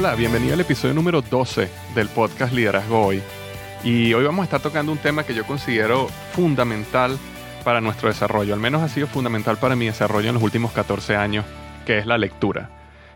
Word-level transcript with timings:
Hola, 0.00 0.14
bienvenido 0.14 0.54
al 0.54 0.60
episodio 0.62 0.94
número 0.94 1.20
12 1.20 1.68
del 1.94 2.08
podcast 2.08 2.54
Liderazgo 2.54 3.04
Hoy. 3.04 3.22
Y 3.84 4.14
hoy 4.14 4.24
vamos 4.24 4.40
a 4.40 4.44
estar 4.44 4.62
tocando 4.62 4.92
un 4.92 4.96
tema 4.96 5.24
que 5.24 5.34
yo 5.34 5.44
considero 5.44 6.06
fundamental 6.32 7.18
para 7.64 7.82
nuestro 7.82 8.08
desarrollo, 8.08 8.54
al 8.54 8.60
menos 8.60 8.80
ha 8.80 8.88
sido 8.88 9.06
fundamental 9.06 9.58
para 9.58 9.76
mi 9.76 9.84
desarrollo 9.84 10.28
en 10.28 10.36
los 10.36 10.42
últimos 10.42 10.72
14 10.72 11.16
años, 11.16 11.44
que 11.84 11.98
es 11.98 12.06
la 12.06 12.16
lectura, 12.16 12.70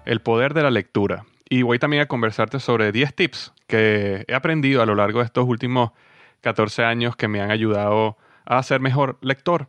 el 0.04 0.20
poder 0.20 0.52
de 0.52 0.62
la 0.62 0.70
lectura. 0.70 1.24
Y 1.48 1.62
voy 1.62 1.78
también 1.78 2.02
a 2.02 2.06
conversarte 2.06 2.60
sobre 2.60 2.92
10 2.92 3.14
tips 3.14 3.54
que 3.66 4.26
he 4.28 4.34
aprendido 4.34 4.82
a 4.82 4.86
lo 4.86 4.94
largo 4.94 5.20
de 5.20 5.24
estos 5.24 5.48
últimos 5.48 5.92
14 6.42 6.84
años 6.84 7.16
que 7.16 7.28
me 7.28 7.40
han 7.40 7.50
ayudado 7.50 8.18
a 8.44 8.62
ser 8.62 8.80
mejor 8.80 9.16
lector 9.22 9.68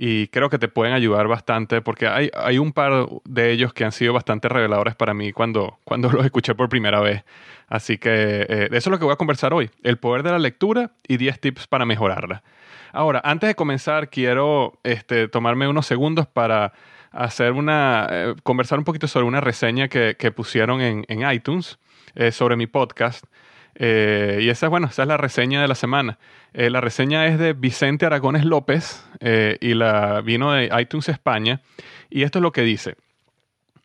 y 0.00 0.28
creo 0.28 0.48
que 0.48 0.60
te 0.60 0.68
pueden 0.68 0.94
ayudar 0.94 1.26
bastante 1.26 1.80
porque 1.82 2.06
hay, 2.06 2.30
hay 2.32 2.58
un 2.58 2.72
par 2.72 3.08
de 3.24 3.50
ellos 3.50 3.72
que 3.72 3.82
han 3.82 3.90
sido 3.90 4.12
bastante 4.12 4.48
reveladores 4.48 4.94
para 4.94 5.12
mí 5.12 5.32
cuando, 5.32 5.80
cuando 5.82 6.08
los 6.12 6.24
escuché 6.24 6.54
por 6.54 6.68
primera 6.68 7.00
vez. 7.00 7.24
Así 7.66 7.98
que 7.98 8.46
eh, 8.48 8.68
eso 8.70 8.76
es 8.76 8.86
lo 8.86 9.00
que 9.00 9.04
voy 9.04 9.14
a 9.14 9.16
conversar 9.16 9.52
hoy, 9.52 9.70
el 9.82 9.98
poder 9.98 10.22
de 10.22 10.30
la 10.30 10.38
lectura 10.38 10.92
y 11.08 11.16
10 11.16 11.40
tips 11.40 11.66
para 11.66 11.84
mejorarla. 11.84 12.44
Ahora, 12.92 13.20
antes 13.24 13.48
de 13.48 13.56
comenzar, 13.56 14.08
quiero 14.08 14.78
este, 14.84 15.26
tomarme 15.26 15.66
unos 15.66 15.86
segundos 15.86 16.28
para 16.28 16.74
hacer 17.10 17.50
una, 17.50 18.06
eh, 18.08 18.34
conversar 18.44 18.78
un 18.78 18.84
poquito 18.84 19.08
sobre 19.08 19.26
una 19.26 19.40
reseña 19.40 19.88
que, 19.88 20.14
pusieron 20.30 20.80
en, 20.80 21.06
en 21.08 21.28
iTunes 21.28 21.80
eh, 22.14 22.30
sobre 22.30 22.54
mi 22.54 22.68
podcast. 22.68 23.24
Eh, 23.74 24.40
y 24.42 24.48
esa, 24.48 24.68
bueno, 24.68 24.88
esa 24.88 25.02
es 25.02 25.08
la 25.08 25.16
reseña 25.16 25.60
de 25.60 25.68
la 25.68 25.74
semana. 25.74 26.18
Eh, 26.52 26.70
la 26.70 26.80
reseña 26.80 27.26
es 27.26 27.38
de 27.38 27.52
Vicente 27.52 28.06
Aragones 28.06 28.44
López 28.44 29.04
eh, 29.20 29.58
y 29.60 29.74
la 29.74 30.20
vino 30.20 30.52
de 30.52 30.70
iTunes 30.80 31.08
España. 31.08 31.60
Y 32.10 32.22
esto 32.22 32.38
es 32.38 32.42
lo 32.42 32.52
que 32.52 32.62
dice. 32.62 32.96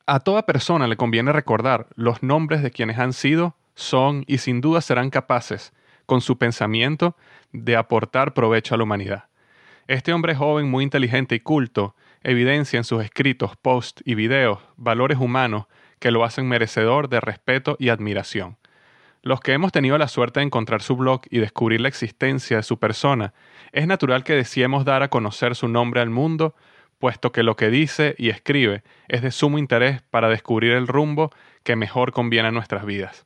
A 0.06 0.20
toda 0.20 0.46
persona 0.46 0.88
le 0.88 0.98
conviene 0.98 1.32
recordar 1.32 1.88
los 1.96 2.24
nombres 2.24 2.62
de 2.62 2.72
quienes 2.72 3.00
han 3.00 3.14
sido, 3.14 3.56
son 3.76 4.24
y 4.28 4.40
sin 4.40 4.62
duda 4.62 4.82
serán 4.82 5.10
capaces, 5.10 5.74
con 6.06 6.22
su 6.22 6.38
pensamiento, 6.38 7.16
de 7.52 7.76
aportar 7.76 8.34
provecho 8.34 8.76
a 8.76 8.78
la 8.78 8.84
humanidad. 8.84 9.26
Este 9.88 10.14
hombre 10.14 10.36
joven, 10.36 10.70
muy 10.70 10.84
inteligente 10.84 11.36
y 11.36 11.40
culto, 11.40 11.96
evidencia 12.24 12.78
en 12.78 12.84
sus 12.84 13.04
escritos, 13.04 13.56
posts 13.58 14.02
y 14.06 14.16
videos 14.16 14.60
valores 14.78 15.18
humanos 15.18 15.66
que 16.00 16.12
lo 16.12 16.24
hacen 16.24 16.48
merecedor 16.48 17.10
de 17.10 17.22
respeto 17.22 17.78
y 17.80 17.90
admiración. 17.90 18.58
Los 19.26 19.40
que 19.40 19.54
hemos 19.54 19.72
tenido 19.72 19.98
la 19.98 20.10
suerte 20.10 20.42
de 20.42 20.48
encontrar 20.48 20.82
su 20.82 20.98
blog 20.98 21.22
y 21.30 21.40
descubrir 21.40 21.80
la 21.80 21.88
existencia 21.88 22.58
de 22.58 22.64
su 22.64 22.78
persona, 22.78 23.34
es 23.72 23.88
natural 23.88 24.26
que 24.26 24.34
deseemos 24.34 24.84
dar 24.84 25.02
a 25.02 25.08
conocer 25.08 25.56
su 25.56 25.70
nombre 25.70 26.02
al 26.02 26.10
mundo, 26.10 26.56
puesto 27.00 27.32
que 27.32 27.42
lo 27.42 27.56
que 27.56 27.70
dice 27.70 28.16
y 28.18 28.28
escribe 28.28 28.84
es 29.08 29.22
de 29.22 29.32
sumo 29.32 29.60
interés 29.60 30.02
para 30.02 30.28
descubrir 30.28 30.74
el 30.74 30.90
rumbo 30.90 31.32
que 31.64 31.78
mejor 31.78 32.12
conviene 32.12 32.50
a 32.50 32.52
nuestras 32.52 32.86
vidas. 32.86 33.26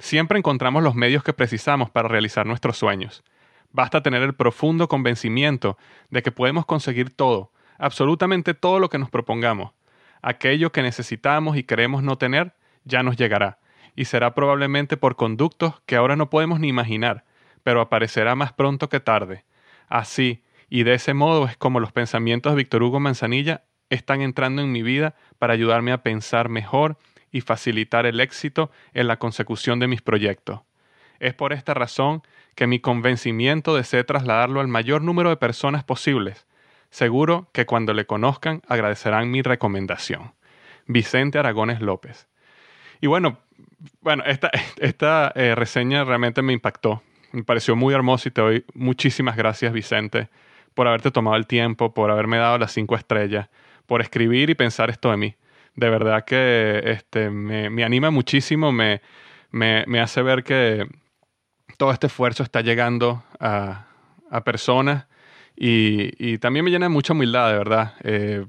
Siempre 0.00 0.36
encontramos 0.36 0.82
los 0.82 0.96
medios 0.96 1.22
que 1.22 1.32
precisamos 1.32 1.90
para 1.90 2.08
realizar 2.08 2.44
nuestros 2.44 2.76
sueños. 2.76 3.22
Basta 3.70 4.02
tener 4.02 4.22
el 4.22 4.34
profundo 4.34 4.88
convencimiento 4.88 5.78
de 6.10 6.24
que 6.24 6.32
podemos 6.32 6.66
conseguir 6.66 7.14
todo, 7.14 7.52
absolutamente 7.78 8.52
todo 8.52 8.80
lo 8.80 8.88
que 8.88 8.98
nos 8.98 9.10
propongamos. 9.10 9.74
Aquello 10.22 10.72
que 10.72 10.82
necesitamos 10.82 11.56
y 11.56 11.62
queremos 11.62 12.02
no 12.02 12.18
tener, 12.18 12.52
ya 12.82 13.04
nos 13.04 13.16
llegará 13.16 13.59
y 13.94 14.06
será 14.06 14.34
probablemente 14.34 14.96
por 14.96 15.16
conductos 15.16 15.80
que 15.86 15.96
ahora 15.96 16.16
no 16.16 16.30
podemos 16.30 16.60
ni 16.60 16.68
imaginar, 16.68 17.24
pero 17.62 17.80
aparecerá 17.80 18.34
más 18.34 18.52
pronto 18.52 18.88
que 18.88 19.00
tarde. 19.00 19.44
Así, 19.88 20.42
y 20.68 20.84
de 20.84 20.94
ese 20.94 21.14
modo 21.14 21.46
es 21.46 21.56
como 21.56 21.80
los 21.80 21.92
pensamientos 21.92 22.52
de 22.52 22.56
Víctor 22.56 22.82
Hugo 22.82 23.00
Manzanilla 23.00 23.64
están 23.90 24.22
entrando 24.22 24.62
en 24.62 24.72
mi 24.72 24.82
vida 24.82 25.14
para 25.38 25.52
ayudarme 25.52 25.92
a 25.92 26.02
pensar 26.02 26.48
mejor 26.48 26.96
y 27.32 27.40
facilitar 27.40 28.06
el 28.06 28.20
éxito 28.20 28.70
en 28.94 29.08
la 29.08 29.18
consecución 29.18 29.80
de 29.80 29.88
mis 29.88 30.02
proyectos. 30.02 30.60
Es 31.18 31.34
por 31.34 31.52
esta 31.52 31.74
razón 31.74 32.22
que 32.54 32.66
mi 32.66 32.80
convencimiento 32.80 33.74
deseo 33.74 34.06
trasladarlo 34.06 34.60
al 34.60 34.68
mayor 34.68 35.02
número 35.02 35.28
de 35.28 35.36
personas 35.36 35.84
posibles. 35.84 36.46
Seguro 36.90 37.48
que 37.52 37.66
cuando 37.66 37.92
le 37.92 38.06
conozcan 38.06 38.62
agradecerán 38.66 39.30
mi 39.30 39.42
recomendación. 39.42 40.34
Vicente 40.86 41.38
Aragones 41.38 41.80
López. 41.80 42.28
Y 43.00 43.06
bueno, 43.06 43.38
bueno, 44.00 44.24
esta, 44.26 44.50
esta 44.78 45.32
eh, 45.34 45.54
reseña 45.54 46.04
realmente 46.04 46.42
me 46.42 46.52
impactó. 46.52 47.02
Me 47.32 47.44
pareció 47.44 47.76
muy 47.76 47.94
hermosa 47.94 48.28
y 48.28 48.32
te 48.32 48.40
doy 48.40 48.64
muchísimas 48.74 49.36
gracias, 49.36 49.72
Vicente, 49.72 50.28
por 50.74 50.88
haberte 50.88 51.10
tomado 51.10 51.36
el 51.36 51.46
tiempo, 51.46 51.94
por 51.94 52.10
haberme 52.10 52.38
dado 52.38 52.58
las 52.58 52.72
cinco 52.72 52.96
estrellas, 52.96 53.48
por 53.86 54.00
escribir 54.00 54.50
y 54.50 54.54
pensar 54.54 54.90
esto 54.90 55.10
de 55.10 55.16
mí. 55.16 55.36
De 55.76 55.88
verdad 55.88 56.24
que 56.24 56.82
este, 56.84 57.30
me, 57.30 57.70
me 57.70 57.84
anima 57.84 58.10
muchísimo, 58.10 58.72
me, 58.72 59.00
me, 59.50 59.84
me, 59.86 60.00
hace 60.00 60.22
ver 60.22 60.42
que 60.42 60.86
todo 61.76 61.92
este 61.92 62.08
esfuerzo 62.08 62.42
está 62.42 62.60
llegando 62.60 63.22
a, 63.38 63.86
a 64.30 64.42
personas 64.42 65.06
y, 65.56 66.12
y, 66.18 66.38
también 66.38 66.64
me 66.64 66.70
llena 66.70 66.86
de 66.86 66.90
mucha 66.90 67.12
humildad, 67.12 67.50
de 67.50 67.58
verdad. 67.58 67.94
Eh, 68.02 68.46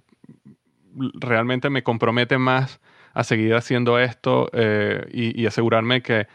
realmente 1.14 1.70
me 1.70 1.84
compromete 1.84 2.38
más 2.38 2.80
a 3.14 3.24
seguir 3.24 3.54
haciendo 3.56 4.00
esto 4.00 4.50
eh, 4.54 5.06
y, 5.12 5.42
y, 5.42 5.46
asegurarme 5.46 6.02
que 6.02 6.28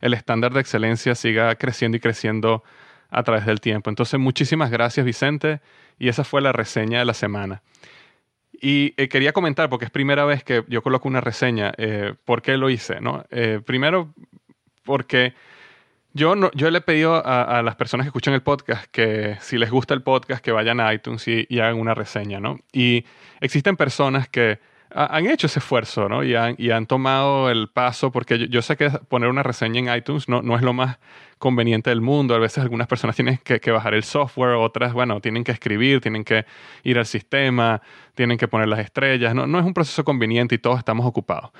el 0.00 0.14
estándar 0.14 0.52
de 0.52 0.60
excelencia 0.60 1.14
siga 1.14 1.54
creciendo 1.56 1.96
y 1.96 2.00
creciendo 2.00 2.62
a 3.10 3.22
través 3.22 3.46
del 3.46 3.60
tiempo. 3.60 3.90
Entonces, 3.90 4.18
muchísimas 4.18 4.70
gracias 4.70 5.04
Vicente 5.04 5.60
y 5.98 6.08
esa 6.08 6.24
fue 6.24 6.40
la 6.40 6.52
reseña 6.52 7.00
de 7.00 7.04
la 7.04 7.14
semana. 7.14 7.62
Y 8.52 8.94
eh, 8.96 9.08
quería 9.08 9.32
comentar, 9.32 9.68
porque 9.68 9.86
es 9.86 9.90
primera 9.90 10.24
vez 10.24 10.44
que 10.44 10.64
yo 10.68 10.82
coloco 10.82 11.08
una 11.08 11.20
reseña, 11.20 11.72
eh, 11.76 12.14
por 12.24 12.42
qué 12.42 12.56
lo 12.56 12.70
hice. 12.70 13.00
¿no? 13.00 13.24
Primero, 13.64 14.14
porque 14.84 15.34
yo, 16.14 16.34
yo 16.52 16.70
le 16.70 16.78
he 16.78 16.82
pedido 16.82 17.22
a, 17.24 17.62
las 17.62 17.76
personas 17.76 18.04
que 18.04 18.08
escuchan 18.08 18.34
el 18.34 18.42
podcast 18.42 18.84
que 18.90 19.38
si 19.40 19.56
les 19.56 19.70
gusta 19.70 19.94
el 19.94 20.02
podcast, 20.02 20.44
que 20.44 20.52
vayan 20.52 20.78
a 20.78 20.92
iTunes 20.92 21.26
y, 21.26 21.46
hagan 21.58 21.78
una 21.78 21.94
reseña. 21.94 22.38
¿no? 22.38 22.58
Y 22.72 23.04
existen 23.40 23.76
personas 23.76 24.28
que 24.28 24.58
han 24.94 25.26
hecho 25.26 25.46
ese 25.46 25.58
esfuerzo 25.58 26.08
¿no? 26.08 26.22
y, 26.22 26.34
han, 26.34 26.54
y 26.58 26.70
han 26.70 26.86
tomado 26.86 27.50
el 27.50 27.68
paso, 27.68 28.10
porque 28.12 28.48
yo, 28.48 28.62
sé 28.62 28.76
que 28.76 28.90
poner 28.90 29.28
una 29.28 29.42
reseña 29.42 29.80
en 29.80 29.98
iTunes 29.98 30.28
no, 30.28 30.42
no 30.42 30.56
es 30.56 30.62
lo 30.62 30.72
más 30.72 30.98
conveniente 31.38 31.90
del 31.90 32.00
mundo. 32.00 32.34
A 32.34 32.38
veces 32.38 32.58
algunas 32.58 32.86
personas 32.86 33.16
tienen 33.16 33.38
que, 33.38 33.70
bajar 33.70 33.94
el 33.94 34.04
software, 34.04 34.54
otras, 34.54 34.92
bueno, 34.92 35.20
tienen 35.20 35.44
que 35.44 35.52
escribir, 35.52 36.00
tienen 36.00 36.24
que 36.24 36.46
ir 36.84 36.98
al 36.98 37.06
sistema, 37.06 37.82
tienen 38.14 38.38
que 38.38 38.48
poner 38.48 38.68
las 38.68 38.78
estrellas. 38.78 39.34
No, 39.34 39.46
no 39.46 39.58
es 39.58 39.64
un 39.64 39.74
proceso 39.74 40.04
conveniente 40.04 40.54
y 40.54 40.58
todos 40.58 40.78
estamos 40.78 41.04
ocupados. 41.04 41.50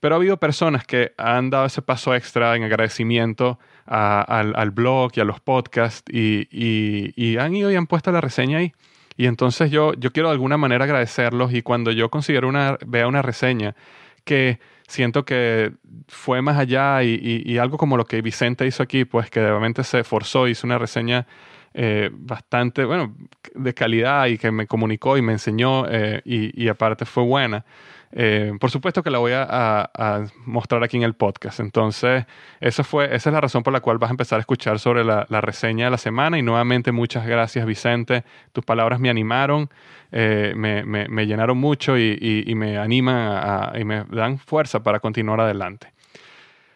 Pero 0.00 0.14
ha 0.14 0.18
habido 0.18 0.36
personas 0.36 0.84
que 0.84 1.12
han 1.16 1.50
dado 1.50 1.66
ese 1.66 1.82
paso 1.82 2.14
extra 2.14 2.54
en 2.56 2.64
agradecimiento 2.64 3.58
al, 3.86 4.70
blog 4.70 5.12
y 5.14 5.20
a 5.20 5.24
los 5.24 5.40
podcasts 5.40 6.04
y, 6.12 6.48
y, 6.50 7.36
han 7.38 7.56
ido 7.56 7.70
y 7.70 7.76
han 7.76 7.86
puesto 7.86 8.12
la 8.12 8.20
reseña 8.20 8.58
ahí. 8.58 8.72
Y 9.18 9.26
entonces 9.26 9.72
yo, 9.72 9.94
yo 9.94 10.12
quiero 10.12 10.28
de 10.28 10.34
alguna 10.34 10.56
manera 10.56 10.84
agradecerlos 10.84 11.52
y 11.52 11.62
cuando 11.62 11.90
yo 11.90 12.08
considero 12.08 12.48
una, 12.48 12.78
vea 12.86 13.08
una 13.08 13.20
reseña 13.20 13.74
que 14.24 14.60
siento 14.86 15.24
que 15.24 15.72
fue 16.06 16.40
más 16.40 16.56
allá 16.56 17.02
y, 17.02 17.58
algo 17.58 17.78
como 17.78 17.96
lo 17.96 18.06
que 18.06 18.22
Vicente 18.22 18.64
hizo 18.64 18.80
aquí, 18.80 19.04
pues 19.04 19.28
que 19.28 19.40
realmente 19.40 19.82
se 19.82 19.98
esforzó, 20.00 20.46
hizo 20.46 20.68
una 20.68 20.78
reseña 20.78 21.26
eh, 21.74 22.10
bastante, 22.12 22.84
bueno, 22.84 23.16
de 23.56 23.74
calidad 23.74 24.26
y 24.26 24.38
que 24.38 24.52
me 24.52 24.68
comunicó 24.68 25.18
y 25.18 25.22
me 25.22 25.32
enseñó 25.32 25.86
eh, 25.90 26.22
y, 26.24 26.62
y, 26.62 26.68
aparte 26.68 27.04
fue 27.04 27.24
buena. 27.24 27.64
Eh, 28.12 28.52
por 28.58 28.70
supuesto 28.70 29.02
que 29.02 29.10
la 29.10 29.18
voy 29.18 29.32
a, 29.34 30.24
mostrar 30.44 30.82
aquí 30.82 30.96
en 30.96 31.02
el 31.02 31.14
podcast. 31.14 31.60
Entonces, 31.60 32.24
eso 32.60 32.84
fue, 32.84 33.14
esa 33.14 33.30
es 33.30 33.32
la 33.34 33.40
razón 33.40 33.62
por 33.62 33.72
la 33.72 33.80
cual 33.80 33.98
vas 33.98 34.10
a 34.10 34.12
empezar 34.12 34.38
a 34.38 34.40
escuchar 34.40 34.78
sobre 34.78 35.04
la, 35.04 35.24
reseña 35.40 35.86
de 35.86 35.90
la 35.90 35.98
semana. 35.98 36.38
Y 36.38 36.42
nuevamente, 36.42 36.92
muchas 36.92 37.26
gracias, 37.26 37.66
Vicente. 37.66 38.24
Tus 38.52 38.64
palabras 38.64 39.00
me 39.00 39.10
animaron, 39.10 39.68
eh, 40.10 40.52
me, 40.56 41.26
llenaron 41.26 41.58
mucho 41.58 41.98
y, 41.98 42.52
me 42.54 42.78
animan 42.78 43.78
y 43.78 43.84
me 43.84 44.04
dan 44.04 44.38
fuerza 44.38 44.82
para 44.82 45.00
continuar 45.00 45.40
adelante. 45.40 45.92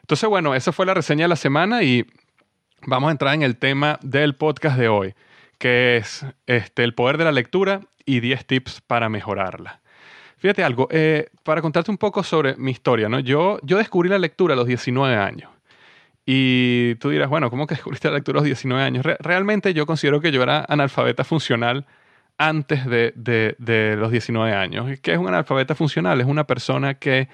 Entonces, 0.03 0.29
bueno, 0.29 0.55
esa 0.55 0.73
fue 0.73 0.85
la 0.85 0.95
reseña 0.95 1.25
de 1.25 1.29
la 1.29 1.37
semana 1.37 1.83
y 1.83 2.05
vamos 2.87 3.09
a 3.09 3.13
entrar 3.13 3.35
en 3.35 3.43
el 3.43 3.57
tema 3.57 3.99
del 4.03 4.35
podcast 4.35 4.77
de 4.77 4.89
hoy, 4.89 5.15
que 5.59 5.97
es 5.97 6.27
este, 6.47 6.85
el 6.85 6.95
poder 6.95 7.19
de 7.19 7.25
la 7.25 7.33
lectura 7.33 7.81
y 8.05 8.21
10 8.21 8.47
tips 8.47 8.81
para 8.81 9.09
mejorarla. 9.09 9.82
Fíjate 10.43 10.65
algo, 10.65 10.89
eh, 10.91 11.29
para 11.45 11.63
contarte 11.63 11.93
un 11.93 11.99
poco 11.99 12.25
sobre 12.25 12.57
mi 12.57 12.73
historia, 12.73 13.09
¿no? 13.09 13.21
Yo, 13.21 13.61
yo 13.63 13.79
descubrí 13.79 14.09
la 14.09 14.19
lectura 14.19 14.55
a 14.55 14.57
los 14.57 14.67
19 14.67 15.15
años. 15.15 15.49
Y 16.27 16.97
tú 16.97 17.11
dirás, 17.11 17.29
bueno, 17.29 17.49
¿cómo 17.49 17.69
que 17.69 17.77
descubriste 17.77 18.09
la 18.09 18.15
lectura 18.15 18.39
a 18.39 18.41
los 18.41 18.47
19 18.47 18.83
años? 18.83 19.07
realmente 19.21 19.73
yo 19.73 19.87
considero 19.87 20.21
que 20.21 20.33
yo 20.33 20.43
era 20.43 20.67
analfabeta 20.69 21.23
funcional 21.23 21.87
antes 22.39 22.85
de, 22.87 23.15
de, 23.15 23.97
los 23.97 24.11
19 24.11 24.53
años. 24.53 24.99
¿Qué 25.01 25.13
es 25.13 25.19
un 25.19 25.29
analfabeta 25.29 25.77
funcional? 25.77 26.21
Es 26.21 26.27
una 26.27 26.43
persona 26.43 26.95
que, 26.95 27.29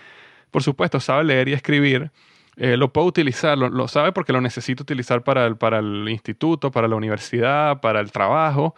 por 0.50 0.62
supuesto, 0.62 1.00
sabe 1.00 1.24
leer 1.24 1.48
y 1.48 1.54
escribir, 1.54 2.10
eh, 2.58 2.76
lo 2.76 2.92
puede 2.92 3.06
utilizar, 3.06 3.56
lo, 3.56 3.88
sabe 3.88 4.12
porque 4.12 4.34
lo 4.34 4.42
necesita 4.42 4.82
utilizar 4.82 5.24
para 5.24 5.46
el, 5.46 5.56
para 5.56 5.78
el 5.78 6.06
instituto, 6.10 6.70
para 6.70 6.86
la 6.86 6.96
universidad, 6.96 7.80
para 7.80 8.00
el 8.00 8.12
trabajo, 8.12 8.74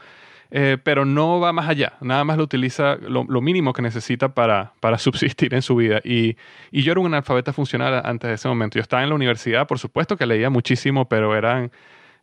eh, 0.52 0.78
pero 0.82 1.04
no 1.04 1.38
va 1.38 1.52
más 1.52 1.68
allá, 1.68 1.92
nada 2.00 2.24
más 2.24 2.36
lo 2.36 2.42
utiliza 2.42 2.96
lo, 2.96 3.24
mínimo 3.40 3.72
que 3.72 3.82
necesita 3.82 4.34
para, 4.34 4.72
para, 4.80 4.98
subsistir 4.98 5.54
en 5.54 5.62
su 5.62 5.76
vida. 5.76 6.00
Y, 6.04 6.36
y, 6.72 6.82
yo 6.82 6.92
era 6.92 7.00
un 7.00 7.06
analfabeta 7.06 7.52
funcional 7.52 8.02
antes 8.04 8.28
de 8.28 8.34
ese 8.34 8.48
momento. 8.48 8.76
Yo 8.76 8.82
estaba 8.82 9.02
en 9.02 9.08
la 9.08 9.14
universidad, 9.14 9.66
por 9.66 9.78
supuesto 9.78 10.16
que 10.16 10.26
leía 10.26 10.50
muchísimo, 10.50 11.08
pero 11.08 11.36
eran 11.36 11.70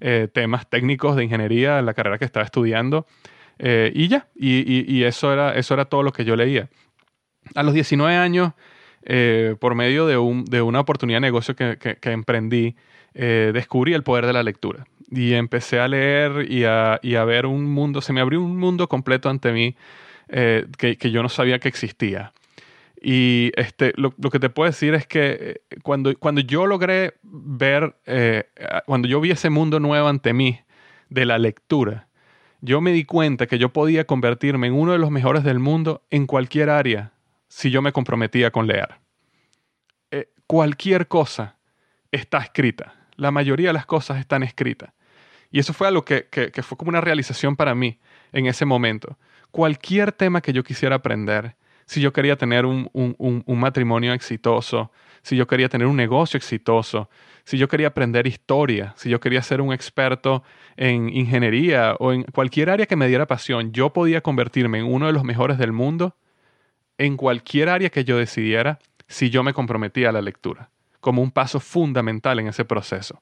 eh, 0.02 0.28
temas 0.34 0.70
técnicos 0.70 1.16
de 1.16 1.24
ingeniería 1.24 1.80
en 1.80 1.86
la 1.86 1.94
carrera 1.94 2.18
que 2.18 2.26
estaba 2.26 2.44
estudiando. 2.44 3.06
Eh, 3.60 3.92
y 3.96 4.10
ya, 4.10 4.28
y, 4.36 4.94
y, 4.94 5.04
eso, 5.06 5.32
era, 5.32 5.56
eso 5.56 5.74
era 5.74 5.86
todo 5.86 6.04
lo 6.04 6.12
que 6.12 6.26
yo 6.26 6.36
leía. 6.36 6.70
A 7.56 7.64
los 7.64 7.74
19 7.74 8.16
años, 8.16 8.52
por 9.60 9.74
medio 9.74 10.06
de, 10.06 10.18
un, 10.18 10.44
de, 10.44 10.62
una 10.62 10.82
oportunidad 10.82 11.18
de 11.18 11.22
negocio 11.22 11.56
que, 11.56 11.78
que, 11.78 11.96
que 11.96 12.12
emprendí, 12.12 12.76
descubrí 13.18 13.94
el 13.94 14.04
poder 14.04 14.26
de 14.28 14.34
la 14.34 14.44
lectura 14.44 14.86
y 15.10 15.34
empecé 15.34 15.80
a 15.80 15.88
leer 15.88 16.52
y 16.52 16.66
a, 16.66 17.00
y 17.02 17.16
a, 17.16 17.24
ver 17.26 17.46
un 17.46 17.66
mundo, 17.66 18.02
se 18.02 18.14
me 18.14 18.22
abrió 18.22 18.42
un 18.42 18.58
mundo 18.58 18.88
completo 18.88 19.30
ante 19.30 19.52
mí 19.52 19.76
eh, 20.28 20.66
que, 20.78 20.98
que, 20.98 21.12
yo 21.12 21.24
no 21.24 21.30
sabía 21.30 21.60
que 21.60 21.70
existía. 21.70 22.34
Y 23.02 23.52
este, 23.56 23.94
lo, 23.96 24.14
lo, 24.18 24.30
que 24.30 24.40
te 24.40 24.50
puedo 24.50 24.70
decir 24.70 24.94
es 24.96 25.08
que 25.08 25.38
eh, 25.40 25.78
cuando, 25.84 26.14
cuando 26.18 26.42
yo 26.42 26.66
logré 26.66 27.14
ver, 27.24 27.96
eh, 28.06 28.46
cuando 28.86 29.08
yo 29.08 29.22
vi 29.22 29.32
ese 29.32 29.50
mundo 29.50 29.80
nuevo 29.80 30.08
ante 30.08 30.34
mí 30.34 30.60
de 31.10 31.26
la 31.26 31.38
lectura, 31.38 32.08
yo 32.60 32.82
me 32.82 32.92
di 32.92 33.06
cuenta 33.06 33.46
que 33.46 33.60
yo 33.60 33.70
podía 33.70 34.06
convertirme 34.06 34.68
en 34.68 34.74
uno 34.74 34.92
de 34.92 34.98
los 34.98 35.12
mejores 35.12 35.44
del 35.44 35.60
mundo 35.60 36.02
en 36.10 36.26
cualquier 36.26 36.70
área 36.70 37.14
si 37.48 37.70
yo 37.70 37.82
me 37.82 37.94
comprometía 37.94 38.52
con 38.52 38.68
leer. 38.68 38.96
cualquier 40.48 41.08
cosa 41.08 41.58
está 42.12 42.40
escrita. 42.40 42.97
La 43.18 43.32
mayoría 43.32 43.68
de 43.68 43.74
las 43.74 43.86
cosas 43.86 44.20
están 44.20 44.44
escritas. 44.44 44.94
Y 45.52 45.60
eso 45.60 45.74
fue 45.74 45.88
algo 45.88 46.04
que, 46.04 46.28
que, 46.30 46.64
fue 46.64 46.78
como 46.78 46.90
una 46.90 47.02
realización 47.02 47.56
para 47.56 47.74
mí 47.76 48.00
en 48.32 48.48
ese 48.48 48.66
momento. 48.66 49.18
Cualquier 49.52 50.12
tema 50.12 50.42
que 50.42 50.54
yo 50.54 50.64
quisiera 50.64 50.96
aprender, 50.96 51.56
si 51.86 52.02
yo 52.02 52.12
quería 52.12 52.36
tener 52.36 52.66
un, 52.66 52.90
matrimonio 53.48 54.14
exitoso, 54.14 54.92
si 55.22 55.38
yo 55.38 55.48
quería 55.48 55.70
tener 55.70 55.88
un 55.88 55.96
negocio 55.96 56.38
exitoso, 56.38 57.10
si 57.46 57.58
yo 57.58 57.70
quería 57.70 57.88
aprender 57.88 58.28
historia, 58.28 58.94
si 58.98 59.10
yo 59.10 59.22
quería 59.22 59.42
ser 59.42 59.62
un 59.62 59.74
experto 59.74 60.44
en 60.76 61.10
ingeniería 61.10 61.96
o 62.00 62.12
en 62.12 62.24
cualquier 62.24 62.70
área 62.70 62.86
que 62.86 62.98
me 62.98 63.08
diera 63.08 63.26
pasión, 63.26 63.72
yo 63.72 63.94
podía 63.94 64.22
convertirme 64.22 64.80
en 64.80 64.86
uno 64.86 65.08
de 65.08 65.14
los 65.14 65.24
mejores 65.24 65.58
del 65.58 65.72
mundo 65.72 66.18
en 66.98 67.16
cualquier 67.16 67.70
área 67.70 67.90
que 67.90 68.04
yo 68.04 68.18
decidiera 68.18 68.80
si 69.08 69.30
yo 69.30 69.44
me 69.44 69.54
comprometía 69.54 70.10
a 70.10 70.12
la 70.12 70.22
lectura, 70.22 70.70
como 71.00 71.22
un 71.22 71.32
paso 71.32 71.60
fundamental 71.60 72.40
en 72.40 72.48
ese 72.48 72.66
proceso. 72.66 73.22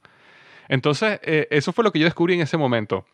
Entonces, 0.68 1.19
eh, 1.24 1.48
eso 1.51 1.72
fue 1.72 1.83
lo 1.83 1.92
que 1.92 2.00
yo 2.00 2.06
descubrí 2.06 2.33
en 2.33 2.42
ese 2.42 2.57
momento. 2.57 3.06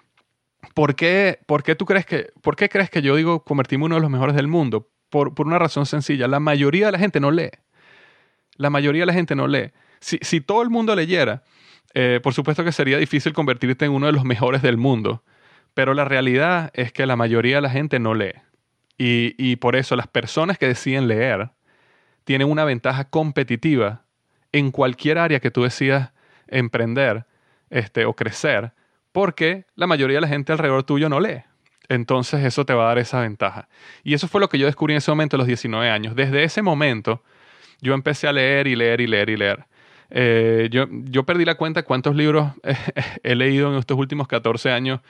¿Por 0.74 0.96
qué, 0.96 1.40
por 1.46 1.64
qué 1.64 1.76
tú 1.76 1.86
crees 1.86 2.06
que, 2.06 2.32
por 2.42 2.56
qué 2.56 2.70
crees 2.70 2.90
que 2.90 3.02
yo 3.02 3.16
digo 3.16 3.44
convertirme 3.44 3.86
uno 3.86 3.96
de 3.96 4.02
los 4.02 4.12
mejores 4.12 4.36
del 4.36 4.48
mundo? 4.48 4.90
Por, 5.10 5.34
por, 5.34 5.48
una 5.48 5.60
razón 5.60 5.86
sencilla. 5.86 6.28
La 6.28 6.40
mayoría 6.40 6.86
de 6.86 6.92
la 6.94 7.00
gente 7.00 7.20
no 7.20 7.32
lee. 7.32 7.50
La 8.56 8.70
mayoría 8.70 9.02
de 9.02 9.08
la 9.08 9.14
gente 9.14 9.36
no 9.36 9.48
lee. 9.48 9.72
Si, 10.00 10.18
si 10.22 10.40
todo 10.40 10.62
el 10.62 10.70
mundo 10.70 10.96
leyera, 10.96 11.44
eh, 11.94 12.20
por 12.24 12.34
supuesto 12.34 12.64
que 12.64 12.72
sería 12.72 12.98
difícil 12.98 13.34
convertirte 13.34 13.86
en 13.86 13.92
uno 13.92 14.06
de 14.06 14.14
los 14.14 14.24
mejores 14.24 14.62
del 14.62 14.78
mundo. 14.78 15.24
Pero 15.74 15.94
la 15.94 16.06
realidad 16.06 16.72
es 16.74 16.92
que 16.92 17.06
la 17.06 17.16
mayoría 17.16 17.56
de 17.58 17.62
la 17.62 17.70
gente 17.70 18.00
no 18.00 18.14
lee. 18.14 18.34
Y, 18.98 19.36
y 19.38 19.58
por 19.58 19.76
eso 19.76 19.96
las 19.96 20.08
personas 20.08 20.58
que 20.58 20.68
deciden 20.68 21.08
leer 21.08 21.50
tienen 22.24 22.50
una 22.50 22.64
ventaja 22.64 23.10
competitiva 23.10 24.06
en 24.52 24.72
cualquier 24.72 25.18
área 25.18 25.40
que 25.40 25.52
tú 25.52 25.64
decidas 25.64 26.12
emprender 26.48 27.26
este, 27.70 28.06
o 28.06 28.14
crecer, 28.14 28.74
porque 29.12 29.66
la 29.76 29.88
mayoría 29.88 30.18
de 30.18 30.22
la 30.22 30.28
gente 30.28 30.52
alrededor 30.52 30.84
tuyo 30.84 31.10
no 31.10 31.20
lee. 31.20 31.44
Entonces 31.90 32.44
eso 32.46 32.66
te 32.66 32.74
va 32.74 32.86
a 32.86 32.88
dar 32.88 33.00
esa 33.00 33.22
ventaja. 33.22 33.68
Y 34.04 34.14
eso 34.14 34.28
fue 34.28 34.40
lo 34.40 34.48
que 34.48 34.58
yo 34.58 34.66
descubrí 34.66 34.94
en 34.94 35.00
ese 35.00 35.12
momento 35.12 35.36
a 35.36 35.40
los 35.40 35.48
19 35.48 35.90
años. 35.90 36.16
Desde 36.16 36.44
ese 36.44 36.62
momento 36.62 37.22
yo 37.82 37.94
empecé 37.94 38.28
a 38.28 38.34
leer 38.34 38.68
y 38.68 38.76
leer 38.76 39.02
y 39.02 39.08
leer 39.08 39.30
y 39.30 39.38
leer. 39.38 39.66
Eh, 40.10 40.70
yo, 40.72 40.86
yo, 40.90 41.24
perdí 41.24 41.46
la 41.46 41.56
cuenta 41.56 41.84
cuántos 41.84 42.16
libros 42.16 42.52
he 43.24 43.36
leído 43.36 43.72
en 43.72 43.80
estos 43.80 43.98
últimos 43.98 44.28
14 44.28 44.72
años. 44.72 45.02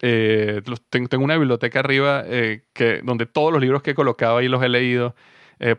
Eh, 0.00 0.62
tengo 0.90 1.24
una 1.24 1.36
biblioteca 1.36 1.80
arriba 1.80 2.22
eh, 2.26 2.62
que, 2.72 3.00
donde 3.02 3.26
todos 3.26 3.52
los 3.52 3.60
libros 3.60 3.82
que 3.82 3.92
he 3.92 3.94
colocado 3.94 4.38
ahí 4.38 4.48
los 4.48 4.62
he 4.62 4.68
leído. 4.68 5.14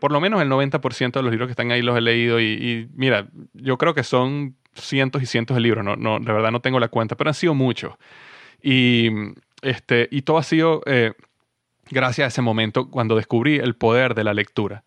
Por 0.00 0.12
lo 0.12 0.20
menos 0.20 0.42
el 0.42 0.48
90% 0.48 1.12
de 1.12 1.22
los 1.22 1.30
libros 1.30 1.46
que 1.46 1.52
están 1.52 1.70
ahí 1.70 1.82
los 1.82 1.96
he 1.96 2.00
leído. 2.00 2.40
Y, 2.40 2.88
mira, 2.94 3.28
yo 3.52 3.78
creo 3.78 3.94
que 3.94 4.02
son 4.02 4.56
cientos 4.74 5.22
y 5.22 5.26
cientos 5.26 5.54
de 5.54 5.60
libros, 5.60 5.84
no, 5.84 5.96
no, 5.96 6.18
de 6.18 6.32
verdad 6.32 6.50
no 6.50 6.60
tengo 6.60 6.80
la 6.80 6.88
cuenta, 6.88 7.16
pero 7.16 7.30
han 7.30 7.34
sido 7.34 7.54
muchos. 7.54 7.94
Y, 8.62 9.10
este, 9.62 10.08
y 10.10 10.22
todo 10.22 10.38
ha 10.38 10.42
sido 10.42 10.82
eh, 10.86 11.12
gracias 11.90 12.24
a 12.24 12.28
ese 12.28 12.42
momento 12.42 12.90
cuando 12.90 13.16
descubrí 13.16 13.56
el 13.56 13.74
poder 13.74 14.14
de 14.14 14.24
la 14.24 14.34
lectura. 14.34 14.84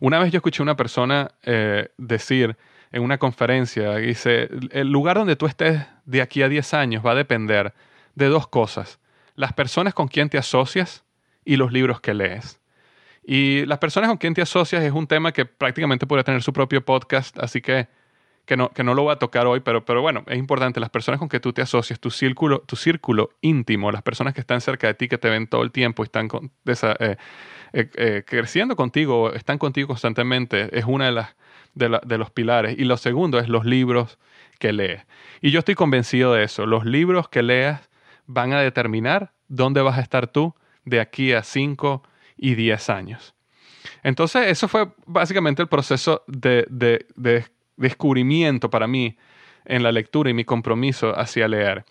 Una 0.00 0.18
vez 0.18 0.32
yo 0.32 0.38
escuché 0.38 0.62
a 0.62 0.64
una 0.64 0.76
persona 0.76 1.30
eh, 1.42 1.88
decir 1.96 2.56
en 2.92 3.02
una 3.02 3.18
conferencia, 3.18 3.96
dice, 3.96 4.50
el 4.70 4.90
lugar 4.90 5.16
donde 5.16 5.36
tú 5.36 5.46
estés 5.46 5.80
de 6.04 6.20
aquí 6.20 6.42
a 6.42 6.48
10 6.48 6.74
años 6.74 7.04
va 7.04 7.12
a 7.12 7.14
depender 7.14 7.72
de 8.14 8.26
dos 8.26 8.46
cosas, 8.46 9.00
las 9.34 9.54
personas 9.54 9.94
con 9.94 10.08
quien 10.08 10.28
te 10.28 10.36
asocias 10.36 11.04
y 11.44 11.56
los 11.56 11.72
libros 11.72 12.00
que 12.00 12.12
lees. 12.12 12.60
Y 13.24 13.64
las 13.66 13.78
personas 13.78 14.08
con 14.08 14.18
quien 14.18 14.34
te 14.34 14.42
asocias 14.42 14.82
es 14.82 14.92
un 14.92 15.06
tema 15.06 15.32
que 15.32 15.44
prácticamente 15.44 16.06
podría 16.06 16.24
tener 16.24 16.42
su 16.42 16.52
propio 16.52 16.84
podcast, 16.84 17.38
así 17.38 17.60
que 17.60 17.88
que 18.44 18.56
no, 18.56 18.70
que 18.70 18.82
no 18.82 18.94
lo 18.94 19.04
voy 19.04 19.12
a 19.12 19.16
tocar 19.16 19.46
hoy, 19.46 19.60
pero, 19.60 19.84
pero 19.84 20.02
bueno, 20.02 20.24
es 20.26 20.36
importante, 20.36 20.80
las 20.80 20.90
personas 20.90 21.18
con 21.20 21.28
que 21.28 21.38
tú 21.38 21.52
te 21.52 21.62
asocias, 21.62 22.00
tu 22.00 22.10
círculo, 22.10 22.60
tu 22.60 22.76
círculo 22.76 23.30
íntimo, 23.40 23.92
las 23.92 24.02
personas 24.02 24.34
que 24.34 24.40
están 24.40 24.60
cerca 24.60 24.88
de 24.88 24.94
ti, 24.94 25.08
que 25.08 25.18
te 25.18 25.30
ven 25.30 25.46
todo 25.46 25.62
el 25.62 25.70
tiempo 25.70 26.02
y 26.02 26.06
están 26.06 26.28
eh, 26.66 27.16
eh, 27.72 27.90
eh, 27.94 28.22
creciendo 28.26 28.74
contigo, 28.74 29.32
están 29.32 29.58
contigo 29.58 29.88
constantemente, 29.88 30.76
es 30.76 30.84
una 30.86 31.06
de 31.06 31.12
las 31.12 31.36
de, 31.74 32.00
de, 32.04 32.18
los 32.18 32.30
pilares. 32.30 32.78
Y 32.78 32.84
lo 32.84 32.96
segundo 32.96 33.38
es 33.38 33.48
los 33.48 33.64
libros 33.64 34.18
que 34.58 34.72
lees. 34.72 35.06
Y 35.40 35.50
yo 35.52 35.60
estoy 35.60 35.74
convencido 35.74 36.34
de 36.34 36.44
eso. 36.44 36.66
Los 36.66 36.84
libros 36.84 37.28
que 37.28 37.42
leas 37.42 37.88
van 38.26 38.52
a 38.52 38.60
determinar 38.60 39.32
dónde 39.48 39.80
vas 39.80 39.98
a 39.98 40.02
estar 40.02 40.26
tú 40.26 40.54
de 40.84 41.00
aquí 41.00 41.32
a 41.32 41.42
5 41.42 42.02
y 42.42 42.56
10 42.56 42.90
años. 42.90 43.34
Entonces, 44.02 44.48
eso 44.48 44.66
fue 44.66 44.88
básicamente 45.06 45.62
el 45.62 45.68
proceso 45.68 46.24
de, 46.26 46.66
de, 46.68 47.06
de 47.14 47.46
descubrimiento 47.76 48.68
para 48.68 48.88
mí 48.88 49.16
en 49.64 49.84
la 49.84 49.92
lectura 49.92 50.28
y 50.28 50.34
mi 50.34 50.44
compromiso 50.44 51.16
hacia 51.16 51.46
leer. 51.46 51.84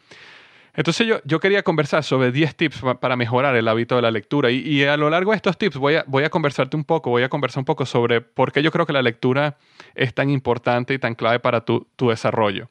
Entonces 0.73 1.05
yo, 1.05 1.19
yo 1.25 1.39
quería 1.39 1.63
conversar 1.63 2.03
sobre 2.03 2.31
10 2.31 2.55
tips 2.55 2.81
para 2.99 3.15
mejorar 3.15 3.55
el 3.55 3.67
hábito 3.67 3.97
de 3.97 4.01
la 4.01 4.11
lectura 4.11 4.51
y, 4.51 4.83
a 4.83 4.95
lo 4.95 5.09
largo 5.09 5.31
de 5.31 5.37
estos 5.37 5.57
tips 5.57 5.77
voy 5.77 5.95
a, 5.95 6.05
voy 6.07 6.23
a 6.23 6.29
conversarte 6.29 6.77
un 6.77 6.85
poco, 6.85 7.09
voy 7.09 7.23
a 7.23 7.29
conversar 7.29 7.59
un 7.59 7.65
poco 7.65 7.85
sobre 7.85 8.21
por 8.21 8.53
qué 8.53 8.63
yo 8.63 8.71
creo 8.71 8.85
que 8.85 8.93
la 8.93 9.01
lectura 9.01 9.57
es 9.95 10.13
tan 10.13 10.29
importante 10.29 10.93
y 10.93 10.99
tan 10.99 11.15
clave 11.15 11.39
para 11.39 11.65
tu, 11.65 11.87
tu 11.97 12.09
desarrollo. 12.09 12.69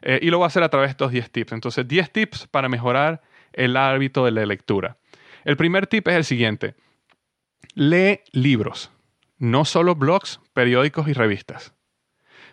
Eh, 0.00 0.18
y 0.22 0.30
lo 0.30 0.38
voy 0.38 0.44
a 0.44 0.46
hacer 0.46 0.62
a 0.62 0.70
través 0.70 0.88
de 0.88 0.92
estos 0.92 1.12
10 1.12 1.30
tips. 1.30 1.52
Entonces 1.52 1.86
10 1.86 2.10
tips 2.10 2.46
para 2.46 2.70
mejorar 2.70 3.20
el 3.52 3.76
hábito 3.76 4.24
de 4.24 4.30
la 4.30 4.46
lectura. 4.46 4.96
El 5.44 5.56
primer 5.56 5.86
tip 5.86 6.08
es 6.08 6.14
el 6.14 6.24
siguiente. 6.24 6.74
Lee 7.74 8.20
libros, 8.32 8.90
no 9.38 9.64
solo 9.64 9.94
blogs, 9.94 10.40
periódicos 10.52 11.08
y 11.08 11.14
revistas. 11.14 11.72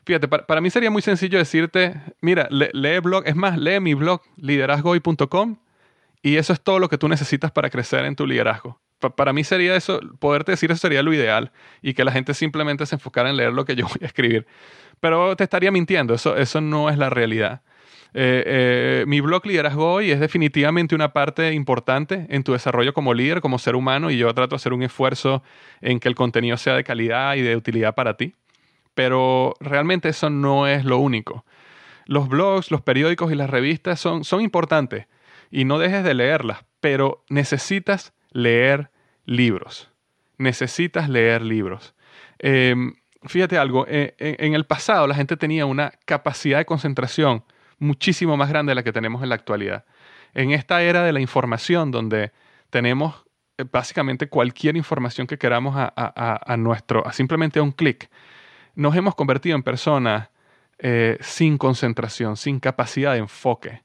Fíjate, 0.06 0.28
para, 0.28 0.62
mí 0.62 0.70
sería 0.70 0.90
muy 0.90 1.02
sencillo 1.02 1.38
decirte, 1.38 2.02
mira, 2.22 2.48
lee 2.50 3.00
blog, 3.00 3.24
es 3.28 3.36
más, 3.36 3.58
lee 3.58 3.80
mi 3.80 3.94
blog 3.94 4.22
liderazgoy.com 4.38 5.58
y 6.22 6.38
eso 6.38 6.54
es 6.54 6.62
todo 6.62 6.80
lo 6.80 6.90
que 6.90 6.98
tú 6.98 7.08
necesitas 7.08 7.52
para 7.52 7.70
crecer 7.70 8.06
en 8.06 8.16
tu 8.16 8.26
liderazgo. 8.26 8.80
para 9.16 9.34
mí 9.34 9.44
sería 9.44 9.76
eso, 9.76 10.00
poderte 10.20 10.54
decir 10.54 10.72
eso 10.72 10.80
sería 10.80 11.04
lo 11.04 11.14
ideal 11.14 11.52
y 11.82 11.94
que 11.94 12.04
la 12.04 12.12
gente 12.12 12.34
simplemente 12.34 12.86
se 12.86 12.96
enfocara 12.96 13.30
en 13.30 13.38
leer 13.38 13.54
lo 13.54 13.66
que 13.66 13.76
yo 13.76 13.86
voy 13.86 14.00
a 14.02 14.06
escribir. 14.08 14.48
Pero 15.00 15.36
te 15.36 15.44
estaría 15.44 15.72
mintiendo, 15.72 16.14
eso, 16.14 16.36
eso 16.38 16.62
no 16.62 16.90
es 16.90 16.98
la 16.98 17.10
realidad. 17.10 17.62
Eh, 18.14 18.44
eh, 18.46 19.04
mi 19.08 19.22
blog 19.22 19.46
Liderazgo 19.46 19.94
Hoy 19.94 20.12
es 20.12 20.20
definitivamente 20.20 20.96
una 20.96 21.14
parte 21.14 21.54
importante 21.54 22.26
en 22.30 22.44
tu 22.44 22.54
desarrollo 22.54 22.94
como 22.94 23.14
líder, 23.14 23.42
como 23.42 23.60
ser 23.60 23.76
humano, 23.76 24.10
y 24.10 24.18
yo 24.18 24.34
trato 24.34 24.52
de 24.52 24.56
hacer 24.56 24.74
un 24.74 24.84
esfuerzo 24.84 25.44
en 25.82 26.00
que 26.00 26.10
el 26.10 26.16
contenido 26.16 26.58
sea 26.58 26.76
de 26.76 26.84
calidad 26.84 27.36
y 27.36 27.42
de 27.42 27.56
utilidad 27.56 27.94
para 27.96 28.18
ti 28.18 28.34
pero 29.00 29.54
realmente 29.62 30.10
eso 30.10 30.30
no 30.30 30.68
es 30.68 30.84
lo 30.84 30.98
único. 30.98 31.46
Los 32.06 32.28
blogs, 32.28 32.70
los 32.70 32.82
periódicos 32.82 33.32
y 33.32 33.36
las 33.36 33.50
revistas 33.50 33.98
son, 33.98 34.26
son 34.26 34.42
importantes 34.42 35.08
y 35.50 35.64
no 35.64 35.80
dejes 35.80 36.04
de 36.04 36.14
leerlas, 36.14 36.66
pero 36.82 37.24
necesitas 37.30 38.12
leer 38.32 38.92
libros. 39.24 39.90
Necesitas 40.38 41.08
leer 41.08 41.44
libros. 41.44 41.96
Em, 42.40 42.96
fíjate 43.24 43.58
algo, 43.58 43.86
eh, 43.88 44.16
en 44.18 44.54
el 44.54 44.66
pasado 44.66 45.08
la 45.08 45.16
gente 45.16 45.38
tenía 45.38 45.66
una 45.66 45.94
capacidad 46.04 46.58
de 46.58 46.66
concentración 46.66 47.46
muchísimo 47.80 48.38
más 48.38 48.50
grande 48.50 48.72
de 48.72 48.76
la 48.76 48.84
que 48.84 48.94
tenemos 48.94 49.24
en 49.24 49.30
la 49.30 49.36
actualidad. 49.36 49.86
En 50.34 50.52
esta 50.52 50.82
era 50.82 51.04
de 51.04 51.14
la 51.14 51.20
información 51.20 51.92
donde 51.92 52.32
tenemos 52.70 53.26
eh, 53.58 53.66
básicamente 53.70 54.30
cualquier 54.30 54.78
información 54.78 55.28
que 55.28 55.38
queramos 55.38 55.76
a, 55.78 56.56
nuestro, 56.58 57.06
a 57.08 57.14
simplemente 57.14 57.60
a 57.60 57.64
un 57.64 57.72
clic, 57.72 58.10
nos 58.76 58.96
hemos 58.96 59.16
convertido 59.16 59.56
en 59.56 59.64
personas 59.64 60.30
eh, 60.78 61.18
sin 61.22 61.58
concentración, 61.58 62.38
sin 62.38 62.60
capacidad 62.60 63.14
de 63.14 63.20
enfoque. 63.20 63.82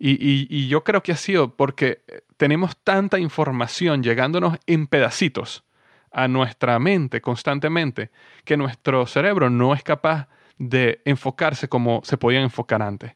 Y, 0.00 0.68
yo 0.68 0.84
creo 0.84 1.02
que 1.02 1.10
ha 1.10 1.16
sido 1.16 1.56
porque 1.56 2.02
tenemos 2.36 2.76
tanta 2.76 3.18
información 3.18 4.04
llegándonos 4.04 4.56
en 4.66 4.86
pedacitos 4.86 5.64
a 6.12 6.28
nuestra 6.28 6.78
mente 6.78 7.20
constantemente 7.20 8.10
que 8.44 8.56
nuestro 8.56 9.06
cerebro 9.06 9.50
no 9.50 9.74
es 9.74 9.82
capaz 9.82 10.28
de 10.58 11.00
enfocarse 11.04 11.68
como 11.68 12.00
se 12.04 12.16
podía 12.16 12.40
enfocar 12.40 12.82
antes. 12.82 13.12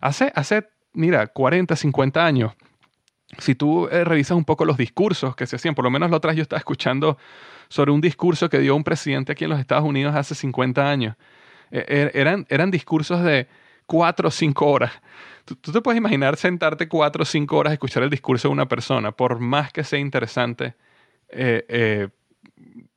Hace, 0.00 0.32
hace 0.34 0.68
mira, 0.96 1.26
40, 1.26 1.76
50 1.76 2.24
años, 2.24 2.52
si 3.38 3.54
tú 3.54 3.88
eh, 3.88 4.04
revisas 4.04 4.36
un 4.36 4.44
poco 4.44 4.64
los 4.64 4.76
discursos 4.76 5.36
que 5.36 5.46
se 5.46 5.56
hacían, 5.56 5.74
por 5.74 5.84
lo 5.84 5.90
menos 5.90 6.10
la 6.10 6.16
otra 6.16 6.32
yo 6.32 6.42
estaba 6.42 6.58
escuchando 6.58 7.18
sobre 7.68 7.90
un 7.90 8.00
discurso 8.00 8.48
que 8.48 8.58
dio 8.58 8.74
un 8.74 8.84
presidente 8.84 9.32
aquí 9.32 9.44
en 9.44 9.50
los 9.50 9.60
Estados 9.60 9.84
Unidos 9.84 10.14
hace 10.14 10.34
50 10.34 10.88
años. 10.88 11.16
E, 11.70 11.84
er, 11.88 12.12
eran, 12.14 12.46
eran 12.48 12.70
discursos 12.70 13.22
de 13.22 13.48
cuatro 13.84 14.28
o 14.28 14.30
cinco 14.30 14.66
horas. 14.66 14.92
Tú, 15.44 15.72
te 15.72 15.80
puedes 15.80 15.98
imaginar 15.98 16.36
sentarte 16.36 16.88
cuatro 16.88 17.22
o 17.22 17.26
cinco 17.26 17.56
horas 17.56 17.72
a 17.72 17.74
escuchar 17.74 18.02
el 18.02 18.10
discurso 18.10 18.48
de 18.48 18.52
una 18.52 18.66
persona, 18.66 19.12
por 19.12 19.38
más 19.38 19.72
que 19.72 19.84
sea 19.84 19.98
interesante. 19.98 20.74
Eh, 21.28 21.64
eh, 21.68 22.08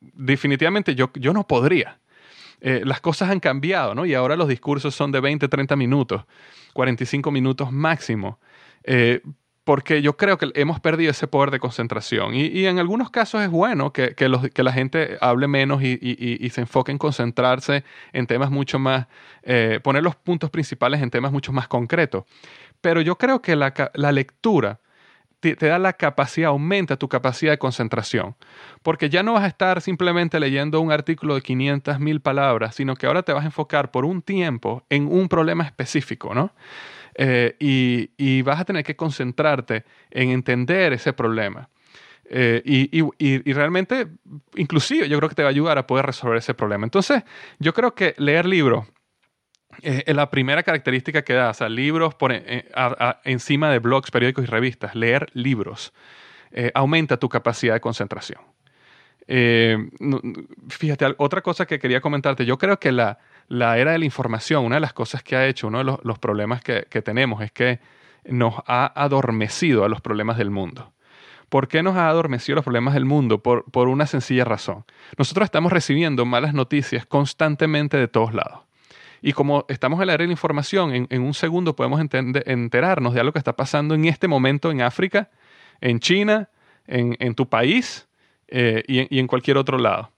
definitivamente 0.00 0.94
yo, 0.94 1.10
yo 1.14 1.32
no 1.32 1.46
podría. 1.46 1.98
Las 2.62 3.00
cosas 3.00 3.30
han 3.30 3.40
cambiado, 3.40 3.94
¿no? 3.94 4.04
Y 4.04 4.12
ahora 4.12 4.36
los 4.36 4.46
discursos 4.46 4.94
son 4.94 5.10
de 5.12 5.20
20, 5.20 5.48
30 5.48 5.76
minutos, 5.76 6.26
45 6.72 7.30
minutos 7.30 7.72
máximo 7.72 8.38
porque 9.70 10.02
yo 10.02 10.16
creo 10.16 10.36
que 10.36 10.50
hemos 10.54 10.80
perdido 10.80 11.12
ese 11.12 11.28
poder 11.28 11.52
de 11.52 11.60
concentración. 11.60 12.34
Y, 12.34 12.66
en 12.66 12.80
algunos 12.80 13.08
casos 13.10 13.40
es 13.42 13.50
bueno 13.50 13.92
que, 13.92 14.14
la 14.56 14.72
gente 14.72 15.16
hable 15.20 15.46
menos 15.46 15.80
y, 15.80 16.50
se 16.50 16.62
enfoque 16.62 16.90
en 16.90 16.98
concentrarse 16.98 17.84
en 18.12 18.26
temas 18.26 18.50
mucho 18.50 18.80
más, 18.80 19.06
eh, 19.44 19.78
poner 19.82 20.02
los 20.02 20.16
puntos 20.16 20.50
principales 20.50 21.00
en 21.02 21.10
temas 21.10 21.30
mucho 21.30 21.52
más 21.52 21.68
concretos. 21.68 22.24
Pero 22.80 23.00
yo 23.00 23.16
creo 23.16 23.42
que 23.42 23.54
la, 23.54 23.72
lectura 23.94 24.80
te, 25.40 25.54
da 25.54 25.78
la 25.78 25.94
capacidad, 25.94 26.50
aumenta 26.50 26.96
tu 26.96 27.08
capacidad 27.08 27.52
de 27.52 27.58
concentración. 27.58 28.36
Porque 28.82 29.08
ya 29.08 29.22
no 29.22 29.32
vas 29.32 29.44
a 29.44 29.46
estar 29.48 29.80
simplemente 29.80 30.38
leyendo 30.38 30.80
un 30.80 30.92
artículo 30.92 31.34
de 31.34 31.42
500 31.42 31.98
mil 31.98 32.20
palabras, 32.20 32.74
sino 32.74 32.94
que 32.94 33.06
ahora 33.06 33.22
te 33.22 33.32
vas 33.32 33.42
a 33.42 33.46
enfocar 33.46 33.90
por 33.90 34.04
un 34.04 34.22
tiempo 34.22 34.84
en 34.90 35.06
un 35.10 35.28
problema 35.28 35.64
específico, 35.64 36.34
¿no? 36.34 36.52
Eh, 37.14 37.56
y, 37.58 38.42
vas 38.42 38.60
a 38.60 38.64
tener 38.64 38.84
que 38.84 38.96
concentrarte 38.96 39.84
en 40.10 40.30
entender 40.30 40.92
ese 40.92 41.12
problema. 41.12 41.68
Eh, 42.32 42.62
y, 42.64 43.52
realmente, 43.52 44.06
inclusive, 44.54 45.08
yo 45.08 45.18
creo 45.18 45.28
que 45.28 45.34
te 45.34 45.42
va 45.42 45.48
a 45.48 45.50
ayudar 45.50 45.78
a 45.78 45.86
poder 45.86 46.06
resolver 46.06 46.38
ese 46.38 46.54
problema. 46.54 46.84
Entonces, 46.84 47.24
yo 47.58 47.74
creo 47.74 47.94
que 47.94 48.14
leer 48.18 48.46
libros 48.46 48.86
la 50.06 50.30
primera 50.30 50.62
característica 50.62 51.22
que 51.22 51.34
da. 51.34 51.50
O 51.50 51.54
sea, 51.54 51.68
libros 51.68 52.14
por, 52.14 52.32
eh, 52.32 52.70
encima 53.24 53.70
de 53.70 53.78
blogs, 53.78 54.10
periódicos 54.10 54.44
y 54.44 54.46
revistas. 54.46 54.94
Leer 54.94 55.28
libros 55.32 55.92
aumenta 56.74 57.16
tu 57.16 57.28
capacidad 57.28 57.74
de 57.74 57.80
concentración. 57.80 58.40
fíjate, 60.68 61.14
otra 61.18 61.42
cosa 61.42 61.66
que 61.66 61.78
quería 61.78 62.00
comentarte. 62.00 62.44
Yo 62.44 62.58
creo 62.58 62.80
que 62.80 62.90
la, 62.90 63.18
la 63.50 63.78
era 63.78 63.92
de 63.92 63.98
la 63.98 64.04
información, 64.04 64.64
una 64.64 64.76
de 64.76 64.80
las 64.80 64.92
cosas 64.92 65.24
que 65.24 65.34
ha 65.34 65.46
hecho, 65.46 65.66
uno 65.66 65.78
de 65.78 65.84
los, 65.84 66.18
problemas 66.20 66.62
que, 66.62 66.84
tenemos 67.02 67.42
es 67.42 67.50
que 67.50 67.80
nos 68.24 68.54
ha 68.66 68.92
adormecido 68.94 69.84
a 69.84 69.88
los 69.88 70.00
problemas 70.00 70.38
del 70.38 70.50
mundo. 70.50 70.92
¿Por 71.48 71.66
qué 71.66 71.82
nos 71.82 71.96
ha 71.96 72.08
adormecido 72.08 72.54
los 72.54 72.64
problemas 72.64 72.94
del 72.94 73.04
mundo? 73.04 73.42
Por, 73.42 73.64
por 73.64 73.88
una 73.88 74.06
sencilla 74.06 74.44
razón. 74.44 74.84
Nosotros 75.18 75.46
estamos 75.46 75.72
recibiendo 75.72 76.24
malas 76.24 76.54
noticias 76.54 77.06
constantemente 77.06 77.96
de 77.96 78.06
todos 78.06 78.32
lados. 78.32 78.60
Y 79.22 79.32
como 79.32 79.64
estamos 79.68 80.00
en 80.00 80.06
la 80.06 80.14
era 80.14 80.22
de 80.22 80.28
la 80.28 80.32
información, 80.32 81.06
en, 81.10 81.22
un 81.22 81.34
segundo 81.34 81.76
podemos 81.76 82.00
enterarnos 82.00 83.14
de 83.14 83.20
algo 83.20 83.32
que 83.32 83.38
está 83.38 83.54
pasando 83.54 83.94
en 83.94 84.06
este 84.06 84.28
momento 84.28 84.70
en 84.70 84.82
África, 84.82 85.30
en 85.80 86.00
China, 86.00 86.48
en, 86.86 87.34
tu 87.34 87.48
país 87.48 88.08
eh, 88.48 88.82
y 88.86 89.18
en 89.18 89.26
cualquier 89.26 89.56
otro 89.56 89.78
lado. 89.78 90.10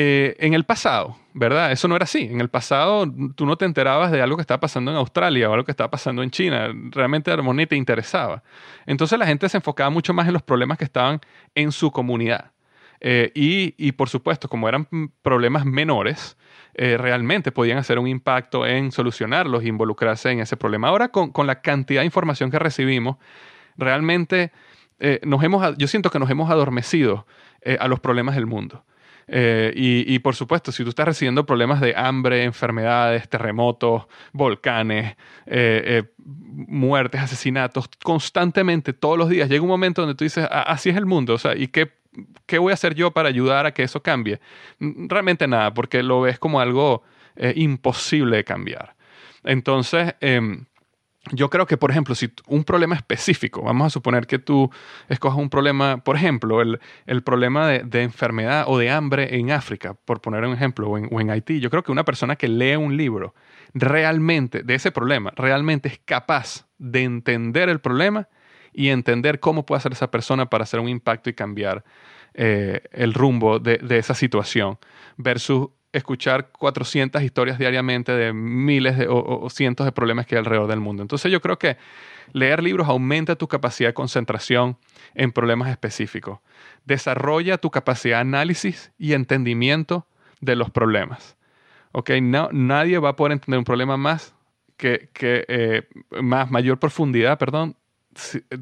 Eh, 0.00 0.36
en 0.38 0.54
el 0.54 0.62
pasado, 0.62 1.16
¿verdad? 1.34 1.72
Eso 1.72 1.88
no 1.88 1.96
era 1.96 2.04
así. 2.04 2.20
En 2.22 2.40
el 2.40 2.48
pasado 2.48 3.04
tú 3.34 3.44
no 3.44 3.56
te 3.56 3.64
enterabas 3.64 4.12
de 4.12 4.22
algo 4.22 4.36
que 4.36 4.42
estaba 4.42 4.60
pasando 4.60 4.92
en 4.92 4.96
Australia 4.96 5.50
o 5.50 5.52
algo 5.54 5.64
que 5.64 5.72
estaba 5.72 5.90
pasando 5.90 6.22
en 6.22 6.30
China. 6.30 6.68
Realmente 6.92 7.32
Armonía 7.32 7.66
te 7.66 7.74
interesaba. 7.74 8.44
Entonces 8.86 9.18
la 9.18 9.26
gente 9.26 9.48
se 9.48 9.56
enfocaba 9.56 9.90
mucho 9.90 10.14
más 10.14 10.28
en 10.28 10.34
los 10.34 10.42
problemas 10.42 10.78
que 10.78 10.84
estaban 10.84 11.20
en 11.56 11.72
su 11.72 11.90
comunidad. 11.90 12.52
Eh, 13.00 13.30
y, 13.34 13.92
por 13.92 14.08
supuesto, 14.08 14.48
como 14.48 14.68
eran 14.68 14.88
problemas 15.22 15.64
menores, 15.64 16.36
eh, 16.74 16.96
realmente 16.96 17.52
podían 17.52 17.78
hacer 17.78 17.98
un 17.98 18.06
impacto 18.06 18.66
en 18.66 18.92
solucionarlos 18.92 19.62
e 19.62 19.68
involucrarse 19.68 20.30
en 20.30 20.40
ese 20.40 20.56
problema. 20.56 20.88
Ahora, 20.88 21.08
con, 21.08 21.46
la 21.46 21.60
cantidad 21.60 22.02
de 22.02 22.06
información 22.06 22.50
que 22.50 22.58
recibimos, 22.58 23.16
realmente 23.76 24.52
nos 25.22 25.44
hemos, 25.44 25.78
yo 25.78 25.86
siento 25.86 26.10
que 26.10 26.18
nos 26.18 26.28
hemos 26.28 26.50
adormecido 26.50 27.24
a 27.78 27.86
los 27.86 28.00
problemas 28.00 28.34
del 28.34 28.46
mundo. 28.46 28.84
Eh, 29.28 29.72
y, 29.76 30.18
por 30.20 30.34
supuesto, 30.34 30.72
si 30.72 30.82
tú 30.82 30.88
estás 30.88 31.06
recibiendo 31.06 31.44
problemas 31.44 31.80
de 31.80 31.94
hambre, 31.94 32.44
enfermedades, 32.44 33.28
terremotos, 33.28 34.06
volcanes, 34.32 35.16
eh, 35.44 35.82
eh, 35.84 36.02
muertes, 36.16 37.20
asesinatos, 37.20 37.90
constantemente, 38.02 38.94
todos 38.94 39.18
los 39.18 39.28
días, 39.28 39.48
llega 39.48 39.62
un 39.62 39.68
momento 39.68 40.02
donde 40.02 40.14
tú 40.14 40.24
dices, 40.24 40.48
ah, 40.50 40.62
así 40.62 40.88
es 40.88 40.96
el 40.96 41.04
mundo, 41.04 41.34
o 41.34 41.38
sea, 41.38 41.54
¿y 41.54 41.68
qué, 41.68 41.92
qué 42.46 42.58
voy 42.58 42.70
a 42.70 42.74
hacer 42.74 42.94
yo 42.94 43.10
para 43.10 43.28
ayudar 43.28 43.66
a 43.66 43.72
que 43.72 43.82
eso 43.82 44.02
cambie? 44.02 44.40
Realmente 44.80 45.46
nada, 45.46 45.74
porque 45.74 46.02
lo 46.02 46.22
ves 46.22 46.38
como 46.38 46.60
algo 46.60 47.02
imposible 47.54 48.38
de 48.38 48.44
cambiar. 48.44 48.96
Entonces, 49.44 50.14
em, 50.20 50.64
yo 51.32 51.50
creo 51.50 51.66
que, 51.66 51.76
por 51.76 51.90
ejemplo, 51.90 52.14
si 52.14 52.30
un 52.46 52.64
problema 52.64 52.94
específico, 52.94 53.62
vamos 53.62 53.86
a 53.86 53.90
suponer 53.90 54.26
que 54.26 54.38
tú 54.38 54.70
escojas 55.08 55.38
un 55.38 55.50
problema, 55.50 55.98
por 55.98 56.16
ejemplo, 56.16 56.60
el, 56.60 57.22
problema 57.22 57.68
de, 57.68 58.02
enfermedad 58.02 58.64
o 58.66 58.78
de 58.78 58.90
hambre 58.90 59.36
en 59.36 59.50
África, 59.50 59.94
por 59.94 60.20
poner 60.20 60.44
un 60.44 60.54
ejemplo, 60.54 60.88
o 60.88 60.98
en, 60.98 61.08
o 61.10 61.20
en, 61.20 61.30
Haití, 61.30 61.60
yo 61.60 61.70
creo 61.70 61.82
que 61.82 61.92
una 61.92 62.04
persona 62.04 62.36
que 62.36 62.48
lee 62.48 62.76
un 62.76 62.96
libro 62.96 63.34
realmente 63.74 64.62
de 64.62 64.74
ese 64.74 64.92
problema, 64.92 65.32
realmente 65.36 65.88
es 65.88 66.00
capaz 66.04 66.66
de 66.78 67.02
entender 67.02 67.68
el 67.68 67.80
problema 67.80 68.28
y 68.72 68.88
entender 68.88 69.40
cómo 69.40 69.66
puede 69.66 69.78
hacer 69.78 69.92
esa 69.92 70.10
persona 70.10 70.48
para 70.50 70.64
hacer 70.64 70.80
un 70.80 70.88
impacto 70.88 71.30
y 71.30 71.34
cambiar 71.34 71.84
eh, 72.34 72.82
el 72.92 73.14
rumbo 73.14 73.58
de, 73.58 73.78
de 73.78 73.98
esa 73.98 74.14
situación, 74.14 74.78
versus 75.16 75.68
escuchar 75.92 76.50
400 76.52 77.22
historias 77.22 77.58
diariamente 77.58 78.12
de 78.12 78.32
miles 78.32 79.06
o, 79.08 79.48
cientos 79.50 79.86
de 79.86 79.92
problemas 79.92 80.26
que 80.26 80.34
hay 80.34 80.40
alrededor 80.40 80.68
del 80.68 80.80
mundo. 80.80 81.02
Entonces 81.02 81.32
yo 81.32 81.40
creo 81.40 81.58
que 81.58 81.76
leer 82.32 82.62
libros 82.62 82.88
aumenta 82.88 83.36
tu 83.36 83.48
capacidad 83.48 83.88
de 83.88 83.94
concentración 83.94 84.76
en 85.14 85.32
problemas 85.32 85.70
específicos, 85.70 86.40
desarrolla 86.84 87.58
tu 87.58 87.70
capacidad 87.70 88.16
de 88.18 88.20
análisis 88.20 88.92
y 88.98 89.14
entendimiento 89.14 90.06
de 90.40 90.56
los 90.56 90.70
problemas. 90.70 91.36
Okay, 91.92 92.20
no, 92.20 92.50
nadie 92.52 92.98
va 92.98 93.10
a 93.10 93.16
poder 93.16 93.32
entender 93.32 93.58
un 93.58 93.64
problema 93.64 93.96
más 93.96 94.34
que, 94.76 95.08
que 95.14 95.44
eh, 95.48 95.88
más 96.20 96.50
mayor 96.50 96.78
profundidad, 96.78 97.38
perdón, 97.38 97.76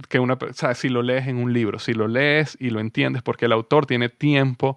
que 0.08 0.18
una, 0.18 0.38
si 0.74 0.88
lo 0.88 1.02
lees 1.02 1.26
en 1.26 1.36
un 1.36 1.52
libro, 1.52 1.78
si 1.78 1.92
lo 1.92 2.08
lees 2.08 2.56
y 2.60 2.70
lo 2.70 2.80
entiendes, 2.80 3.22
porque 3.22 3.46
el 3.46 3.52
autor 3.52 3.86
tiene 3.86 4.08
tiempo 4.08 4.76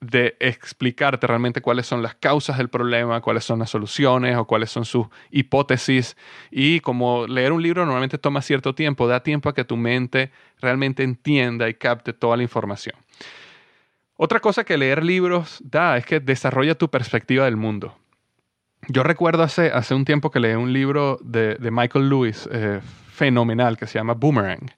de 0.00 0.36
explicarte 0.40 1.26
realmente 1.26 1.62
cuáles 1.62 1.86
son 1.86 2.02
las 2.02 2.14
causas 2.14 2.58
del 2.58 2.68
problema, 2.68 3.20
cuáles 3.20 3.44
son 3.44 3.58
las 3.58 3.70
soluciones 3.70 4.36
o 4.36 4.46
cuáles 4.46 4.70
son 4.70 4.84
sus 4.84 5.06
hipótesis. 5.30 6.16
Y 6.50 6.80
como 6.80 7.26
leer 7.26 7.52
un 7.52 7.62
libro 7.62 7.84
normalmente 7.84 8.18
toma 8.18 8.42
cierto 8.42 8.74
tiempo, 8.74 9.08
da 9.08 9.22
tiempo 9.22 9.48
a 9.48 9.54
que 9.54 9.64
tu 9.64 9.76
mente 9.76 10.30
realmente 10.60 11.02
entienda 11.02 11.68
y 11.68 11.74
capte 11.74 12.12
toda 12.12 12.36
la 12.36 12.42
información. 12.42 12.96
Otra 14.16 14.40
cosa 14.40 14.64
que 14.64 14.76
leer 14.76 15.04
libros 15.04 15.60
da 15.64 15.96
es 15.96 16.06
que 16.06 16.20
desarrolla 16.20 16.74
tu 16.74 16.90
perspectiva 16.90 17.44
del 17.44 17.56
mundo. 17.56 17.96
Yo 18.88 19.02
recuerdo 19.02 19.42
hace, 19.42 19.70
hace 19.72 19.94
un 19.94 20.04
tiempo 20.04 20.30
que 20.30 20.40
leí 20.40 20.54
un 20.54 20.72
libro 20.72 21.18
de, 21.22 21.58
Michael 21.70 22.08
Lewis, 22.08 22.48
eh, 22.52 22.80
fenomenal, 23.08 23.76
que 23.76 23.86
se 23.86 23.98
llama 23.98 24.14
Boomerang 24.14 24.70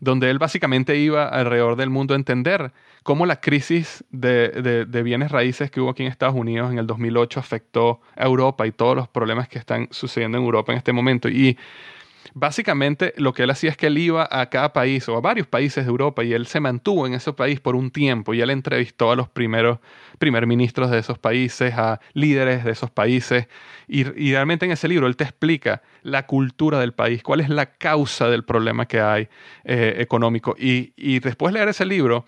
donde 0.00 0.30
él 0.30 0.38
básicamente 0.38 0.96
iba 0.96 1.28
alrededor 1.28 1.76
del 1.76 1.90
mundo 1.90 2.14
a 2.14 2.16
entender 2.16 2.72
cómo 3.04 3.26
la 3.26 3.40
crisis 3.40 4.02
de, 4.10 4.86
bienes 5.04 5.30
raíces 5.30 5.70
que 5.70 5.80
hubo 5.80 5.90
aquí 5.90 6.02
en 6.02 6.08
Estados 6.08 6.34
Unidos 6.34 6.72
en 6.72 6.78
el 6.78 6.86
2008 6.86 7.38
afectó 7.38 8.00
a 8.16 8.24
Europa 8.24 8.66
y 8.66 8.72
todos 8.72 8.96
los 8.96 9.08
problemas 9.08 9.46
que 9.46 9.58
están 9.58 9.88
sucediendo 9.90 10.38
en 10.38 10.44
Europa 10.44 10.72
en 10.72 10.78
este 10.78 10.92
momento. 10.92 11.28
Y 11.28 11.58
básicamente 12.32 13.12
lo 13.18 13.34
que 13.34 13.42
él 13.42 13.50
hacía 13.50 13.68
es 13.68 13.76
que 13.76 13.88
él 13.88 13.98
iba 13.98 14.26
a 14.30 14.48
cada 14.48 14.72
país 14.72 15.06
o 15.10 15.16
a 15.18 15.20
varios 15.20 15.46
países 15.46 15.84
de 15.84 15.90
Europa 15.90 16.24
y 16.24 16.32
él 16.32 16.46
se 16.46 16.60
mantuvo 16.60 17.06
en 17.06 17.12
ese 17.12 17.34
país 17.34 17.60
por 17.60 17.76
un 17.76 17.90
tiempo 17.90 18.32
y 18.32 18.40
él 18.40 18.48
entrevistó 18.48 19.12
a 19.12 19.16
los 19.16 19.28
primeros 19.28 19.80
primer 20.18 20.46
ministros 20.46 20.90
de 20.90 20.98
esos 20.98 21.18
países, 21.18 21.74
a 21.74 22.00
líderes 22.14 22.64
de 22.64 22.70
esos 22.70 22.90
países 22.90 23.48
y, 23.86 24.04
realmente 24.04 24.64
en 24.64 24.72
ese 24.72 24.88
libro 24.88 25.06
él 25.06 25.16
te 25.16 25.24
explica 25.24 25.82
la 26.02 26.26
cultura 26.26 26.80
del 26.80 26.94
país, 26.94 27.22
cuál 27.22 27.40
es 27.40 27.50
la 27.50 27.66
causa 27.66 28.30
del 28.30 28.44
problema 28.44 28.86
que 28.86 29.00
hay 29.00 29.28
eh, 29.64 29.96
económico 29.98 30.56
y, 30.58 30.94
y 30.96 31.18
después 31.18 31.52
de 31.52 31.58
leer 31.58 31.68
ese 31.68 31.84
libro, 31.84 32.24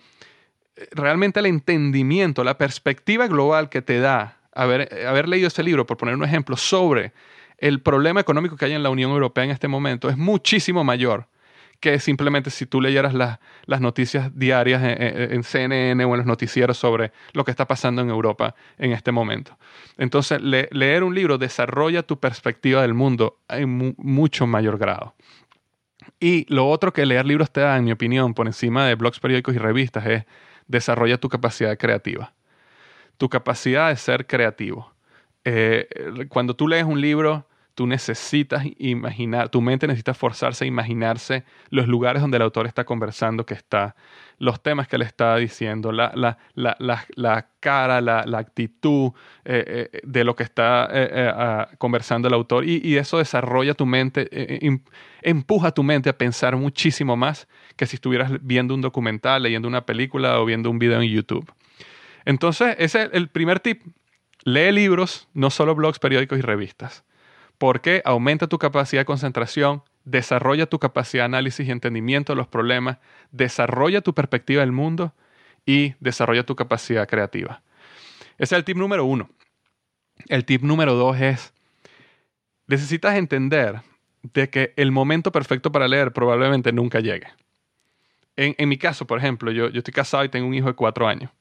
realmente 0.91 1.39
el 1.39 1.45
entendimiento, 1.45 2.43
la 2.43 2.57
perspectiva 2.57 3.27
global 3.27 3.69
que 3.69 3.81
te 3.81 3.99
da 3.99 4.37
haber, 4.53 4.89
haber 5.05 5.27
leído 5.27 5.47
ese 5.47 5.63
libro, 5.63 5.85
por 5.85 5.97
poner 5.97 6.15
un 6.15 6.23
ejemplo, 6.23 6.57
sobre 6.57 7.13
el 7.57 7.81
problema 7.81 8.19
económico 8.19 8.55
que 8.55 8.65
hay 8.65 8.73
en 8.73 8.83
la 8.83 8.89
Unión 8.89 9.11
Europea 9.11 9.43
en 9.43 9.51
este 9.51 9.67
momento 9.67 10.09
es 10.09 10.17
muchísimo 10.17 10.83
mayor 10.83 11.27
que 11.79 11.99
simplemente 11.99 12.49
si 12.49 12.65
tú 12.65 12.81
leyeras 12.81 13.13
las 13.13 13.81
noticias 13.81 14.37
diarias 14.37 14.81
en, 14.83 15.43
CNN 15.43 16.03
o 16.05 16.13
en 16.13 16.17
los 16.17 16.25
noticieros 16.25 16.77
sobre 16.77 17.11
lo 17.33 17.45
que 17.45 17.51
está 17.51 17.67
pasando 17.67 18.01
en 18.01 18.09
Europa 18.09 18.55
en 18.79 18.93
este 18.93 19.11
momento. 19.11 19.57
Entonces, 19.97 20.41
leer 20.41 21.03
un 21.03 21.13
libro 21.13 21.37
desarrolla 21.37 22.03
tu 22.03 22.19
perspectiva 22.19 22.81
del 22.81 22.95
mundo 22.95 23.39
en 23.47 23.95
mucho 23.97 24.47
mayor 24.47 24.79
grado. 24.79 25.13
Y 26.19 26.51
lo 26.51 26.67
otro 26.67 26.93
que 26.93 27.05
leer 27.05 27.25
libros 27.25 27.51
te 27.51 27.61
da, 27.61 27.77
en 27.77 27.83
mi 27.83 27.91
opinión, 27.91 28.33
por 28.33 28.47
encima 28.47 28.87
de 28.87 28.95
blogs, 28.95 29.19
periódicos 29.19 29.53
y 29.53 29.59
revistas, 29.59 30.05
es 30.07 30.25
desarrolla 30.67 31.17
tu 31.17 31.29
capacidad 31.29 31.77
creativa. 31.77 32.33
Tu 33.17 33.29
capacidad 33.29 33.89
de 33.89 33.95
ser 33.95 34.27
creativo. 34.27 34.93
Eh, 35.43 35.87
cuando 36.29 36.55
tú 36.55 36.67
lees 36.67 36.85
un 36.85 37.01
libro, 37.01 37.47
tú 37.73 37.87
necesitas 37.87 38.63
imaginar, 38.77 39.49
tu 39.49 39.61
mente 39.61 39.87
necesita 39.87 40.13
forzarse 40.13 40.65
a 40.65 40.67
imaginarse 40.67 41.43
los 41.69 41.87
lugares 41.87 42.21
donde 42.21 42.37
el 42.37 42.43
autor 42.43 42.65
está 42.67 42.85
conversando, 42.85 43.45
que 43.45 43.53
está, 43.53 43.95
los 44.39 44.61
temas 44.61 44.87
que 44.87 44.97
le 44.97 45.05
está 45.05 45.35
diciendo, 45.37 45.91
la, 45.91 46.11
la, 46.15 46.37
la, 46.55 47.05
la 47.15 47.49
cara, 47.59 48.01
la, 48.01 48.37
actitud 48.37 49.11
eh, 49.45 49.89
eh, 49.91 49.99
de 50.03 50.23
lo 50.23 50.35
que 50.35 50.43
está 50.43 50.87
eh, 50.91 51.65
conversando 51.77 52.27
el 52.27 52.33
autor. 52.33 52.65
Y, 52.65 52.97
eso 52.97 53.17
desarrolla 53.17 53.73
tu 53.73 53.85
mente, 53.85 54.29
empuja 55.21 55.71
tu 55.71 55.83
mente 55.83 56.09
a 56.09 56.17
pensar 56.17 56.55
muchísimo 56.55 57.15
más 57.15 57.47
que 57.75 57.85
si 57.85 57.95
estuvieras 57.95 58.31
viendo 58.41 58.73
un 58.73 58.81
documental, 58.81 59.43
leyendo 59.43 59.67
una 59.67 59.85
película 59.85 60.39
o 60.39 60.45
viendo 60.45 60.69
un 60.69 60.79
video 60.79 61.01
en 61.01 61.09
YouTube. 61.09 61.51
Entonces, 62.25 62.75
ese 62.79 63.03
es 63.03 63.09
el 63.13 63.29
primer 63.29 63.59
tip. 63.59 63.81
Lee 64.43 64.71
libros, 64.71 65.27
no 65.33 65.49
solo 65.49 65.75
blogs, 65.75 65.99
periódicos 65.99 66.37
y 66.37 66.41
revistas 66.41 67.03
porque 67.57 68.01
aumenta 68.05 68.47
tu 68.47 68.57
capacidad 68.57 69.01
de 69.01 69.05
concentración, 69.05 69.83
desarrolla 70.07 70.67
tu 70.67 70.79
capacidad 70.79 71.23
de 71.23 71.25
análisis 71.25 71.67
y 71.67 71.71
entendimiento 71.71 72.31
de 72.31 72.37
los 72.37 72.47
problemas, 72.47 72.97
desarrolla 73.31 74.01
tu 74.01 74.13
perspectiva 74.13 74.61
del 74.61 74.71
mundo 74.71 75.13
y 75.65 75.95
desarrolla 75.99 76.45
tu 76.45 76.55
capacidad 76.55 77.07
creativa. 77.07 77.61
Ese 78.37 78.55
es 78.55 78.59
el 78.59 78.63
tip 78.63 78.77
número 78.77 79.03
uno. 79.03 79.29
El 80.29 80.45
tip 80.45 80.61
número 80.63 80.95
dos 80.95 81.19
es, 81.19 81.53
necesitas 82.67 83.15
entender 83.15 83.81
de 84.23 84.49
que 84.49 84.73
el 84.77 84.91
momento 84.91 85.31
perfecto 85.31 85.71
para 85.71 85.87
leer 85.89 86.13
probablemente 86.13 86.71
nunca 86.71 87.01
llegue. 87.01 87.27
En, 88.37 88.69
mi 88.69 88.77
caso, 88.77 89.07
por 89.07 89.17
ejemplo, 89.17 89.51
yo, 89.51 89.65
estoy 89.65 89.93
casado 89.93 90.23
y 90.23 90.29
tengo 90.29 90.47
un 90.47 90.53
hijo 90.53 90.67
de 90.67 90.75
cuatro 90.75 91.07
años. 91.07 91.31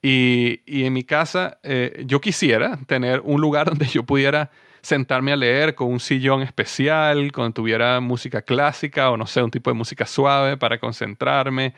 Y, 0.00 0.60
en 0.66 0.92
mi 0.92 1.02
casa, 1.02 1.58
eh, 1.64 2.04
yo 2.06 2.20
quisiera 2.20 2.78
tener 2.86 3.20
un 3.24 3.40
lugar 3.40 3.66
donde 3.70 3.86
yo 3.86 4.04
pudiera 4.04 4.50
sentarme 4.88 5.32
a 5.32 5.36
leer 5.36 5.74
con 5.74 5.88
un 5.92 6.00
sillón 6.00 6.40
especial, 6.40 7.30
cuando 7.30 7.52
tuviera 7.52 8.00
música 8.00 8.40
clásica 8.40 9.10
o 9.10 9.18
no 9.18 9.26
sé, 9.26 9.42
un 9.42 9.50
tipo 9.50 9.68
de 9.68 9.74
música 9.74 10.06
suave 10.06 10.56
para 10.56 10.78
concentrarme 10.78 11.74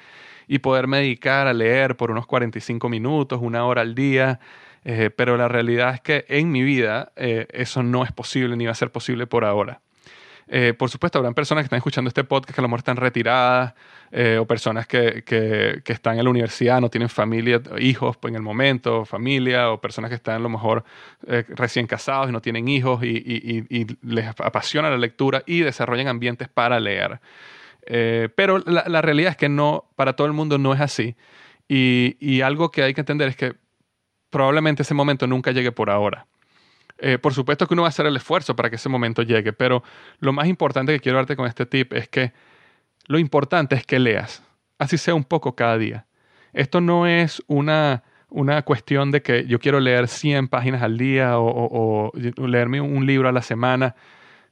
y 0.47 0.61
poderme 0.61 0.99
dedicar 0.99 1.49
a 1.49 1.53
leer 1.53 1.97
por 1.97 2.13
unos 2.13 2.27
45 2.27 2.89
minutos, 2.89 3.41
una 3.43 3.65
hora 3.65 3.83
al 3.83 3.97
día. 3.97 4.39
Eh, 4.85 5.11
pero 5.11 5.37
la 5.37 5.49
realidad 5.49 5.95
es 5.95 6.01
que 6.01 6.25
en 6.29 6.53
mi 6.53 6.63
vida 6.63 7.11
eh, 7.17 7.49
eso 7.51 7.83
no 7.83 8.05
es 8.05 8.13
posible 8.13 8.57
ni 8.57 8.67
va 8.67 8.73
a 8.73 8.77
ser 8.77 8.93
posible 8.93 9.27
por 9.27 9.45
ahora. 9.45 9.81
Eh, 10.53 10.75
por 10.75 10.91
supuesto, 10.91 11.17
habrán 11.17 11.33
personas 11.33 11.63
que 11.63 11.67
están 11.67 11.77
escuchando 11.77 12.09
este 12.09 12.25
podcast 12.25 12.57
que 12.57 12.61
a 12.61 12.63
lo 12.63 12.67
mejor 12.67 12.81
están 12.81 12.97
retiradas 12.97 13.73
eh, 14.11 14.37
o 14.37 14.47
personas 14.47 14.89
que, 14.89 15.23
que, 15.23 15.81
están 15.93 16.19
en 16.19 16.25
la 16.25 16.31
universidad, 16.31 16.81
no 16.81 16.91
tienen 16.91 17.09
familia, 17.09 17.63
hijos 17.79 18.19
en 18.25 18.35
el 18.35 18.43
momento, 18.43 19.05
familia, 19.05 19.71
o 19.71 19.81
personas 19.81 20.09
que 20.09 20.17
están 20.17 20.35
a 20.35 20.39
lo 20.41 20.49
mejor 20.49 20.83
eh, 21.29 21.45
recién 21.51 21.87
casados 21.87 22.29
y 22.29 22.33
no 22.33 22.41
tienen 22.41 22.67
hijos 22.67 23.05
y, 23.05 23.87
les 24.03 24.27
apasiona 24.27 24.91
la 24.91 24.99
lectura 24.99 25.45
y 25.47 25.61
desarrollan 25.61 26.09
ambientes 26.09 26.49
para 26.49 26.81
leer. 26.81 27.21
pero 28.35 28.59
la, 28.59 28.85
la, 28.89 29.03
realidad 29.03 29.31
es 29.31 29.37
que 29.37 29.49
no, 29.49 29.85
para 29.95 30.15
todo 30.17 30.27
el 30.27 30.33
mundo 30.33 30.59
no 30.59 30.75
es 30.75 30.81
así. 30.81 31.15
y 31.69 32.41
algo 32.41 32.73
que 32.73 32.83
hay 32.83 32.93
que 32.93 33.03
entender 33.03 33.29
es 33.29 33.37
que 33.37 33.55
probablemente 34.31 34.83
ese 34.83 34.95
momento 34.95 35.29
nunca 35.29 35.53
llegue 35.53 35.71
por 35.71 35.91
ahora. 35.91 36.27
Eh, 37.01 37.19
por 37.19 37.33
supuesto 37.33 37.67
que 37.67 37.75
uno 37.75 37.83
va 37.83 37.89
a 37.89 37.91
hacer 37.91 38.07
el 38.07 38.17
esfuerzo 38.17 38.55
para 38.55 38.69
que 38.69 38.77
ese 38.77 38.91
momento 38.91 39.23
llegue, 39.23 39.53
pero 39.53 39.83
lo 40.19 40.33
más 40.33 40.47
importante 40.47 40.93
que 40.93 41.01
quiero 41.01 41.17
darte 41.17 41.35
con 41.35 41.47
este 41.47 41.65
tip 41.65 41.95
es 41.95 42.09
que 42.09 42.33
lo 43.07 43.19
importante 43.19 43.75
es 43.75 43.87
que 43.87 43.99
leas, 43.99 44.43
así 44.79 44.99
sea 44.99 45.15
un 45.15 45.25
poco 45.25 45.57
cada 45.57 45.79
día. 45.79 46.07
Esto 46.53 46.81
no 46.81 47.07
es 47.07 47.43
una, 47.47 48.03
una 48.29 48.63
cuestión 48.63 49.11
de 49.11 49.23
que 49.23 49.47
yo 49.47 49.59
quiero 49.59 49.81
leer 49.81 50.09
100 50.09 50.49
páginas 50.49 50.83
al 50.83 50.99
día 50.99 51.39
o, 51.39 52.13
leerme 52.37 52.81
un 52.81 53.07
libro 53.07 53.29
a 53.29 53.33
la 53.33 53.43
semana. 53.43 53.95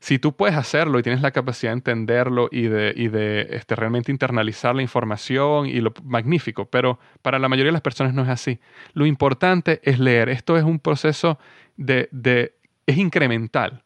Si 0.00 0.18
tú 0.18 0.36
puedes 0.36 0.56
hacerlo 0.56 0.98
y 0.98 1.02
tienes 1.02 1.22
la 1.22 1.32
capacidad 1.32 1.72
de 1.72 1.78
entenderlo 1.78 2.48
y 2.52 2.68
de, 2.68 3.48
este, 3.50 3.74
realmente 3.74 4.12
internalizar 4.12 4.74
la 4.74 4.82
información 4.82 5.66
y 5.66 5.80
lo 5.80 5.92
magnífico, 6.04 6.66
pero 6.66 7.00
para 7.20 7.38
la 7.38 7.48
mayoría 7.48 7.68
de 7.68 7.72
las 7.72 7.82
personas 7.82 8.14
no 8.14 8.22
es 8.22 8.28
así. 8.28 8.60
Lo 8.92 9.06
importante 9.06 9.80
es 9.82 9.98
leer. 9.98 10.28
Esto 10.28 10.56
es 10.56 10.62
un 10.62 10.78
proceso 10.78 11.38
de, 11.76 12.08
es 12.86 12.96
incremental. 12.96 13.82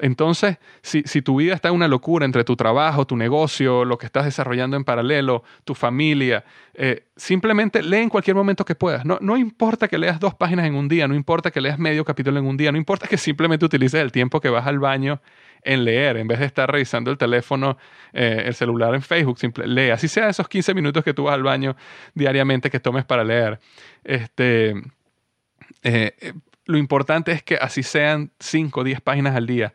Entonces, 0.00 0.58
si, 0.80 1.02
tu 1.22 1.36
vida 1.40 1.54
está 1.54 1.70
en 1.70 1.74
una 1.74 1.88
locura 1.88 2.24
entre 2.24 2.44
tu 2.44 2.54
trabajo, 2.54 3.04
tu 3.04 3.16
negocio, 3.16 3.84
lo 3.84 3.98
que 3.98 4.06
estás 4.06 4.26
desarrollando 4.26 4.76
en 4.76 4.84
paralelo, 4.84 5.42
tu 5.64 5.74
familia, 5.74 6.44
eh, 6.74 7.06
simplemente 7.16 7.82
lee 7.82 7.96
en 7.96 8.08
cualquier 8.08 8.36
momento 8.36 8.64
que 8.64 8.76
puedas. 8.76 9.04
No, 9.04 9.18
no 9.20 9.36
importa 9.36 9.88
que 9.88 9.98
leas 9.98 10.20
dos 10.20 10.36
páginas 10.36 10.66
en 10.66 10.76
un 10.76 10.86
día, 10.86 11.08
no 11.08 11.16
importa 11.16 11.50
que 11.50 11.60
leas 11.60 11.80
medio 11.80 12.04
capítulo 12.04 12.38
en 12.38 12.46
un 12.46 12.56
día, 12.56 12.70
no 12.70 12.78
importa 12.78 13.08
que 13.08 13.16
simplemente 13.16 13.64
utilices 13.64 14.00
el 14.00 14.12
tiempo 14.12 14.40
que 14.40 14.50
vas 14.50 14.68
al 14.68 14.78
baño 14.78 15.20
en 15.68 15.84
leer, 15.84 16.16
en 16.16 16.26
vez 16.26 16.38
de 16.38 16.46
estar 16.46 16.70
revisando 16.70 17.10
el 17.10 17.18
teléfono, 17.18 17.76
eh, 18.14 18.44
el 18.46 18.54
celular 18.54 18.94
en 18.94 19.02
Facebook, 19.02 19.38
simple, 19.38 19.66
lee. 19.66 19.90
Así 19.90 20.08
sea 20.08 20.30
esos 20.30 20.48
15 20.48 20.72
minutos 20.72 21.04
que 21.04 21.12
tú 21.12 21.24
vas 21.24 21.34
al 21.34 21.42
baño 21.42 21.76
diariamente 22.14 22.70
que 22.70 22.80
tomes 22.80 23.04
para 23.04 23.22
leer. 23.22 23.60
Este, 24.02 24.74
eh, 25.82 26.32
lo 26.64 26.78
importante 26.78 27.32
es 27.32 27.42
que 27.42 27.56
así 27.56 27.82
sean 27.82 28.32
5 28.40 28.80
o 28.80 28.84
10 28.84 29.02
páginas 29.02 29.36
al 29.36 29.46
día 29.46 29.74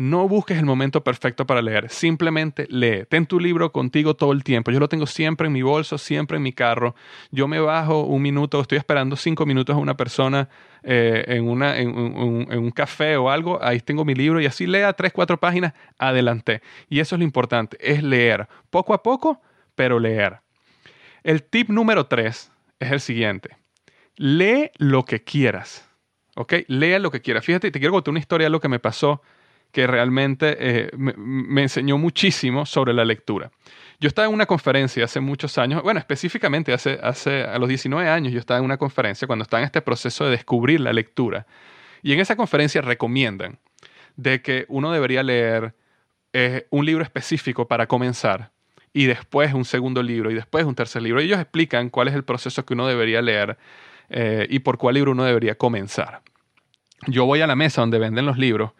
no 0.00 0.26
busques 0.26 0.56
el 0.56 0.64
momento 0.64 1.04
perfecto 1.04 1.46
para 1.46 1.60
leer, 1.60 1.90
simplemente 1.90 2.66
lee. 2.70 3.04
Ten 3.06 3.26
tu 3.26 3.38
libro 3.38 3.70
contigo 3.70 4.14
todo 4.14 4.32
el 4.32 4.42
tiempo. 4.42 4.70
Yo 4.70 4.80
lo 4.80 4.88
tengo 4.88 5.06
siempre 5.06 5.48
en 5.48 5.52
mi 5.52 5.60
bolso, 5.60 5.98
siempre 5.98 6.38
en 6.38 6.42
mi 6.42 6.54
carro. 6.54 6.94
Yo 7.30 7.46
me 7.46 7.60
bajo 7.60 8.04
un 8.04 8.22
minuto, 8.22 8.62
estoy 8.62 8.78
esperando 8.78 9.14
cinco 9.14 9.44
minutos 9.44 9.76
a 9.76 9.78
una 9.78 9.98
persona 9.98 10.48
eh, 10.82 11.24
en, 11.26 11.46
una, 11.46 11.76
en, 11.76 11.90
un 11.90 12.70
café 12.70 13.18
o 13.18 13.28
algo, 13.28 13.62
ahí 13.62 13.80
tengo 13.80 14.06
mi 14.06 14.14
libro 14.14 14.40
y 14.40 14.46
así 14.46 14.66
lea 14.66 14.90
tres, 14.94 15.12
cuatro 15.12 15.38
páginas, 15.38 15.74
adelante. 15.98 16.62
Y 16.88 17.00
eso 17.00 17.16
es 17.16 17.18
lo 17.18 17.24
importante, 17.24 17.76
es 17.78 18.02
leer. 18.02 18.48
Poco 18.70 18.94
a 18.94 19.02
poco, 19.02 19.42
pero 19.74 19.98
leer. 19.98 20.38
El 21.22 21.42
tip 21.42 21.68
número 21.68 22.06
tres 22.06 22.50
es 22.78 22.90
el 22.90 23.00
siguiente. 23.00 23.58
Lee 24.16 24.70
lo 24.78 25.04
que 25.04 25.22
quieras. 25.22 25.86
¿Ok? 26.36 26.54
Lea 26.68 26.98
lo 27.00 27.10
que 27.10 27.20
quieras. 27.20 27.44
Fíjate, 27.44 27.70
te 27.70 27.78
quiero 27.78 27.92
contar 27.92 28.12
una 28.12 28.20
historia 28.20 28.46
de 28.46 28.50
lo 28.50 28.60
que 28.60 28.68
me 28.68 28.78
pasó 28.78 29.20
que 29.72 29.86
realmente 29.86 30.56
eh, 30.58 30.90
me, 30.96 31.62
enseñó 31.62 31.98
muchísimo 31.98 32.66
sobre 32.66 32.92
la 32.92 33.04
lectura. 33.04 33.50
Yo 34.00 34.08
estaba 34.08 34.26
en 34.26 34.34
una 34.34 34.46
conferencia 34.46 35.04
hace 35.04 35.20
muchos 35.20 35.58
años, 35.58 35.82
bueno, 35.82 36.00
específicamente 36.00 36.72
hace, 36.72 36.98
hace 37.02 37.44
a 37.44 37.58
los 37.58 37.68
19 37.68 38.08
años 38.08 38.32
yo 38.32 38.38
estaba 38.38 38.58
en 38.58 38.64
una 38.64 38.78
conferencia 38.78 39.26
cuando 39.26 39.42
estaba 39.42 39.60
en 39.60 39.66
este 39.66 39.82
proceso 39.82 40.24
de 40.24 40.30
descubrir 40.30 40.80
la 40.80 40.92
lectura. 40.92 41.46
Y 42.02 42.12
en 42.12 42.20
esa 42.20 42.34
conferencia 42.34 42.80
recomiendan 42.80 43.58
de 44.16 44.40
que 44.42 44.64
uno 44.68 44.90
debería 44.90 45.22
leer 45.22 45.74
eh, 46.32 46.66
un 46.70 46.86
libro 46.86 47.02
específico 47.02 47.68
para 47.68 47.86
comenzar 47.86 48.50
y 48.92 49.06
después 49.06 49.52
un 49.52 49.64
segundo 49.64 50.02
libro 50.02 50.30
y 50.30 50.34
después 50.34 50.64
un 50.64 50.74
tercer 50.74 51.02
libro. 51.02 51.20
ellos 51.20 51.38
explican 51.38 51.90
cuál 51.90 52.08
es 52.08 52.14
el 52.14 52.24
proceso 52.24 52.64
que 52.64 52.74
uno 52.74 52.86
debería 52.86 53.22
leer 53.22 53.58
eh, 54.08 54.46
y 54.50 54.60
por 54.60 54.78
cuál 54.78 54.94
libro 54.94 55.12
uno 55.12 55.24
debería 55.24 55.56
comenzar. 55.56 56.22
Yo 57.06 57.24
voy 57.24 57.40
a 57.40 57.46
la 57.46 57.56
mesa 57.56 57.80
donde 57.80 57.98
venden 57.98 58.26
los 58.26 58.36
libros 58.36 58.72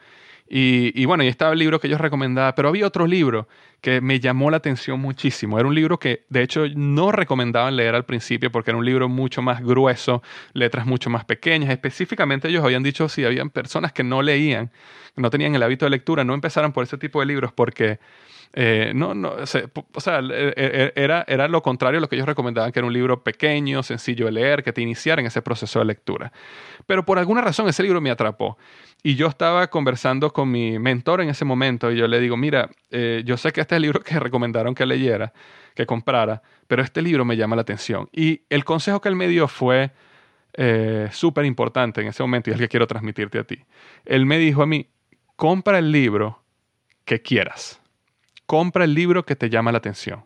y, 0.53 1.05
bueno, 1.05 1.23
y 1.23 1.29
estaba 1.29 1.53
el 1.53 1.61
libro 1.61 1.79
que 1.79 1.87
ellos 1.87 2.01
recomendaban, 2.01 2.55
pero 2.57 2.71
había 2.71 2.85
otro 2.85 3.07
libro 3.07 3.47
que 3.81 4.01
me 4.01 4.19
llamó 4.19 4.51
la 4.51 4.57
atención 4.57 4.99
muchísimo. 4.99 5.61
Era 5.61 5.69
un 5.69 5.77
libro 5.77 6.01
que 6.01 6.25
de 6.29 6.43
hecho 6.43 6.65
no 6.75 7.13
recomendaban 7.13 7.77
leer 7.77 7.95
al 7.95 8.05
principio 8.05 8.51
porque 8.51 8.73
era 8.73 8.79
un 8.79 8.85
libro 8.85 9.09
mucho 9.09 9.43
más 9.43 9.63
grueso, 9.63 10.25
letras 10.53 10.87
mucho 10.87 11.09
más 11.09 11.25
pequeñas. 11.25 11.71
Específicamente 11.71 12.49
ellos 12.49 12.65
habían 12.65 12.83
dicho 12.83 13.09
si 13.09 13.25
habían 13.25 13.51
personas 13.51 13.93
que 13.93 14.03
no 14.03 14.23
leían, 14.23 14.73
no 15.15 15.31
tenían 15.31 15.55
el 15.55 15.63
hábito 15.63 15.87
de 15.87 15.91
lectura, 15.91 16.25
no 16.25 16.35
empezaran 16.35 16.73
por 16.73 16.83
ese 16.83 16.99
tipo 16.99 17.21
de 17.21 17.27
libros 17.27 17.53
porque 17.53 18.01
eh, 18.53 18.93
no, 18.95 19.15
no, 19.15 19.31
o 19.31 19.47
sea, 19.47 20.21
e, 20.21 20.53
e, 20.57 20.93
era, 20.97 21.25
era 21.29 21.47
lo 21.47 21.63
contrario 21.63 21.99
a 21.99 22.01
lo 22.01 22.09
que 22.09 22.17
ellos 22.17 22.27
recomendaban, 22.27 22.73
que 22.73 22.81
era 22.81 22.87
un 22.87 22.93
libro 22.93 23.23
pequeño, 23.23 23.83
sencillo 23.83 24.27
de 24.27 24.33
leer, 24.33 24.65
que 24.65 24.73
te 24.73 24.81
iniciara 24.81 25.21
en 25.21 25.27
ese 25.27 25.41
proceso 25.41 25.79
de 25.79 25.85
lectura. 25.85 26.33
Pero 26.87 27.05
por 27.05 27.19
alguna 27.19 27.41
razón 27.41 27.69
ese 27.69 27.83
libro 27.83 28.01
me 28.01 28.11
atrapó. 28.11 28.59
Y 29.03 29.15
yo 29.15 29.29
estaba 29.29 29.69
conversando 29.69 30.33
con 30.33 30.51
mi 30.51 30.79
mentor 30.79 31.21
en 31.21 31.31
ese 31.31 31.45
momento 31.45 31.93
y 31.93 31.97
yo 31.97 32.09
le 32.09 32.19
digo, 32.19 32.37
mira, 32.37 32.69
eh, 32.91 33.23
yo 33.25 33.37
sé 33.37 33.53
que 33.53 33.61
este 33.61 33.75
es 33.75 33.77
el 33.77 33.83
libro 33.83 34.01
que 34.01 34.19
recomendaron 34.21 34.75
que 34.75 34.85
leyera, 34.85 35.33
que 35.75 35.87
comprara, 35.87 36.43
pero 36.67 36.83
este 36.83 37.03
libro 37.03 37.25
me 37.25 37.37
llama 37.37 37.55
la 37.55 37.63
atención. 37.63 38.09
Y 38.13 38.43
el 38.51 38.65
consejo 38.65 39.01
que 39.01 39.09
él 39.09 39.17
me 39.17 39.29
dio 39.29 39.47
fue 39.47 39.93
eh, 40.55 41.09
súper 41.13 41.45
importante 41.45 42.01
en 42.01 42.09
ese 42.09 42.23
momento 42.25 42.51
y 42.51 42.53
es 42.53 42.59
el 42.59 42.65
que 42.65 42.69
quiero 42.69 42.89
transmitirte 42.89 43.39
a 43.39 43.45
ti. 43.45 43.65
Él 44.05 44.27
me 44.27 44.39
dijo 44.39 44.63
a 44.63 44.67
mí, 44.67 44.89
compra 45.37 45.79
el 45.79 45.93
libro 45.93 46.43
que 47.05 47.23
quieras. 47.23 47.80
Compra 48.51 48.83
el 48.83 48.95
libro 48.95 49.25
que 49.25 49.37
te 49.37 49.49
llama 49.49 49.71
la 49.71 49.79
atención 49.79 50.25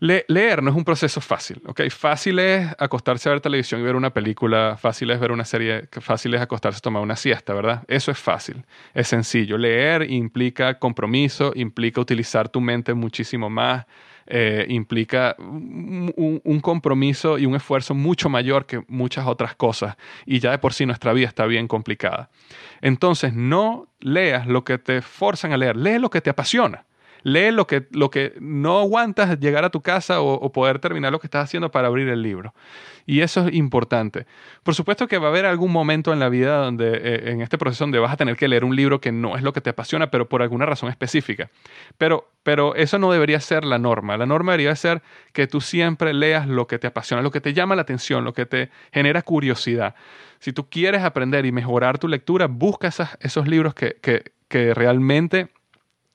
leer 0.00 0.62
no 0.62 0.70
es 0.70 0.76
un 0.76 0.84
proceso 0.84 1.20
fácil, 1.20 1.60
¿ok? 1.66 1.82
Fácil 1.90 2.38
es 2.38 2.68
acostarse 2.78 3.28
a 3.28 3.32
ver 3.32 3.40
televisión 3.40 3.80
y 3.80 3.84
ver 3.84 3.96
una 3.96 4.10
película, 4.10 4.78
fácil 4.80 5.10
es 5.10 5.20
ver 5.20 5.30
una 5.30 5.44
serie, 5.44 5.88
fácil 6.00 6.34
es 6.34 6.40
acostarse 6.40 6.78
a 6.78 6.80
tomar 6.80 7.02
una 7.02 7.16
siesta, 7.16 7.52
¿verdad? 7.52 7.84
Eso 7.86 8.10
es 8.10 8.18
fácil, 8.18 8.64
es 8.94 9.08
sencillo. 9.08 9.58
Leer 9.58 10.10
implica 10.10 10.78
compromiso, 10.78 11.52
implica 11.54 12.00
utilizar 12.00 12.48
tu 12.48 12.62
mente 12.62 12.94
muchísimo 12.94 13.50
más, 13.50 13.84
eh, 14.26 14.64
implica 14.68 15.34
un, 15.38 16.60
compromiso 16.62 17.36
y 17.36 17.44
un 17.44 17.54
esfuerzo 17.56 17.94
mucho 17.94 18.28
mayor 18.28 18.64
que 18.64 18.82
muchas 18.88 19.26
otras 19.26 19.54
cosas. 19.54 19.96
Y 20.24 20.38
ya 20.38 20.52
de 20.52 20.58
por 20.58 20.72
sí 20.72 20.86
nuestra 20.86 21.12
vida 21.12 21.28
está 21.28 21.44
bien 21.44 21.68
complicada. 21.68 22.30
Entonces, 22.80 23.34
no 23.34 23.88
leas 23.98 24.46
lo 24.46 24.64
que 24.64 24.78
te 24.78 25.02
forzan 25.02 25.52
a 25.52 25.58
leer, 25.58 25.76
lee 25.76 25.98
lo 25.98 26.08
que 26.08 26.22
te 26.22 26.30
apasiona. 26.30 26.86
Lee 27.22 27.50
lo 27.50 27.66
que, 27.66 27.86
lo 27.90 28.10
que 28.10 28.34
no 28.40 28.78
aguantas 28.78 29.38
llegar 29.38 29.64
a 29.64 29.70
tu 29.70 29.80
casa 29.80 30.20
o, 30.20 30.50
poder 30.52 30.78
terminar 30.78 31.12
lo 31.12 31.20
que 31.20 31.26
estás 31.26 31.44
haciendo 31.44 31.70
para 31.70 31.88
abrir 31.88 32.08
el 32.08 32.22
libro. 32.22 32.54
Y 33.06 33.20
eso 33.20 33.46
es 33.46 33.54
importante. 33.54 34.26
Por 34.62 34.74
supuesto 34.74 35.08
que 35.08 35.18
va 35.18 35.26
a 35.26 35.30
haber 35.30 35.46
algún 35.46 35.72
momento 35.72 36.12
en 36.12 36.20
la 36.20 36.28
vida 36.28 36.56
donde, 36.58 36.92
eh, 36.92 37.30
en 37.30 37.40
este 37.40 37.58
proceso, 37.58 37.84
donde 37.84 37.98
vas 37.98 38.12
a 38.12 38.16
tener 38.16 38.36
que 38.36 38.48
leer 38.48 38.64
un 38.64 38.76
libro 38.76 39.00
que 39.00 39.12
no 39.12 39.36
es 39.36 39.42
lo 39.42 39.52
que 39.52 39.60
te 39.60 39.70
apasiona, 39.70 40.10
pero 40.10 40.28
por 40.28 40.42
alguna 40.42 40.66
razón 40.66 40.90
específica. 40.90 41.50
Pero, 41.98 42.30
pero 42.42 42.74
eso 42.74 42.98
no 42.98 43.10
debería 43.10 43.40
ser 43.40 43.64
la 43.64 43.78
norma. 43.78 44.16
La 44.16 44.26
norma 44.26 44.52
debería 44.52 44.76
ser 44.76 45.02
que 45.32 45.46
tú 45.46 45.60
siempre 45.60 46.14
leas 46.14 46.46
lo 46.46 46.66
que 46.66 46.78
te 46.78 46.86
apasiona, 46.86 47.22
lo 47.22 47.30
que 47.30 47.40
te 47.40 47.52
llama 47.52 47.74
la 47.74 47.82
atención, 47.82 48.24
lo 48.24 48.32
que 48.32 48.46
te 48.46 48.70
genera 48.92 49.22
curiosidad. 49.22 49.94
Si 50.38 50.52
tú 50.52 50.68
quieres 50.68 51.02
aprender 51.02 51.46
y 51.46 51.52
mejorar 51.52 51.98
tu 51.98 52.08
lectura, 52.08 52.46
busca 52.46 52.90
esos 53.20 53.48
libros 53.48 53.74
que, 53.74 53.96
que, 54.00 54.32
que 54.48 54.72
realmente 54.72 55.50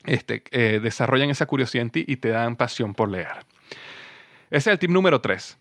este, 0.06 0.44
eh, 0.52 0.80
desarrollan 0.82 1.30
esa 1.30 1.46
curiosidad 1.46 1.84
en 1.84 1.90
ti 1.90 2.06
y 2.08 2.18
te 2.18 2.30
dan 2.30 2.56
pasión 2.56 2.94
por 2.94 3.10
leer. 3.10 3.46
Ese 4.50 4.70
es 4.70 4.74
el 4.74 4.80
tip 4.80 4.92
número 4.92 5.22
tres. 5.22 5.58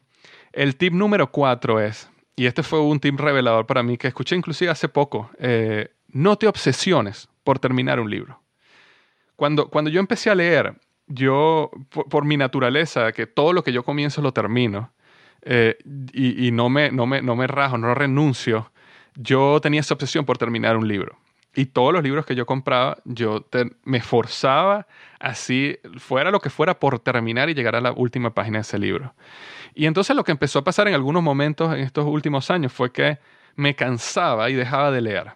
El 0.52 0.76
tip 0.76 0.92
número 0.92 1.30
cuatro 1.30 1.80
es, 1.80 2.08
y 2.36 2.46
este 2.46 2.62
fue 2.62 2.80
un 2.80 3.00
tip 3.00 3.18
revelador 3.18 3.66
para 3.66 3.82
mí 3.82 3.96
que 3.96 4.08
escuché 4.08 4.36
inclusive 4.36 4.70
hace 4.70 4.88
poco, 4.88 5.30
eh, 5.38 5.88
no 6.08 6.36
te 6.36 6.46
obsesiones 6.46 7.28
por 7.42 7.58
terminar 7.58 7.98
un 7.98 8.10
libro. 8.10 8.40
Cuando, 9.36 9.68
cuando 9.68 9.90
yo 9.90 10.00
empecé 10.00 10.30
a 10.30 10.34
leer, 10.34 10.74
yo, 11.06 11.70
por, 11.90 12.24
mi 12.24 12.36
naturaleza, 12.36 13.12
que 13.12 13.26
todo 13.26 13.52
lo 13.52 13.64
que 13.64 13.72
yo 13.72 13.82
comienzo 13.82 14.22
lo 14.22 14.32
termino, 14.32 14.92
eh, 15.42 15.76
y, 16.12 16.46
y 16.46 16.52
no, 16.52 16.68
me, 16.68 16.90
no, 16.90 17.06
me, 17.06 17.20
no 17.20 17.36
me 17.36 17.46
rajo, 17.46 17.76
no 17.76 17.94
renuncio, 17.94 18.70
yo 19.16 19.60
tenía 19.60 19.80
esa 19.80 19.94
obsesión 19.94 20.24
por 20.24 20.38
terminar 20.38 20.76
un 20.76 20.88
libro. 20.88 21.18
Y 21.54 21.66
todos 21.66 21.92
los 21.92 22.02
libros 22.02 22.26
que 22.26 22.34
yo 22.34 22.46
compraba, 22.46 22.98
yo 23.04 23.46
me 23.84 24.00
forzaba 24.00 24.86
así, 25.20 25.78
fuera 25.98 26.30
lo 26.30 26.40
que 26.40 26.50
fuera, 26.50 26.78
por 26.78 26.98
terminar 26.98 27.48
y 27.48 27.54
llegar 27.54 27.76
a 27.76 27.80
la 27.80 27.92
última 27.92 28.34
página 28.34 28.58
de 28.58 28.62
ese 28.62 28.78
libro. 28.78 29.14
Y 29.74 29.86
entonces 29.86 30.14
lo 30.16 30.24
que 30.24 30.32
empezó 30.32 30.58
a 30.58 30.64
pasar 30.64 30.88
en 30.88 30.94
algunos 30.94 31.22
momentos 31.22 31.72
en 31.72 31.80
estos 31.80 32.04
últimos 32.06 32.50
años 32.50 32.72
fue 32.72 32.92
que 32.92 33.18
me 33.56 33.74
cansaba 33.74 34.50
y 34.50 34.54
dejaba 34.54 34.90
de 34.90 35.00
leer. 35.00 35.32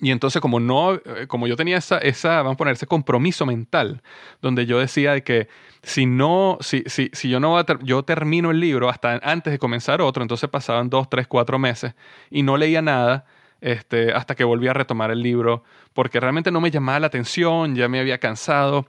Y 0.00 0.10
entonces 0.10 0.42
como 0.42 0.58
no, 0.58 0.94
eh, 0.94 1.26
como 1.28 1.46
yo 1.46 1.54
tenía 1.54 1.76
esa, 1.76 1.98
esa 1.98 2.38
vamos 2.38 2.54
a 2.54 2.56
poner, 2.56 2.72
ese 2.74 2.88
compromiso 2.88 3.46
mental, 3.46 4.02
donde 4.40 4.66
yo 4.66 4.80
decía 4.80 5.12
de 5.12 5.22
que 5.22 5.48
si 5.84 6.06
no, 6.06 6.58
si, 6.60 6.82
si, 6.86 7.10
si 7.12 7.28
yo 7.30 7.38
no, 7.38 7.64
yo 7.84 8.02
termino 8.02 8.50
el 8.50 8.58
libro 8.58 8.88
hasta 8.88 9.20
antes 9.22 9.52
de 9.52 9.60
comenzar 9.60 10.02
otro, 10.02 10.22
entonces 10.22 10.50
pasaban 10.50 10.90
dos, 10.90 11.08
tres, 11.08 11.28
cuatro 11.28 11.56
meses 11.60 11.94
y 12.30 12.42
no 12.42 12.56
leía 12.56 12.82
nada, 12.82 13.26
este, 13.62 14.12
hasta 14.12 14.34
que 14.34 14.44
volví 14.44 14.68
a 14.68 14.74
retomar 14.74 15.10
el 15.10 15.22
libro, 15.22 15.64
porque 15.94 16.20
realmente 16.20 16.50
no 16.50 16.60
me 16.60 16.70
llamaba 16.70 17.00
la 17.00 17.06
atención, 17.06 17.74
ya 17.74 17.88
me 17.88 18.00
había 18.00 18.18
cansado. 18.18 18.86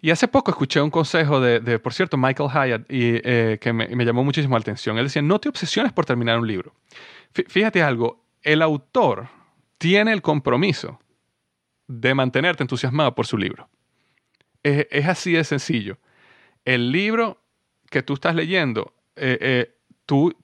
Y 0.00 0.10
hace 0.10 0.28
poco 0.28 0.50
escuché 0.50 0.80
un 0.80 0.90
consejo 0.90 1.40
de, 1.40 1.78
por 1.78 1.92
cierto, 1.92 2.16
Michael 2.16 2.48
Hyatt, 2.48 2.90
y, 2.90 3.20
eh, 3.22 3.58
que 3.60 3.72
me, 3.72 4.04
llamó 4.04 4.24
muchísimo 4.24 4.56
la 4.56 4.60
atención. 4.60 4.96
Él 4.96 5.04
decía, 5.04 5.20
no 5.20 5.38
te 5.38 5.50
obsesiones 5.50 5.92
por 5.92 6.06
terminar 6.06 6.38
un 6.38 6.46
libro. 6.46 6.72
Fíjate 7.32 7.82
algo, 7.82 8.24
el 8.42 8.62
autor 8.62 9.28
tiene 9.76 10.12
el 10.12 10.22
compromiso 10.22 10.98
de 11.86 12.14
mantenerte 12.14 12.62
entusiasmado 12.62 13.14
por 13.14 13.26
su 13.26 13.36
libro. 13.36 13.68
Es, 14.62 14.86
es 14.90 15.06
así 15.06 15.32
de 15.32 15.44
sencillo. 15.44 15.98
El 16.64 16.92
libro 16.92 17.42
que 17.90 18.02
tú 18.02 18.14
estás 18.14 18.34
leyendo 18.34 18.94
eh, 19.16 19.36
eh, 19.40 19.76
tú, 20.10 20.34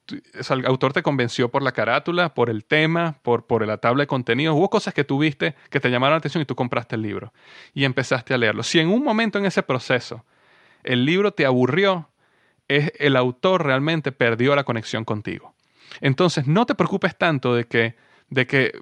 el 0.49 0.65
autor 0.67 0.93
te 0.93 1.03
convenció 1.03 1.51
por 1.51 1.61
la 1.61 1.73
carátula, 1.73 2.35
por 2.35 2.51
el 2.51 2.65
tema, 2.65 3.19
por, 3.23 3.47
por 3.47 3.67
la 3.67 3.79
tabla 3.79 4.05
de 4.05 4.07
contenidos. 4.07 4.55
Hubo 4.55 4.71
cosas 4.71 4.95
que 4.95 5.03
tú 5.03 5.19
viste 5.19 5.57
que 5.71 5.81
te 5.81 5.91
llamaron 5.91 6.13
la 6.13 6.19
atención 6.19 6.41
y 6.41 6.45
tú 6.45 6.55
compraste 6.55 6.95
el 6.95 7.03
libro 7.03 7.33
y 7.75 7.83
empezaste 7.83 8.33
a 8.33 8.39
leerlo. 8.39 8.63
Si 8.63 8.79
en 8.79 8.89
un 8.89 9.03
momento 9.03 9.41
en 9.41 9.45
ese 9.45 9.65
proceso 9.65 10.25
el 10.85 11.05
libro 11.05 11.33
te 11.33 11.47
aburrió, 11.47 12.09
es, 12.69 12.93
el 13.01 13.17
autor 13.17 13.65
realmente 13.65 14.13
perdió 14.13 14.55
la 14.55 14.63
conexión 14.63 15.05
contigo. 15.05 15.53
Entonces, 16.01 16.47
no 16.47 16.65
te 16.65 16.77
preocupes 16.77 17.19
tanto 17.19 17.53
de 17.53 17.65
que 17.65 17.97
de 18.31 18.47
que 18.47 18.73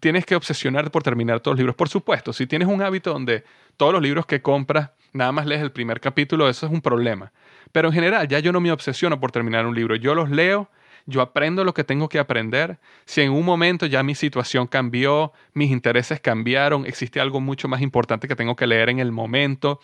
tienes 0.00 0.26
que 0.26 0.34
obsesionarte 0.34 0.90
por 0.90 1.04
terminar 1.04 1.38
todos 1.38 1.54
los 1.54 1.58
libros. 1.60 1.76
Por 1.76 1.88
supuesto, 1.88 2.32
si 2.32 2.48
tienes 2.48 2.66
un 2.66 2.82
hábito 2.82 3.12
donde 3.12 3.44
todos 3.76 3.92
los 3.92 4.02
libros 4.02 4.26
que 4.26 4.42
compras 4.42 4.90
nada 5.12 5.32
más 5.32 5.46
lees 5.46 5.62
el 5.62 5.72
primer 5.72 6.00
capítulo, 6.00 6.48
eso 6.48 6.66
es 6.66 6.72
un 6.72 6.80
problema. 6.80 7.32
Pero 7.72 7.88
en 7.88 7.94
general, 7.94 8.28
ya 8.28 8.38
yo 8.38 8.52
no 8.52 8.60
me 8.60 8.72
obsesiono 8.72 9.20
por 9.20 9.32
terminar 9.32 9.66
un 9.66 9.74
libro. 9.74 9.96
Yo 9.96 10.14
los 10.14 10.30
leo, 10.30 10.70
yo 11.06 11.20
aprendo 11.20 11.64
lo 11.64 11.74
que 11.74 11.84
tengo 11.84 12.08
que 12.08 12.18
aprender. 12.18 12.78
Si 13.04 13.20
en 13.20 13.32
un 13.32 13.44
momento 13.44 13.86
ya 13.86 14.02
mi 14.02 14.14
situación 14.14 14.66
cambió, 14.66 15.32
mis 15.54 15.70
intereses 15.70 16.20
cambiaron, 16.20 16.86
existe 16.86 17.20
algo 17.20 17.40
mucho 17.40 17.68
más 17.68 17.80
importante 17.80 18.28
que 18.28 18.36
tengo 18.36 18.56
que 18.56 18.66
leer 18.66 18.90
en 18.90 18.98
el 18.98 19.12
momento, 19.12 19.80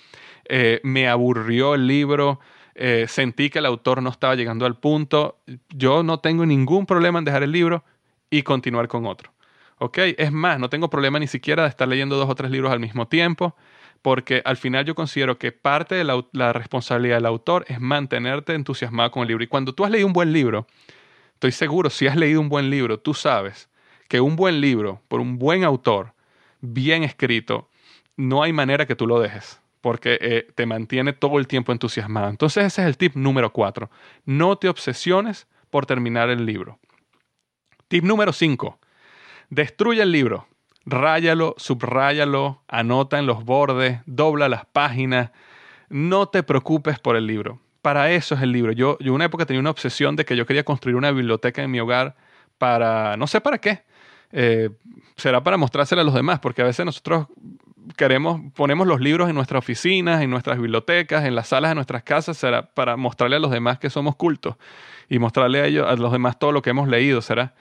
eh, 0.48 0.80
me 0.82 1.08
aburrió 1.08 1.74
el 1.74 1.86
libro, 1.86 2.40
eh, 2.74 3.06
sentí 3.08 3.50
que 3.50 3.60
el 3.60 3.66
autor 3.66 4.02
no 4.02 4.10
estaba 4.10 4.34
llegando 4.34 4.66
al 4.66 4.76
punto, 4.76 5.38
yo 5.70 6.02
no 6.02 6.20
tengo 6.20 6.44
ningún 6.44 6.86
problema 6.86 7.18
en 7.18 7.24
dejar 7.24 7.42
el 7.42 7.52
libro 7.52 7.84
y 8.30 8.42
continuar 8.42 8.88
con 8.88 9.06
otro. 9.06 9.32
¿Ok? 9.78 9.98
Es 10.18 10.30
más, 10.30 10.58
no 10.58 10.68
tengo 10.68 10.88
problema 10.88 11.18
ni 11.18 11.26
siquiera 11.26 11.64
de 11.64 11.68
estar 11.68 11.88
leyendo 11.88 12.16
dos 12.16 12.28
o 12.30 12.34
tres 12.34 12.50
libros 12.50 12.72
al 12.72 12.80
mismo 12.80 13.08
tiempo 13.08 13.56
porque 14.04 14.42
al 14.44 14.58
final 14.58 14.84
yo 14.84 14.94
considero 14.94 15.38
que 15.38 15.50
parte 15.50 15.94
de 15.94 16.04
la, 16.04 16.52
responsabilidad 16.52 17.16
del 17.16 17.24
autor 17.24 17.64
es 17.68 17.80
mantenerte 17.80 18.52
entusiasmado 18.52 19.10
con 19.10 19.22
el 19.22 19.28
libro. 19.28 19.42
Y 19.42 19.46
cuando 19.46 19.74
tú 19.74 19.82
has 19.82 19.90
leído 19.90 20.06
un 20.06 20.12
buen 20.12 20.30
libro, 20.30 20.66
estoy 21.32 21.52
seguro, 21.52 21.88
si 21.88 22.06
has 22.06 22.14
leído 22.14 22.42
un 22.42 22.50
buen 22.50 22.68
libro, 22.68 23.00
tú 23.00 23.14
sabes 23.14 23.70
que 24.06 24.20
un 24.20 24.36
buen 24.36 24.60
libro, 24.60 25.00
por 25.08 25.20
un 25.20 25.38
buen 25.38 25.64
autor, 25.64 26.12
bien 26.60 27.02
escrito, 27.02 27.70
no 28.14 28.42
hay 28.42 28.52
manera 28.52 28.84
que 28.84 28.94
tú 28.94 29.06
lo 29.06 29.18
dejes, 29.20 29.58
porque 29.80 30.18
eh, 30.20 30.48
te 30.54 30.66
mantiene 30.66 31.14
todo 31.14 31.38
el 31.38 31.46
tiempo 31.46 31.72
entusiasmado. 31.72 32.28
Entonces 32.28 32.66
ese 32.66 32.82
es 32.82 32.88
el 32.88 32.98
tip 32.98 33.14
número 33.16 33.54
cuatro. 33.54 33.90
No 34.26 34.58
te 34.58 34.68
obsesiones 34.68 35.46
por 35.70 35.86
terminar 35.86 36.28
el 36.28 36.44
libro. 36.44 36.78
Tip 37.88 38.04
número 38.04 38.34
cinco. 38.34 38.78
Destruye 39.48 40.02
el 40.02 40.12
libro 40.12 40.46
ráyalo, 40.86 41.54
subráyalo, 41.56 42.62
anota 42.68 43.18
en 43.18 43.26
los 43.26 43.44
bordes, 43.44 44.00
dobla 44.06 44.48
las 44.48 44.66
páginas. 44.66 45.30
No 45.88 46.26
te 46.26 46.42
preocupes 46.42 46.98
por 46.98 47.16
el 47.16 47.26
libro. 47.26 47.60
Para 47.82 48.10
eso 48.10 48.34
es 48.34 48.42
el 48.42 48.52
libro. 48.52 48.72
Yo, 48.72 48.96
yo 49.00 49.12
una 49.12 49.26
época 49.26 49.46
tenía 49.46 49.60
una 49.60 49.70
obsesión 49.70 50.16
de 50.16 50.24
que 50.24 50.36
yo 50.36 50.46
quería 50.46 50.64
construir 50.64 50.96
una 50.96 51.10
biblioteca 51.10 51.62
en 51.62 51.70
mi 51.70 51.80
hogar 51.80 52.16
para, 52.58 53.16
no 53.16 53.26
sé 53.26 53.40
para 53.40 53.58
qué. 53.58 53.82
Eh, 54.32 54.70
será 55.16 55.42
para 55.42 55.56
mostrársela 55.56 56.02
a 56.02 56.04
los 56.04 56.14
demás, 56.14 56.40
porque 56.40 56.62
a 56.62 56.64
veces 56.64 56.84
nosotros 56.84 57.26
queremos, 57.96 58.40
ponemos 58.54 58.86
los 58.86 59.00
libros 59.00 59.28
en 59.28 59.34
nuestras 59.34 59.58
oficinas, 59.58 60.22
en 60.22 60.30
nuestras 60.30 60.58
bibliotecas, 60.58 61.24
en 61.24 61.34
las 61.34 61.48
salas 61.48 61.70
de 61.70 61.74
nuestras 61.76 62.02
casas, 62.02 62.36
será 62.36 62.66
para 62.74 62.96
mostrarle 62.96 63.36
a 63.36 63.38
los 63.38 63.50
demás 63.50 63.78
que 63.78 63.90
somos 63.90 64.16
cultos 64.16 64.56
y 65.08 65.18
mostrarle 65.18 65.60
a 65.60 65.66
ellos, 65.66 65.86
a 65.88 65.94
los 65.96 66.10
demás 66.10 66.38
todo 66.38 66.52
lo 66.52 66.62
que 66.62 66.70
hemos 66.70 66.88
leído, 66.88 67.22
será. 67.22 67.54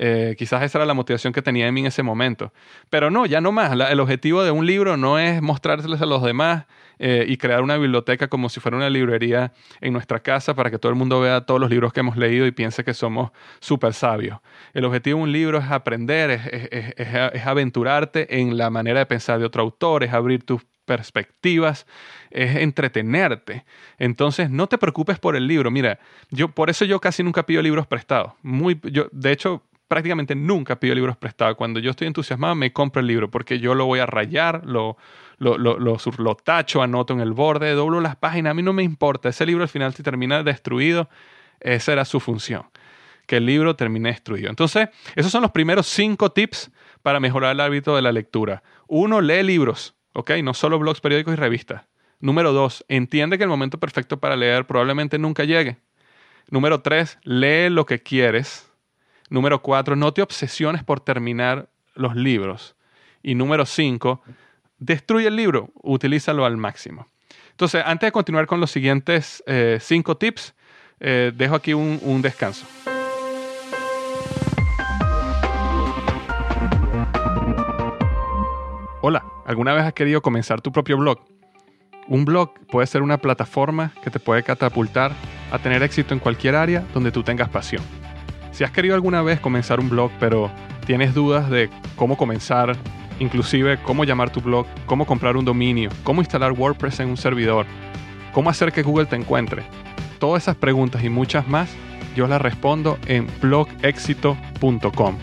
Eh, 0.00 0.36
quizás 0.38 0.62
esa 0.62 0.78
era 0.78 0.86
la 0.86 0.94
motivación 0.94 1.32
que 1.32 1.42
tenía 1.42 1.66
en 1.66 1.74
mí 1.74 1.80
en 1.80 1.86
ese 1.88 2.04
momento. 2.04 2.52
Pero 2.88 3.10
no, 3.10 3.26
ya 3.26 3.40
no 3.40 3.50
más. 3.50 3.72
el 3.72 4.00
objetivo 4.00 4.44
de 4.44 4.52
un 4.52 4.64
libro 4.64 4.96
no 4.96 5.18
es 5.18 5.42
mostrárseles 5.42 6.00
a 6.00 6.06
los 6.06 6.22
demás 6.22 6.66
eh, 7.00 7.26
y 7.28 7.36
crear 7.36 7.62
una 7.62 7.76
biblioteca 7.76 8.28
como 8.28 8.48
si 8.48 8.60
fuera 8.60 8.76
una 8.76 8.90
librería 8.90 9.52
en 9.80 9.92
nuestra 9.92 10.20
casa 10.20 10.54
para 10.54 10.70
que 10.70 10.78
todo 10.78 10.90
el 10.90 10.96
mundo 10.96 11.20
vea 11.20 11.40
todos 11.40 11.60
los 11.60 11.68
libros 11.68 11.92
que 11.92 12.00
hemos 12.00 12.16
leído 12.16 12.46
y 12.46 12.52
piense 12.52 12.84
que 12.84 12.94
somos 12.94 13.32
súper 13.58 13.92
sabios. 13.92 14.38
El 14.72 14.84
objetivo 14.84 15.18
de 15.18 15.24
un 15.24 15.32
libro 15.32 15.58
es 15.58 15.68
aprender, 15.68 16.30
es, 16.30 16.94
es 16.96 17.46
aventurarte 17.46 18.40
en 18.40 18.56
la 18.56 18.70
manera 18.70 19.00
de 19.00 19.06
pensar 19.06 19.40
de 19.40 19.46
otro 19.46 19.62
autor, 19.62 20.04
es 20.04 20.12
abrir 20.12 20.44
tus 20.44 20.62
perspectivas, 20.84 21.86
es 22.30 22.56
entretenerte. 22.56 23.64
Entonces, 23.98 24.48
no 24.48 24.68
te 24.68 24.78
preocupes 24.78 25.18
por 25.18 25.36
el 25.36 25.46
libro. 25.46 25.70
Mira, 25.70 25.98
yo 26.30 26.48
por 26.48 26.70
eso 26.70 26.84
yo 26.84 27.00
casi 27.00 27.22
nunca 27.22 27.44
pido 27.44 27.62
libros 27.62 27.86
prestados. 27.86 28.32
Muy, 28.42 28.80
yo, 28.84 29.08
de 29.12 29.32
hecho, 29.32 29.62
prácticamente 29.88 30.34
nunca 30.34 30.78
pido 30.78 30.94
libros 30.94 31.16
prestados. 31.16 31.56
Cuando 31.56 31.80
yo 31.80 31.90
estoy 31.90 32.06
entusiasmado, 32.06 32.54
me 32.54 32.72
compro 32.72 33.00
el 33.00 33.06
libro 33.06 33.30
porque 33.30 33.58
yo 33.58 33.74
lo 33.74 33.86
voy 33.86 33.98
a 33.98 34.06
rayar, 34.06 34.64
lo, 34.64 34.98
lo, 35.38 35.58
lo, 35.58 35.78
lo, 35.78 36.34
tacho, 36.36 36.82
anoto 36.82 37.14
en 37.14 37.20
el 37.20 37.32
borde, 37.32 37.72
doblo 37.72 38.00
las 38.00 38.16
páginas. 38.16 38.52
A 38.52 38.54
mí 38.54 38.62
no 38.62 38.72
me 38.72 38.82
importa. 38.82 39.30
Ese 39.30 39.46
libro 39.46 39.62
al 39.62 39.68
final, 39.68 39.94
si 39.94 40.02
termina 40.02 40.42
destruido, 40.42 41.08
esa 41.60 41.92
era 41.92 42.04
su 42.04 42.20
función. 42.20 42.66
Que 43.26 43.38
el 43.38 43.46
libro 43.46 43.74
termine 43.76 44.10
destruido. 44.10 44.50
Entonces, 44.50 44.88
esos 45.16 45.32
son 45.32 45.42
los 45.42 45.50
primeros 45.50 45.86
cinco 45.86 46.30
tips 46.30 46.70
para 47.02 47.18
mejorar 47.18 47.52
el 47.52 47.60
hábito 47.60 47.96
de 47.96 48.02
la 48.02 48.12
lectura. 48.12 48.62
Uno, 48.86 49.20
lee 49.20 49.42
libros, 49.42 49.94
¿ok? 50.12 50.32
No 50.42 50.54
solo 50.54 50.78
blogs, 50.78 51.00
periódicos 51.00 51.32
y 51.32 51.36
revistas. 51.36 51.82
Número 52.20 52.52
dos, 52.52 52.84
entiende 52.88 53.38
que 53.38 53.44
el 53.44 53.50
momento 53.50 53.78
perfecto 53.78 54.18
para 54.18 54.36
leer 54.36 54.66
probablemente 54.66 55.18
nunca 55.18 55.44
llegue. 55.44 55.78
Número 56.50 56.80
tres, 56.80 57.18
lee 57.22 57.68
lo 57.68 57.86
que 57.86 58.02
quieres 58.02 58.67
Número 59.30 59.60
cuatro, 59.60 59.94
no 59.94 60.12
te 60.12 60.22
obsesiones 60.22 60.82
por 60.84 61.00
terminar 61.00 61.68
los 61.94 62.16
libros. 62.16 62.76
Y 63.22 63.34
número 63.34 63.66
cinco, 63.66 64.22
destruye 64.78 65.28
el 65.28 65.36
libro, 65.36 65.70
utilízalo 65.82 66.46
al 66.46 66.56
máximo. 66.56 67.06
Entonces, 67.50 67.82
antes 67.84 68.06
de 68.06 68.12
continuar 68.12 68.46
con 68.46 68.60
los 68.60 68.70
siguientes 68.70 69.42
eh, 69.46 69.78
cinco 69.80 70.16
tips, 70.16 70.54
eh, 71.00 71.32
dejo 71.34 71.56
aquí 71.56 71.74
un, 71.74 72.00
un 72.02 72.22
descanso. 72.22 72.66
Hola, 79.02 79.24
¿alguna 79.44 79.74
vez 79.74 79.84
has 79.84 79.92
querido 79.92 80.22
comenzar 80.22 80.60
tu 80.60 80.72
propio 80.72 80.96
blog? 80.96 81.18
Un 82.06 82.24
blog 82.24 82.54
puede 82.68 82.86
ser 82.86 83.02
una 83.02 83.18
plataforma 83.18 83.92
que 84.02 84.10
te 84.10 84.18
puede 84.18 84.42
catapultar 84.42 85.12
a 85.52 85.58
tener 85.58 85.82
éxito 85.82 86.14
en 86.14 86.20
cualquier 86.20 86.56
área 86.56 86.84
donde 86.94 87.12
tú 87.12 87.22
tengas 87.22 87.50
pasión. 87.50 87.82
Si 88.50 88.64
has 88.64 88.70
querido 88.70 88.94
alguna 88.94 89.22
vez 89.22 89.40
comenzar 89.40 89.80
un 89.80 89.88
blog, 89.88 90.10
pero 90.18 90.50
tienes 90.86 91.14
dudas 91.14 91.50
de 91.50 91.70
cómo 91.96 92.16
comenzar, 92.16 92.76
inclusive 93.20 93.78
cómo 93.82 94.04
llamar 94.04 94.30
tu 94.30 94.40
blog, 94.40 94.66
cómo 94.86 95.06
comprar 95.06 95.36
un 95.36 95.44
dominio, 95.44 95.90
cómo 96.02 96.20
instalar 96.20 96.52
WordPress 96.52 97.00
en 97.00 97.10
un 97.10 97.16
servidor, 97.16 97.66
cómo 98.32 98.50
hacer 98.50 98.72
que 98.72 98.82
Google 98.82 99.06
te 99.06 99.16
encuentre, 99.16 99.62
todas 100.18 100.44
esas 100.44 100.56
preguntas 100.56 101.04
y 101.04 101.08
muchas 101.08 101.48
más, 101.48 101.70
yo 102.16 102.26
las 102.26 102.42
respondo 102.42 102.98
en 103.06 103.28
blogexito.com 103.40 105.16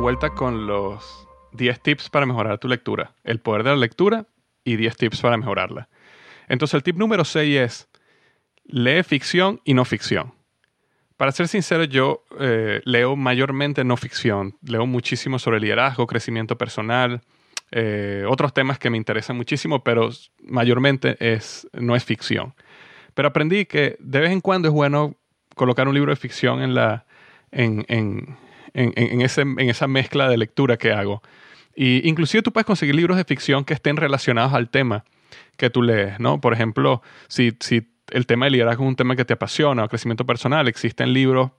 Vuelta 0.05 0.35
con 0.35 0.67
los 0.67 1.27
10 1.53 1.79
tips 1.81 2.11
para 2.11 2.27
mejorar 2.27 2.59
tu 2.59 2.67
lectura. 2.67 3.15
El 3.23 3.39
poder 3.39 3.63
de 3.63 3.71
la 3.71 3.75
lectura 3.75 4.27
y 4.63 4.75
10 4.75 4.97
tips 4.97 5.21
para 5.21 5.35
mejorarla. 5.35 5.89
Entonces 6.47 6.75
el 6.75 6.83
tip 6.83 6.95
número 6.95 7.25
6 7.25 7.57
es, 7.57 7.89
lee 8.65 9.01
ficción 9.01 9.61
y 9.65 9.73
no 9.73 9.83
ficción. 9.83 10.35
Para 11.17 11.31
ser 11.31 11.47
sincero, 11.47 11.85
yo 11.85 12.23
eh, 12.39 12.81
leo 12.85 13.15
mayormente 13.15 13.83
no 13.83 13.97
ficción. 13.97 14.55
Leo 14.61 14.85
muchísimo 14.85 15.39
sobre 15.39 15.59
liderazgo, 15.59 16.05
crecimiento 16.05 16.55
personal, 16.55 17.21
eh, 17.71 18.25
otros 18.29 18.53
temas 18.53 18.77
que 18.77 18.91
me 18.91 18.97
interesan 18.97 19.35
muchísimo, 19.35 19.83
pero 19.83 20.11
mayormente 20.43 21.17
es, 21.19 21.67
no 21.73 21.95
es 21.95 22.05
ficción. 22.05 22.53
Pero 23.15 23.29
aprendí 23.29 23.65
que 23.65 23.97
de 23.99 24.19
vez 24.19 24.29
en 24.29 24.41
cuando 24.41 24.67
es 24.67 24.73
bueno 24.75 25.15
colocar 25.55 25.87
un 25.87 25.95
libro 25.95 26.11
de 26.11 26.15
ficción 26.15 26.61
en 26.61 26.75
la, 26.75 27.07
en, 27.51 27.85
en, 27.87 28.37
esa 28.75 29.88
mezcla 29.88 30.29
de 30.29 30.38
lectura 30.38 30.77
que 30.77 30.91
hago. 30.91 31.21
Y 31.75 32.07
inclusive 32.07 32.41
tú 32.41 32.51
puedes 32.51 32.65
conseguir 32.65 32.95
libros 32.95 33.17
de 33.17 33.23
ficción 33.23 33.65
que 33.65 33.73
estén 33.73 33.97
relacionados 33.97 34.53
al 34.53 34.69
tema 34.69 35.03
que 35.57 35.69
tú 35.69 35.81
lees, 35.81 36.19
¿no? 36.19 36.39
Por 36.39 36.53
ejemplo, 36.53 37.01
si, 37.27 37.53
si 37.59 37.88
el 38.11 38.25
tema 38.25 38.45
de 38.45 38.51
liderazgo 38.51 38.83
es 38.83 38.89
un 38.89 38.95
tema 38.95 39.15
que 39.15 39.25
te 39.25 39.33
apasiona 39.33 39.83
o 39.83 39.89
crecimiento 39.89 40.25
personal, 40.25 40.67
existen 40.67 41.13
libros 41.13 41.51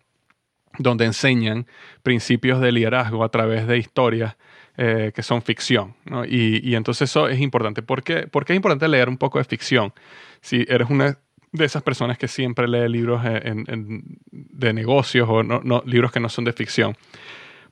donde 0.78 1.04
enseñan 1.06 1.66
principios 2.02 2.60
de 2.60 2.72
liderazgo 2.72 3.24
a 3.24 3.30
través 3.30 3.66
de 3.66 3.78
historias 3.78 4.36
eh, 4.76 5.12
que 5.14 5.22
son 5.22 5.42
ficción. 5.42 5.94
¿no? 6.04 6.24
Y, 6.24 6.60
y, 6.62 6.74
entonces 6.74 7.10
eso 7.10 7.28
es 7.28 7.40
importante. 7.40 7.82
¿Por 7.82 8.02
qué? 8.02 8.26
Porque 8.26 8.52
es 8.52 8.56
importante 8.56 8.88
leer 8.88 9.08
un 9.08 9.16
poco 9.16 9.38
de 9.38 9.44
ficción. 9.44 9.94
Si 10.42 10.66
eres 10.68 10.90
una 10.90 11.18
de 11.56 11.64
esas 11.66 11.82
personas 11.82 12.18
que 12.18 12.28
siempre 12.28 12.68
lee 12.68 12.88
libros 12.88 13.22
de 13.22 14.72
negocios 14.72 15.28
o 15.28 15.42
no, 15.42 15.82
libros 15.86 16.12
que 16.12 16.20
no 16.20 16.28
son 16.28 16.44
de 16.44 16.52
ficción. 16.52 16.96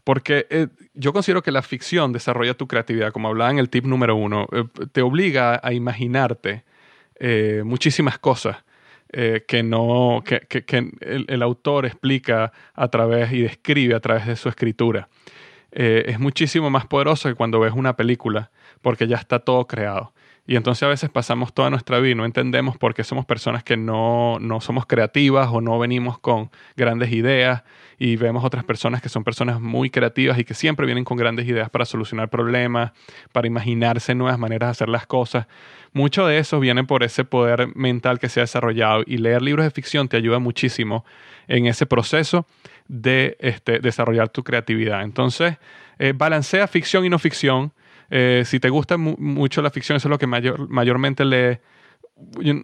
Porque 0.04 0.46
eh, 0.50 0.68
yo 0.92 1.14
considero 1.14 1.42
que 1.42 1.50
la 1.50 1.62
ficción 1.62 2.12
desarrolla 2.12 2.54
tu 2.54 2.68
creatividad, 2.68 3.10
como 3.10 3.28
hablaba 3.28 3.50
en 3.50 3.58
el 3.58 3.70
tip 3.70 3.86
número 3.86 4.14
uno, 4.14 4.46
eh, 4.52 4.64
te 4.92 5.00
obliga 5.00 5.58
a 5.62 5.72
imaginarte 5.72 6.64
eh, 7.18 7.62
muchísimas 7.64 8.18
cosas 8.18 8.64
que, 9.46 9.62
no, 9.62 10.24
que, 10.26 10.64
el, 11.00 11.24
el, 11.28 11.42
autor 11.42 11.86
explica 11.86 12.52
a 12.74 12.88
través 12.88 13.30
y 13.30 13.42
describe 13.42 13.94
a 13.94 14.00
través 14.00 14.26
de 14.26 14.34
su 14.34 14.48
escritura. 14.48 15.08
es 15.70 16.18
muchísimo 16.18 16.68
más 16.68 16.86
poderoso 16.86 17.28
que 17.28 17.36
cuando 17.36 17.60
ves 17.60 17.74
una 17.74 17.94
película, 17.94 18.50
porque 18.82 19.06
ya 19.06 19.16
está 19.16 19.38
todo 19.38 19.68
creado. 19.68 20.12
Y 20.46 20.56
entonces 20.56 20.82
a 20.82 20.88
veces 20.88 21.08
pasamos 21.08 21.54
toda 21.54 21.70
nuestra 21.70 21.98
vida 22.00 22.12
y 22.12 22.14
no 22.14 22.26
entendemos 22.26 22.76
por 22.76 22.92
qué 22.92 23.02
somos 23.02 23.24
personas 23.24 23.64
que 23.64 23.78
no, 23.78 24.38
no 24.40 24.60
somos 24.60 24.84
creativas 24.84 25.48
o 25.50 25.62
no 25.62 25.78
venimos 25.78 26.18
con 26.18 26.50
grandes 26.76 27.12
ideas 27.12 27.62
y 27.98 28.16
vemos 28.16 28.44
otras 28.44 28.62
personas 28.64 29.00
que 29.00 29.08
son 29.08 29.24
personas 29.24 29.60
muy 29.60 29.88
creativas 29.88 30.38
y 30.38 30.44
que 30.44 30.52
siempre 30.52 30.84
vienen 30.84 31.04
con 31.04 31.16
grandes 31.16 31.46
ideas 31.46 31.70
para 31.70 31.86
solucionar 31.86 32.28
problemas, 32.28 32.92
para 33.32 33.46
imaginarse 33.46 34.14
nuevas 34.14 34.38
maneras 34.38 34.68
de 34.68 34.70
hacer 34.72 34.88
las 34.90 35.06
cosas. 35.06 35.46
Mucho 35.94 36.26
de 36.26 36.38
eso 36.38 36.60
viene 36.60 36.84
por 36.84 37.04
ese 37.04 37.24
poder 37.24 37.74
mental 37.74 38.18
que 38.18 38.28
se 38.28 38.40
ha 38.40 38.42
desarrollado 38.42 39.02
y 39.06 39.18
leer 39.18 39.40
libros 39.40 39.64
de 39.64 39.70
ficción 39.70 40.08
te 40.08 40.16
ayuda 40.18 40.40
muchísimo 40.40 41.04
en 41.48 41.66
ese 41.66 41.86
proceso 41.86 42.46
de 42.88 43.36
este, 43.40 43.78
desarrollar 43.78 44.28
tu 44.28 44.42
creatividad. 44.42 45.02
Entonces, 45.02 45.56
eh, 45.98 46.12
balancea 46.14 46.66
ficción 46.66 47.04
y 47.04 47.08
no 47.08 47.18
ficción. 47.18 47.72
Eh, 48.10 48.42
si 48.44 48.60
te 48.60 48.68
gusta 48.70 48.96
mucho 48.96 49.62
la 49.62 49.70
ficción, 49.70 49.96
eso 49.96 50.08
es 50.08 50.10
lo 50.10 50.18
que 50.18 50.26
mayor, 50.26 50.68
mayormente 50.68 51.24
lee. 51.24 51.58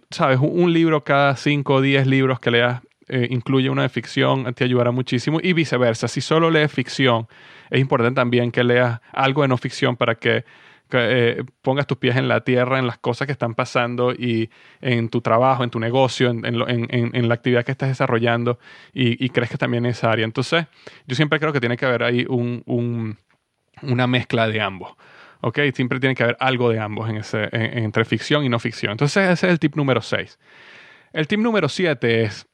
Sabes, 0.09 0.39
un, 0.41 0.71
libro 0.71 1.03
cada 1.03 1.35
5 1.35 1.73
o 1.73 1.81
10 1.81 2.07
libros 2.07 2.39
que 2.39 2.51
leas 2.51 2.81
eh, 3.09 3.27
incluye 3.29 3.69
una 3.69 3.81
de 3.81 3.89
ficción, 3.89 4.53
te 4.53 4.63
ayudará 4.63 4.91
muchísimo. 4.91 5.39
Y 5.41 5.53
viceversa, 5.53 6.07
si 6.07 6.21
solo 6.21 6.49
lees 6.49 6.71
ficción, 6.71 7.27
es 7.69 7.79
importante 7.79 8.15
también 8.15 8.51
que 8.51 8.63
leas 8.63 9.01
algo 9.11 9.41
de 9.41 9.49
no 9.49 9.57
ficción 9.57 9.97
para 9.97 10.15
que 10.15 10.45
eh, 10.93 11.43
pongas 11.61 11.87
tus 11.87 11.97
pies 11.97 12.15
en 12.17 12.27
la 12.27 12.41
tierra, 12.41 12.79
en 12.79 12.87
las 12.87 12.97
cosas 12.97 13.25
que 13.25 13.31
están 13.31 13.55
pasando 13.55 14.11
y 14.11 14.49
en 14.81 15.09
tu 15.09 15.21
trabajo, 15.21 15.63
en 15.63 15.69
tu 15.69 15.79
negocio, 15.79 16.29
en, 16.29 17.27
la 17.27 17.33
actividad 17.33 17.63
que 17.63 17.71
estás 17.71 17.89
desarrollando 17.89 18.59
y, 18.93 19.29
crees 19.29 19.49
que 19.49 19.57
también 19.57 19.85
es 19.85 20.03
área. 20.03 20.25
Entonces, 20.25 20.65
yo 21.07 21.15
siempre 21.15 21.39
creo 21.39 21.53
que 21.53 21.59
tiene 21.59 21.77
que 21.77 21.85
haber 21.85 22.03
ahí 22.03 22.25
una 22.27 24.07
mezcla 24.07 24.47
de 24.47 24.61
ambos. 24.61 24.93
¿Ok? 25.41 25.59
Siempre 25.73 25.99
tiene 25.99 26.15
que 26.15 26.23
haber 26.23 26.37
algo 26.39 26.69
de 26.69 26.79
ambos 26.79 27.09
en 27.09 27.17
ese, 27.17 27.49
entre 27.51 28.05
ficción 28.05 28.45
y 28.45 28.49
no 28.49 28.59
ficción. 28.59 28.91
Entonces, 28.91 29.29
ese 29.29 29.47
es 29.47 29.51
el 29.51 29.59
tip 29.59 29.75
número 29.75 30.01
6. 30.01 30.39
El 31.13 31.27
tip 31.27 31.39
número 31.39 31.67
7 31.67 32.23
es, 32.23 32.47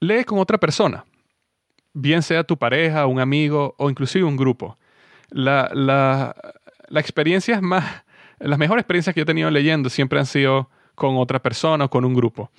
lee 0.00 0.24
con 0.24 0.38
otra 0.38 0.58
persona, 0.58 1.04
bien 1.92 2.22
sea 2.22 2.44
tu 2.44 2.56
pareja, 2.56 3.06
un 3.06 3.20
amigo 3.20 3.74
o 3.78 3.90
inclusive 3.90 4.24
un 4.24 4.36
grupo. 4.36 4.78
La, 5.30 5.70
la, 5.74 6.34
la 6.88 7.00
experiencia 7.00 7.60
más, 7.60 8.04
las 8.38 8.58
mejores 8.58 8.82
experiencias 8.82 9.14
que 9.14 9.20
yo 9.20 9.22
he 9.22 9.26
tenido 9.26 9.50
leyendo 9.50 9.90
siempre 9.90 10.18
han 10.18 10.26
sido 10.26 10.70
con 10.94 11.16
otra 11.16 11.40
persona 11.42 11.86
o 11.86 11.90
con 11.90 12.04
un 12.04 12.14
grupo. 12.14 12.50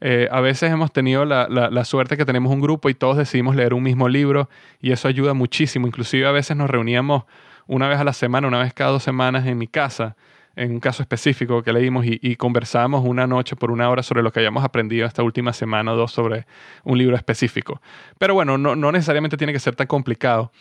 Eh, 0.00 0.28
a 0.30 0.40
veces 0.40 0.72
hemos 0.72 0.92
tenido 0.92 1.24
la, 1.24 1.46
la, 1.48 1.70
la, 1.70 1.84
suerte 1.84 2.16
que 2.16 2.24
tenemos 2.24 2.52
un 2.52 2.60
grupo 2.60 2.88
y 2.88 2.94
todos 2.94 3.16
decidimos 3.16 3.54
leer 3.54 3.74
un 3.74 3.82
mismo 3.82 4.08
libro 4.08 4.48
y 4.80 4.92
eso 4.92 5.08
ayuda 5.08 5.34
muchísimo. 5.34 5.86
Inclusive 5.86 6.26
a 6.26 6.32
veces 6.32 6.56
nos 6.56 6.68
reuníamos 6.68 7.24
una 7.66 7.88
vez 7.88 7.98
a 7.98 8.04
la 8.04 8.12
semana, 8.12 8.48
una 8.48 8.62
vez 8.62 8.74
cada 8.74 8.90
dos 8.90 9.02
semanas 9.02 9.46
en 9.46 9.58
mi 9.58 9.68
casa 9.68 10.16
en 10.56 10.72
un 10.72 10.80
caso 10.80 11.02
específico 11.02 11.62
que 11.62 11.72
leímos 11.72 12.06
y, 12.06 12.18
y, 12.22 12.36
conversamos 12.36 13.04
una 13.04 13.26
noche 13.26 13.56
por 13.56 13.70
una 13.70 13.88
hora 13.88 14.02
sobre 14.02 14.22
lo 14.22 14.32
que 14.32 14.40
hayamos 14.40 14.64
aprendido 14.64 15.06
esta 15.06 15.22
última 15.22 15.52
semana 15.52 15.92
o 15.92 15.96
dos 15.96 16.12
sobre 16.12 16.46
un 16.84 16.98
libro 16.98 17.16
específico. 17.16 17.80
Pero 18.18 18.34
bueno, 18.34 18.58
no, 18.58 18.92
necesariamente 18.92 19.36
tiene 19.36 19.52
que 19.52 19.60
ser 19.60 19.76
tan 19.76 19.86
complicado. 19.86 20.52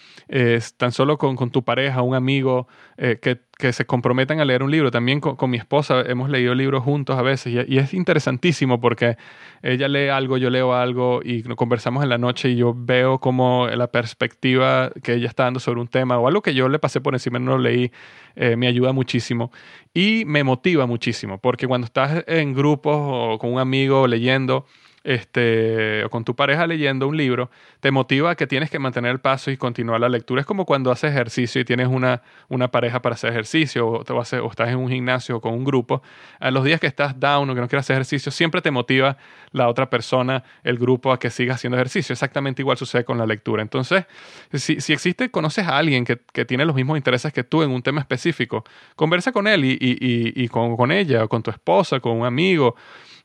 Tan 0.77 0.91
solo 0.91 1.17
con, 1.17 1.51
tu 1.51 1.63
pareja, 1.63 2.01
un 2.01 2.15
amigo 2.15 2.67
eh, 2.97 3.19
que 3.21 3.41
que 3.61 3.71
se 3.71 3.85
comprometan 3.85 4.41
a 4.41 4.45
leer 4.45 4.63
un 4.63 4.71
libro. 4.71 4.91
También 4.91 5.21
con, 5.21 5.49
mi 5.49 5.57
esposa 5.57 6.01
hemos 6.01 6.29
leído 6.29 6.53
libros 6.55 6.83
juntos 6.83 7.17
a 7.17 7.21
veces 7.21 7.53
y, 7.67 7.77
es 7.77 7.93
interesantísimo 7.93 8.81
porque 8.81 9.17
ella 9.61 9.87
lee 9.87 10.09
algo, 10.09 10.37
yo 10.37 10.49
leo 10.49 10.73
algo 10.73 11.21
y 11.23 11.43
conversamos 11.43 12.03
en 12.03 12.09
la 12.09 12.17
noche 12.17 12.49
y 12.49 12.55
yo 12.57 12.73
veo 12.75 13.19
como 13.19 13.67
la 13.67 13.87
perspectiva 13.87 14.91
que 15.03 15.13
ella 15.13 15.27
está 15.27 15.43
dando 15.43 15.59
sobre 15.59 15.79
un 15.79 15.87
tema 15.87 16.17
o 16.17 16.27
algo 16.27 16.41
que 16.41 16.53
yo 16.53 16.67
le 16.67 16.79
pasé 16.79 16.99
por 16.99 17.13
encima 17.13 17.37
y 17.37 17.43
no 17.43 17.51
lo 17.51 17.59
leí, 17.59 17.91
eh, 18.35 18.55
me 18.55 18.67
ayuda 18.67 18.91
muchísimo 18.91 19.51
y 19.93 20.23
me 20.25 20.43
motiva 20.43 20.85
muchísimo 20.85 21.37
porque 21.37 21.67
cuando 21.67 21.85
estás 21.85 22.23
en 22.27 22.53
grupos 22.53 22.95
o 22.97 23.37
con 23.39 23.53
un 23.53 23.59
amigo 23.59 24.07
leyendo, 24.07 24.65
este, 25.03 26.03
o 26.03 26.09
con 26.09 26.23
tu 26.23 26.35
pareja 26.35 26.67
leyendo 26.67 27.07
un 27.07 27.17
libro, 27.17 27.49
te 27.79 27.91
motiva 27.91 28.31
a 28.31 28.35
que 28.35 28.47
tienes 28.47 28.69
que 28.69 28.79
mantener 28.79 29.11
el 29.11 29.19
paso 29.19 29.51
y 29.51 29.57
continuar 29.57 29.99
la 29.99 30.09
lectura. 30.09 30.41
Es 30.41 30.47
como 30.47 30.65
cuando 30.65 30.91
haces 30.91 31.11
ejercicio 31.11 31.61
y 31.61 31.65
tienes 31.65 31.87
una, 31.87 32.21
una 32.49 32.69
pareja 32.69 33.01
para 33.01 33.15
hacer 33.15 33.31
ejercicio 33.31 33.87
o, 33.87 34.03
vas 34.15 34.33
o 34.33 34.49
estás 34.49 34.69
en 34.69 34.77
un 34.77 34.89
gimnasio 34.89 35.37
o 35.37 35.41
con 35.41 35.53
un 35.53 35.63
grupo. 35.63 36.01
A 36.39 36.51
los 36.51 36.63
días 36.63 36.79
que 36.79 36.87
estás 36.87 37.19
down 37.19 37.49
o 37.49 37.55
que 37.55 37.61
no 37.61 37.67
quieres 37.67 37.85
hacer 37.85 37.95
ejercicio, 37.95 38.31
siempre 38.31 38.61
te 38.61 38.71
motiva 38.71 39.17
la 39.51 39.67
otra 39.67 39.89
persona, 39.89 40.43
el 40.63 40.77
grupo, 40.77 41.11
a 41.11 41.19
que 41.19 41.29
sigas 41.29 41.55
haciendo 41.55 41.77
ejercicio. 41.77 42.13
Exactamente 42.13 42.61
igual 42.61 42.77
sucede 42.77 43.03
con 43.03 43.17
la 43.17 43.25
lectura. 43.25 43.61
Entonces, 43.61 44.05
si, 44.53 44.79
si 44.81 44.93
existe, 44.93 45.31
conoces 45.31 45.67
a 45.67 45.77
alguien 45.77 46.05
que, 46.05 46.19
que, 46.31 46.45
tiene 46.45 46.65
los 46.65 46.75
mismos 46.75 46.97
intereses 46.97 47.33
que 47.33 47.43
tú 47.43 47.63
en 47.63 47.71
un 47.71 47.81
tema 47.81 48.01
específico, 48.01 48.63
conversa 48.95 49.31
con 49.31 49.47
él 49.47 49.65
y, 49.65 49.71
y, 49.79 50.43
y 50.43 50.47
con, 50.47 50.75
con 50.77 50.91
ella 50.91 51.23
o 51.23 51.29
con 51.29 51.41
tu 51.41 51.49
esposa, 51.49 51.99
con 51.99 52.19
un 52.19 52.25
amigo 52.25 52.75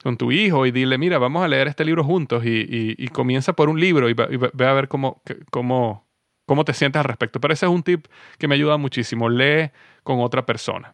con 0.06 0.16
tu 0.16 0.30
hijo 0.30 0.66
y 0.66 0.70
dile, 0.70 0.98
mira, 0.98 1.18
vamos 1.18 1.42
a 1.42 1.48
leer 1.48 1.66
este 1.66 1.84
libro 1.84 2.04
juntos 2.04 2.44
y, 2.46 3.08
comienza 3.08 3.54
por 3.54 3.68
un 3.68 3.80
libro 3.80 4.08
y, 4.08 4.14
ve 4.14 4.64
a 4.64 4.72
ver 4.72 4.86
cómo, 4.86 5.20
cómo, 5.50 6.06
cómo 6.46 6.64
te 6.64 6.74
sientes 6.74 7.00
al 7.00 7.06
respecto. 7.06 7.40
Pero 7.40 7.52
ese 7.52 7.66
es 7.66 7.72
un 7.72 7.82
tip 7.82 8.06
que 8.38 8.46
me 8.46 8.54
ayuda 8.54 8.76
muchísimo. 8.76 9.28
Lee 9.28 9.72
con 10.04 10.20
otra 10.20 10.46
persona. 10.46 10.92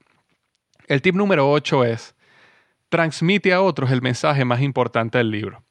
El 0.89 1.03
tip 1.03 1.15
número 1.15 1.51
8 1.51 1.85
es, 1.85 2.15
transmite 2.89 3.53
a 3.53 3.61
otros 3.61 3.91
el 3.91 4.01
mensaje 4.01 4.47
más 4.47 4.63
importante 4.63 5.19
del 5.19 5.31
libro. 5.31 5.63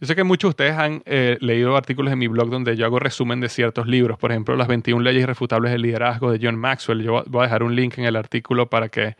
Yo 0.00 0.06
sé 0.06 0.16
que 0.16 0.24
muchos 0.24 0.48
de 0.48 0.64
ustedes 0.64 0.78
han 0.78 1.02
eh, 1.04 1.36
leído 1.42 1.76
artículos 1.76 2.14
en 2.14 2.18
mi 2.18 2.28
blog 2.28 2.48
donde 2.48 2.78
yo 2.78 2.86
hago 2.86 2.98
resumen 2.98 3.40
de 3.40 3.50
ciertos 3.50 3.86
libros, 3.86 4.16
por 4.16 4.30
ejemplo, 4.30 4.56
Las 4.56 4.68
21 4.68 5.02
leyes 5.02 5.22
irrefutables 5.22 5.70
del 5.70 5.82
liderazgo 5.82 6.32
de 6.32 6.38
John 6.40 6.56
Maxwell. 6.56 7.02
Yo 7.02 7.24
voy 7.26 7.40
a 7.40 7.44
dejar 7.44 7.62
un 7.62 7.76
link 7.76 7.98
en 7.98 8.06
el 8.06 8.16
artículo 8.16 8.70
para 8.70 8.88
que 8.88 9.16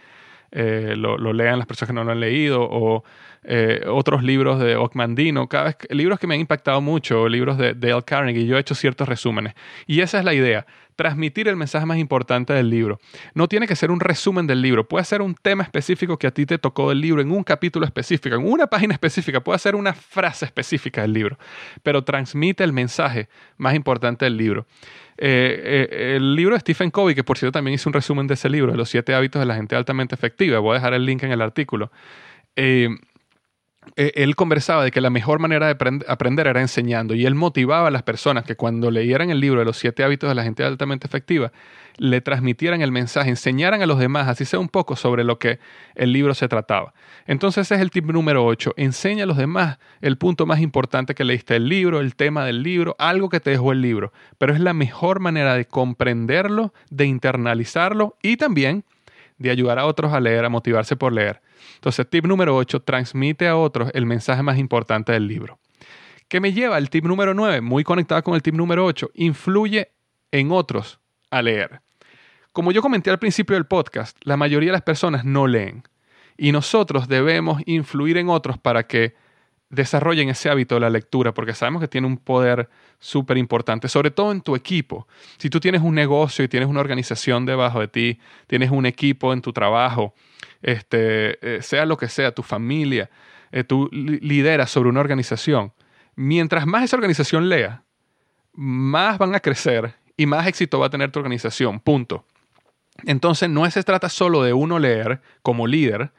eh, 0.59 0.95
lo, 0.97 1.19
lean 1.35 1.59
las 1.59 1.67
personas 1.67 1.91
que 1.91 1.95
no 1.95 2.03
lo 2.03 2.13
han 2.13 2.21
leído, 2.21 2.63
o 2.63 3.05
eh, 3.45 3.83
otros 3.87 4.23
libros 4.23 4.59
de 4.59 4.75
Ocmandino, 4.75 5.49
cada 5.49 5.65
vez, 5.65 5.77
libros 5.91 6.19
que 6.19 6.27
me 6.27 6.35
han 6.35 6.41
impactado 6.41 6.81
mucho, 6.81 7.29
libros 7.29 7.59
de 7.59 7.75
Dale 7.75 8.03
Carnegie, 8.03 8.47
yo 8.47 8.57
he 8.57 8.61
hecho 8.61 8.75
ciertos 8.75 9.07
resúmenes. 9.07 9.53
Y 9.87 10.01
esa 10.01 10.19
es 10.19 10.25
la 10.25 10.33
idea, 10.33 10.67
transmitir 10.97 11.47
el 11.47 11.57
mensaje 11.57 11.87
más 11.87 11.99
importante 11.99 12.53
del 12.53 12.71
libro. 12.71 12.99
No 13.35 13.49
tiene 13.49 13.67
que 13.67 13.77
ser 13.77 13.91
un 13.91 14.01
resumen 14.01 14.47
del 14.47 14.63
libro, 14.63 14.89
puede 14.89 15.05
ser 15.05 15.23
un 15.23 15.35
tema 15.35 15.63
específico 15.63 16.19
que 16.19 16.27
a 16.27 16.31
ti 16.31 16.47
te 16.47 16.59
tocó 16.59 16.89
del 16.89 17.01
libro, 17.01 17.21
en 17.21 17.31
un 17.31 17.45
capítulo 17.45 17.87
específico, 17.87 18.35
en 18.35 18.47
una 18.47 18.67
página 18.67 18.95
específica, 18.95 19.41
puede 19.41 19.59
ser 19.59 19.77
una 19.77 19.93
frase 19.93 20.47
específica 20.47 21.03
del 21.03 21.13
libro, 21.13 21.39
pero 21.83 22.03
transmite 22.03 22.65
el 22.65 22.73
mensaje 22.73 23.29
más 23.59 23.75
importante 23.75 24.25
del 24.25 24.37
libro. 24.37 24.67
Eh, 25.19 25.89
eh, 25.91 26.17
el 26.17 26.35
libro 26.35 26.55
de 26.55 26.61
Stephen 26.61 26.91
Covey, 26.91 27.15
que 27.15 27.25
por 27.25 27.39
cierto 27.39 27.53
también 27.53 27.75
hice 27.75 27.89
un 27.89 27.93
resumen 27.93 28.27
de 28.27 28.35
ese 28.35 28.49
libro, 28.49 28.73
de 28.73 28.79
los 28.79 28.89
siete 28.89 29.15
hábitos 29.15 29.41
de 29.41 29.47
la 29.47 29.55
gente 29.55 29.77
altamente 29.77 30.15
efectiva, 30.15 30.59
voy 30.59 30.73
a 30.73 30.75
dejar 30.75 30.95
el 30.95 31.05
link 31.07 31.23
en 31.23 31.33
el 31.33 31.43
artículo. 31.43 31.91
Eh, 32.57 32.89
él 33.95 34.35
conversaba 34.37 34.85
de 34.85 34.91
que 34.91 35.01
la 35.01 35.11
mejor 35.11 35.39
manera 35.39 35.73
de 35.73 36.05
aprender 36.09 36.47
era 36.47 36.61
enseñando 36.61 37.15
y 37.15 37.25
él 37.25 37.35
motivaba 37.35 37.89
a 37.89 37.91
las 37.91 38.03
personas 38.03 38.45
que 38.45 38.57
cuando 38.57 38.91
leyeran 38.91 39.31
el 39.31 39.41
libro 39.41 39.61
de 39.61 39.65
los 39.65 39.79
siete 39.79 40.03
hábitos 40.03 40.29
de 40.29 40.35
la 40.35 40.43
gente 40.43 40.65
altamente 40.65 41.07
efectiva, 41.07 41.53
le 41.99 42.21
transmitieran 42.21 42.83
el 42.83 42.93
mensaje, 42.93 43.31
enseñaran 43.31 43.83
a 43.83 43.87
los 43.87 43.99
demás, 43.99 44.29
así 44.29 44.45
sea 44.45 44.59
un 44.59 44.69
poco 44.69 44.97
sobre 44.97 45.25
lo 45.25 45.39
que 45.39 45.59
el 45.95 46.13
libro 46.13 46.35
se 46.35 46.49
trataba. 46.49 46.93
Entonces 47.27 47.63
ese 47.63 47.77
es 47.77 47.81
el 47.81 47.91
tip 47.91 48.07
número 48.07 48.45
8. 48.45 48.75
Enseña 48.77 49.25
a 49.25 49.27
los 49.27 49.37
demás 49.37 49.79
el 50.01 50.19
punto 50.19 50.47
más 50.47 50.61
importante 50.61 51.15
que 51.15 51.25
leíste 51.25 51.55
del 51.55 51.69
libro, 51.69 52.01
el 52.01 52.15
tema 52.15 52.45
del 52.45 52.63
libro, 52.63 52.97
algo 52.99 53.29
que 53.29 53.41
te 53.41 53.51
dejó 53.51 53.73
el 53.73 53.81
libro. 53.81 54.13
Pero 54.39 54.53
es 54.53 54.61
la 54.61 54.75
mejor 54.75 55.21
manera 55.21 55.55
de 55.55 55.65
comprenderlo, 55.67 56.75
de 56.91 57.07
internalizarlo 57.07 58.17
y 58.23 58.37
también 58.37 58.85
de 59.39 59.51
ayudar 59.51 59.79
a 59.79 59.87
otros 59.87 60.13
a 60.13 60.21
leer, 60.21 60.45
a 60.45 60.49
motivarse 60.49 60.97
por 60.97 61.13
leer. 61.13 61.41
Entonces, 61.75 62.09
tip 62.09 62.27
número 62.27 62.57
8, 62.57 62.81
transmite 62.83 63.49
a 63.49 63.57
otros 63.57 63.91
el 63.95 64.07
mensaje 64.07 64.43
más 64.43 64.59
importante 64.59 65.13
del 65.13 65.27
libro. 65.27 65.59
¿Qué 66.29 66.41
me 66.41 66.53
lleva 66.53 66.77
al 66.77 66.91
tip 66.91 67.05
número 67.05 67.35
9? 67.35 67.61
Muy 67.61 67.85
conectado 67.85 68.23
con 68.23 68.35
el 68.35 68.43
tip 68.43 68.55
número 68.55 68.85
8, 68.85 69.11
influye 69.15 69.93
en 70.33 70.51
otros 70.51 70.99
a 71.31 71.43
leer. 71.43 71.81
Como 72.53 72.73
yo 72.73 72.83
comenté 72.83 73.11
al 73.11 73.19
principio 73.19 73.55
del 73.55 73.67
podcast, 73.67 74.17
la 74.23 74.37
mayoría 74.37 74.69
de 74.69 74.73
las 74.73 74.83
personas 74.83 75.25
no 75.25 75.47
leen 75.47 75.83
y 76.39 76.53
nosotros 76.53 77.09
debemos 77.09 77.63
influir 77.67 78.17
en 78.17 78.29
otros 78.29 78.59
para 78.59 78.87
que 78.87 79.15
desarrollen 79.69 80.29
ese 80.29 80.49
hábito 80.49 80.77
de 80.77 80.81
la 80.81 80.91
lectura, 80.91 81.35
porque 81.35 81.55
sabemos 81.55 81.81
que 81.81 81.89
tiene 81.89 82.07
un 82.07 82.19
poder 82.19 82.69
súper 82.99 83.39
importante, 83.39 83.89
sobre 83.89 84.11
todo 84.11 84.33
en 84.33 84.41
tu 84.41 84.57
equipo. 84.57 85.07
Si 85.39 85.51
tú 85.51 85.61
tienes 85.61 85.83
un 85.83 85.95
negocio 85.95 86.45
y 86.45 86.49
tienes 86.49 86.69
una 86.69 86.81
organización 86.81 87.47
debajo 87.47 87.81
de 87.81 87.89
ti, 87.89 88.19
tienes 88.47 88.71
un 88.71 88.87
equipo 88.87 89.33
en 89.33 89.43
tu 89.43 89.53
trabajo, 89.53 90.15
este, 90.63 91.57
eh, 91.57 91.63
sea 91.63 91.87
lo 91.87 91.97
que 91.97 92.09
sea, 92.09 92.33
tu 92.33 92.43
familia, 92.43 93.11
eh, 93.53 93.65
tú 93.65 93.89
lideras 93.93 94.71
sobre 94.71 94.89
una 94.89 95.01
organización, 95.01 95.73
mientras 96.15 96.67
más 96.67 96.85
esa 96.85 96.97
organización 96.97 97.49
lea, 97.49 97.83
más 98.53 99.19
van 99.19 99.35
a 99.35 99.41
crecer 99.41 99.95
y 100.17 100.27
más 100.27 100.47
éxito 100.47 100.79
va 100.79 100.87
a 100.87 100.91
tener 100.91 101.11
tu 101.11 101.19
organización, 101.19 101.81
punto. 101.81 102.25
Entonces, 103.05 103.51
no 103.51 103.71
se 103.71 103.83
trata 103.83 104.09
solo 104.09 104.43
de 104.43 104.53
uno 104.53 104.79
leer 104.79 105.21
como 105.43 105.67
líder 105.67 106.13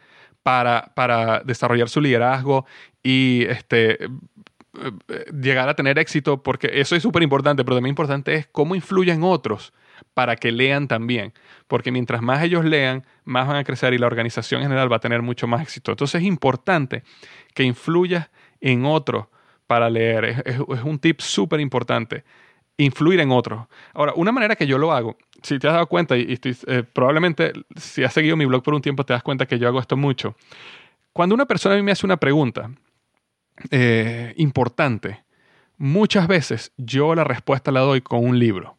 para, 0.43 0.91
para 0.95 1.41
desarrollar 1.41 1.89
su 1.89 1.99
liderazgo 1.99 2.65
y 3.01 3.45
este, 3.49 3.97
llegar 5.41 5.69
a 5.69 5.75
tener 5.75 5.99
éxito, 5.99 6.41
porque 6.43 6.69
eso 6.73 6.95
es 6.95 7.03
súper 7.03 7.23
importante, 7.23 7.63
pero 7.63 7.77
también 7.77 7.91
importante 7.91 8.35
es 8.35 8.47
cómo 8.47 8.75
influyen 8.75 9.23
otros 9.23 9.73
para 10.13 10.35
que 10.35 10.51
lean 10.51 10.87
también. 10.87 11.33
Porque 11.67 11.91
mientras 11.91 12.21
más 12.21 12.43
ellos 12.43 12.65
lean, 12.65 13.05
más 13.25 13.47
van 13.47 13.57
a 13.57 13.63
crecer 13.63 13.93
y 13.93 13.97
la 13.97 14.07
organización 14.07 14.61
en 14.61 14.67
general 14.67 14.91
va 14.91 14.97
a 14.97 14.99
tener 14.99 15.21
mucho 15.21 15.47
más 15.47 15.61
éxito. 15.61 15.91
Entonces 15.91 16.21
es 16.21 16.27
importante 16.27 17.03
que 17.53 17.63
influyas 17.63 18.29
en 18.61 18.85
otros 18.85 19.27
para 19.67 19.89
leer. 19.89 20.43
Es, 20.45 20.59
un 20.83 20.99
tip 20.99 21.19
súper 21.19 21.59
importante. 21.59 22.23
Influir 22.77 23.19
en 23.19 23.31
otros. 23.31 23.67
Ahora, 23.93 24.13
una 24.15 24.31
manera 24.31 24.55
que 24.55 24.67
yo 24.67 24.77
lo 24.77 24.91
hago, 24.91 25.17
si 25.41 25.57
te 25.59 25.67
has 25.67 25.73
dado 25.73 25.87
cuenta, 25.87 26.15
y, 26.15 26.39
eh, 26.67 26.83
probablemente 26.93 27.53
si 27.75 28.03
has 28.03 28.13
seguido 28.13 28.37
mi 28.37 28.45
blog 28.45 28.63
por 28.63 28.75
un 28.75 28.81
tiempo, 28.81 29.03
te 29.03 29.13
das 29.13 29.23
cuenta 29.23 29.47
que 29.47 29.57
yo 29.57 29.67
hago 29.67 29.79
esto 29.79 29.97
mucho. 29.97 30.35
Cuando 31.11 31.33
una 31.33 31.47
persona 31.47 31.73
a 31.73 31.77
mí 31.77 31.83
me 31.83 31.91
hace 31.91 32.05
una 32.05 32.17
pregunta 32.17 32.69
eh, 33.71 34.33
importante, 34.37 35.23
muchas 35.77 36.27
veces 36.27 36.71
yo 36.77 37.15
la 37.15 37.23
respuesta 37.23 37.71
la 37.71 37.81
doy 37.81 38.01
con 38.01 38.25
un 38.25 38.39
libro. 38.39 38.77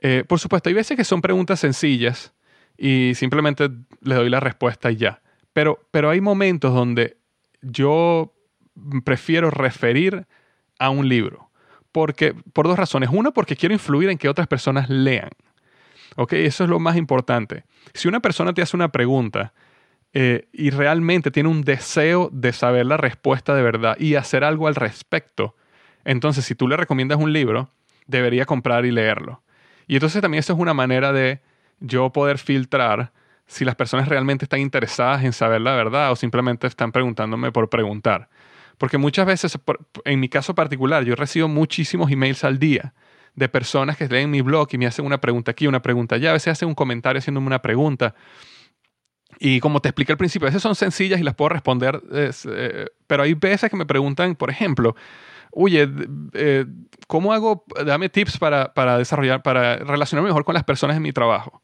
Eh, 0.00 0.24
por 0.26 0.38
supuesto, 0.38 0.68
hay 0.68 0.74
veces 0.74 0.96
que 0.96 1.04
son 1.04 1.20
preguntas 1.20 1.60
sencillas 1.60 2.32
y 2.76 3.12
simplemente 3.14 3.68
le 4.02 4.14
doy 4.14 4.30
la 4.30 4.40
respuesta 4.40 4.90
y 4.90 4.96
ya. 4.96 5.20
Pero, 5.52 5.80
pero 5.90 6.10
hay 6.10 6.20
momentos 6.20 6.72
donde 6.72 7.16
yo 7.62 8.34
prefiero 9.04 9.50
referir 9.50 10.26
a 10.78 10.90
un 10.90 11.08
libro. 11.08 11.50
Porque, 11.90 12.34
por 12.52 12.68
dos 12.68 12.78
razones. 12.78 13.10
Una, 13.12 13.32
porque 13.32 13.56
quiero 13.56 13.72
influir 13.72 14.10
en 14.10 14.18
que 14.18 14.28
otras 14.28 14.46
personas 14.46 14.88
lean. 14.88 15.30
¿Ok? 16.16 16.34
Eso 16.34 16.64
es 16.64 16.70
lo 16.70 16.78
más 16.78 16.96
importante. 16.96 17.64
Si 17.94 18.08
una 18.08 18.20
persona 18.20 18.52
te 18.52 18.62
hace 18.62 18.76
una 18.76 18.92
pregunta 18.92 19.52
eh, 20.12 20.48
y 20.52 20.70
realmente 20.70 21.30
tiene 21.30 21.48
un 21.48 21.62
deseo 21.62 22.30
de 22.32 22.52
saber 22.52 22.86
la 22.86 22.96
respuesta 22.96 23.54
de 23.54 23.62
verdad 23.62 23.96
y 23.98 24.14
hacer 24.14 24.44
algo 24.44 24.66
al 24.66 24.74
respecto, 24.74 25.54
entonces 26.04 26.44
si 26.44 26.54
tú 26.54 26.68
le 26.68 26.76
recomiendas 26.76 27.18
un 27.18 27.32
libro, 27.32 27.70
debería 28.06 28.46
comprar 28.46 28.86
y 28.86 28.90
leerlo. 28.90 29.42
Y 29.86 29.94
entonces 29.94 30.20
también 30.22 30.40
eso 30.40 30.52
es 30.52 30.58
una 30.58 30.74
manera 30.74 31.12
de 31.12 31.40
yo 31.80 32.10
poder 32.10 32.38
filtrar 32.38 33.12
si 33.46 33.64
las 33.64 33.74
personas 33.74 34.08
realmente 34.08 34.44
están 34.44 34.60
interesadas 34.60 35.24
en 35.24 35.32
saber 35.32 35.60
la 35.60 35.74
verdad 35.74 36.12
o 36.12 36.16
simplemente 36.16 36.66
están 36.66 36.92
preguntándome 36.92 37.50
por 37.50 37.68
preguntar. 37.68 38.28
Porque 38.76 38.98
muchas 38.98 39.26
veces, 39.26 39.58
en 40.04 40.20
mi 40.20 40.28
caso 40.28 40.54
particular, 40.54 41.04
yo 41.04 41.16
recibo 41.16 41.48
muchísimos 41.48 42.10
emails 42.10 42.44
al 42.44 42.58
día 42.58 42.94
de 43.34 43.48
personas 43.48 43.96
que 43.96 44.06
leen 44.06 44.30
mi 44.30 44.40
blog 44.40 44.68
y 44.72 44.78
me 44.78 44.86
hacen 44.86 45.04
una 45.04 45.18
pregunta 45.18 45.50
aquí, 45.50 45.66
una 45.66 45.82
pregunta 45.82 46.16
allá, 46.16 46.30
a 46.30 46.34
veces 46.34 46.52
hacen 46.52 46.68
un 46.68 46.74
comentario 46.74 47.18
haciéndome 47.18 47.46
una 47.46 47.60
pregunta. 47.60 48.14
Y 49.38 49.60
como 49.60 49.80
te 49.80 49.88
expliqué 49.88 50.12
al 50.12 50.18
principio, 50.18 50.46
a 50.46 50.50
veces 50.50 50.62
son 50.62 50.74
sencillas 50.74 51.20
y 51.20 51.22
las 51.22 51.34
puedo 51.34 51.50
responder, 51.50 52.02
eh, 52.12 52.86
pero 53.06 53.22
hay 53.22 53.34
veces 53.34 53.70
que 53.70 53.76
me 53.76 53.86
preguntan, 53.86 54.34
por 54.34 54.50
ejemplo, 54.50 54.96
oye, 55.52 55.88
eh, 56.32 56.66
¿cómo 57.06 57.32
hago? 57.32 57.64
Dame 57.84 58.08
tips 58.08 58.38
para, 58.38 58.98
desarrollar, 58.98 59.42
para 59.42 59.76
relacionarme 59.76 60.28
mejor 60.28 60.44
con 60.44 60.54
las 60.54 60.64
personas 60.64 60.96
en 60.96 61.02
mi 61.02 61.12
trabajo. 61.12 61.62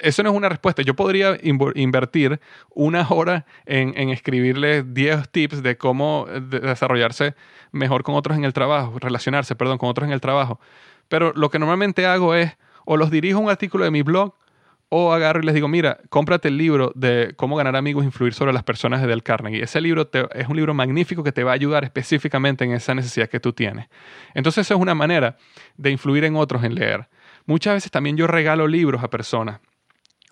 Eso 0.00 0.22
no 0.22 0.30
es 0.30 0.36
una 0.36 0.48
respuesta. 0.48 0.82
Yo 0.82 0.94
podría 0.94 1.36
invertir 1.42 2.40
una 2.70 3.06
hora 3.08 3.46
en, 3.66 4.10
escribirle 4.10 4.84
10 4.84 5.28
tips 5.30 5.62
de 5.62 5.76
cómo 5.76 6.26
desarrollarse 6.26 7.34
mejor 7.72 8.04
con 8.04 8.14
otros 8.14 8.36
en 8.36 8.44
el 8.44 8.52
trabajo, 8.52 8.98
relacionarse, 9.00 9.56
perdón, 9.56 9.78
con 9.78 9.88
otros 9.88 10.06
en 10.06 10.12
el 10.12 10.20
trabajo. 10.20 10.60
Pero 11.08 11.32
lo 11.34 11.50
que 11.50 11.58
normalmente 11.58 12.06
hago 12.06 12.34
es 12.34 12.56
o 12.84 12.96
los 12.96 13.10
dirijo 13.10 13.38
a 13.38 13.42
un 13.42 13.50
artículo 13.50 13.84
de 13.84 13.90
mi 13.90 14.02
blog 14.02 14.34
o 14.94 15.14
agarro 15.14 15.40
y 15.40 15.46
les 15.46 15.54
digo, 15.54 15.68
mira, 15.68 16.00
cómprate 16.10 16.48
el 16.48 16.58
libro 16.58 16.92
de 16.94 17.32
Cómo 17.36 17.56
ganar 17.56 17.76
amigos 17.76 18.02
e 18.02 18.04
influir 18.04 18.34
sobre 18.34 18.52
las 18.52 18.62
personas 18.62 19.00
de 19.00 19.06
Del 19.06 19.22
Carnegie. 19.22 19.62
Ese 19.62 19.80
libro 19.80 20.10
es 20.34 20.48
un 20.48 20.54
libro 20.54 20.74
magnífico 20.74 21.24
que 21.24 21.32
te 21.32 21.44
va 21.44 21.52
a 21.52 21.54
ayudar 21.54 21.82
específicamente 21.82 22.64
en 22.66 22.72
esa 22.72 22.94
necesidad 22.94 23.30
que 23.30 23.40
tú 23.40 23.54
tienes. 23.54 23.88
Entonces, 24.34 24.66
esa 24.66 24.74
es 24.74 24.80
una 24.80 24.94
manera 24.94 25.38
de 25.78 25.90
influir 25.90 26.24
en 26.24 26.36
otros 26.36 26.62
en 26.62 26.74
leer. 26.74 27.08
Muchas 27.46 27.72
veces 27.72 27.90
también 27.90 28.18
yo 28.18 28.26
regalo 28.26 28.68
libros 28.68 29.02
a 29.02 29.08
personas. 29.08 29.60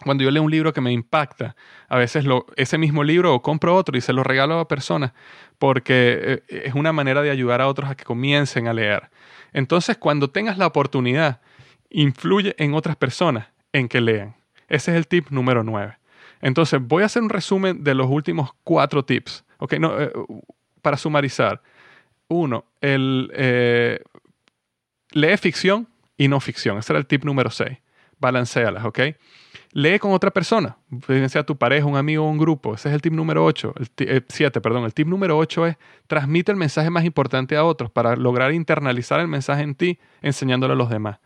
Cuando 0.05 0.25
yo 0.25 0.31
leo 0.31 0.43
un 0.43 0.51
libro 0.51 0.75
que 0.75 0.83
me 0.83 0.93
impacta, 0.93 1.57
a 1.89 1.97
veces 1.97 2.27
ese 2.57 2.77
mismo 2.77 3.03
libro 3.03 3.35
o 3.35 3.41
compro 3.41 3.75
otro 3.75 3.97
y 3.97 4.03
se 4.03 4.13
lo 4.13 4.23
regalo 4.25 4.59
a 4.59 4.69
personas 4.69 5.13
porque 5.59 6.43
eh, 6.51 6.63
es 6.67 6.75
una 6.75 6.93
manera 6.93 7.23
de 7.23 7.31
ayudar 7.31 7.63
a 7.63 7.67
otros 7.67 7.89
a 7.89 7.95
que 7.95 8.05
comiencen 8.05 8.69
a 8.69 8.75
leer. 8.75 9.09
Entonces, 9.55 9.97
cuando 9.97 10.29
tengas 10.29 10.59
la 10.59 10.67
oportunidad, 10.67 11.41
influye 11.89 12.55
en 12.59 12.75
otras 12.75 12.97
personas 12.97 13.49
en 13.73 13.89
que 13.89 14.03
lean. 14.03 14.40
Ese 14.71 14.93
es 14.93 14.97
el 14.97 15.07
tip 15.07 15.29
número 15.31 15.63
9. 15.63 15.99
Entonces, 16.41 16.81
voy 16.83 17.03
a 17.03 17.07
hacer 17.07 17.23
un 17.23 17.29
resumen 17.29 17.85
de 17.85 17.95
los 17.95 18.09
últimos 18.09 18.53
cuatro 18.65 19.05
tips. 19.05 19.45
Okay, 19.59 19.79
eh, 19.83 20.11
para 20.81 20.97
sumarizar. 20.97 21.61
Uno, 22.29 22.65
el, 22.81 23.31
eh, 23.35 24.01
lee 25.11 25.37
ficción 25.37 25.89
y 26.17 26.29
no 26.29 26.41
ficción. 26.41 26.79
Ese 26.79 26.93
era 26.93 26.99
el 26.99 27.07
tip 27.07 27.25
número 27.25 27.51
6. 27.51 27.77
Balancealas, 28.19 28.85
¿ok? 28.85 29.01
Lee 29.73 29.99
con 29.99 30.13
otra 30.13 30.31
persona, 30.31 30.77
sea 31.29 31.45
tu 31.45 31.57
pareja, 31.57 31.87
un 31.87 31.97
amigo 31.97 32.25
o 32.25 32.31
un 32.31 32.39
grupo. 32.39 32.75
Ese 32.75 32.89
es 32.89 32.95
el 32.95 33.01
tip 33.01 33.13
número 33.13 33.45
8. 33.45 33.75
El 33.99 34.25
7, 34.29 34.59
eh, 34.59 34.63
perdón. 34.63 34.85
El 34.85 34.95
tip 34.95 35.09
número 35.09 35.39
8 35.39 35.67
es 35.67 35.77
transmite 36.07 36.53
el 36.53 36.59
mensaje 36.59 36.91
más 36.91 37.05
importante 37.05 37.57
a 37.57 37.65
otros 37.65 37.91
para 37.91 38.17
lograr 38.17 38.53
internalizar 38.53 39.21
el 39.21 39.29
mensaje 39.29 39.63
en 39.63 39.75
ti, 39.75 39.99
enseñándolo 40.23 40.75
a 40.75 40.77
los 40.77 40.91
demás. 40.91 41.19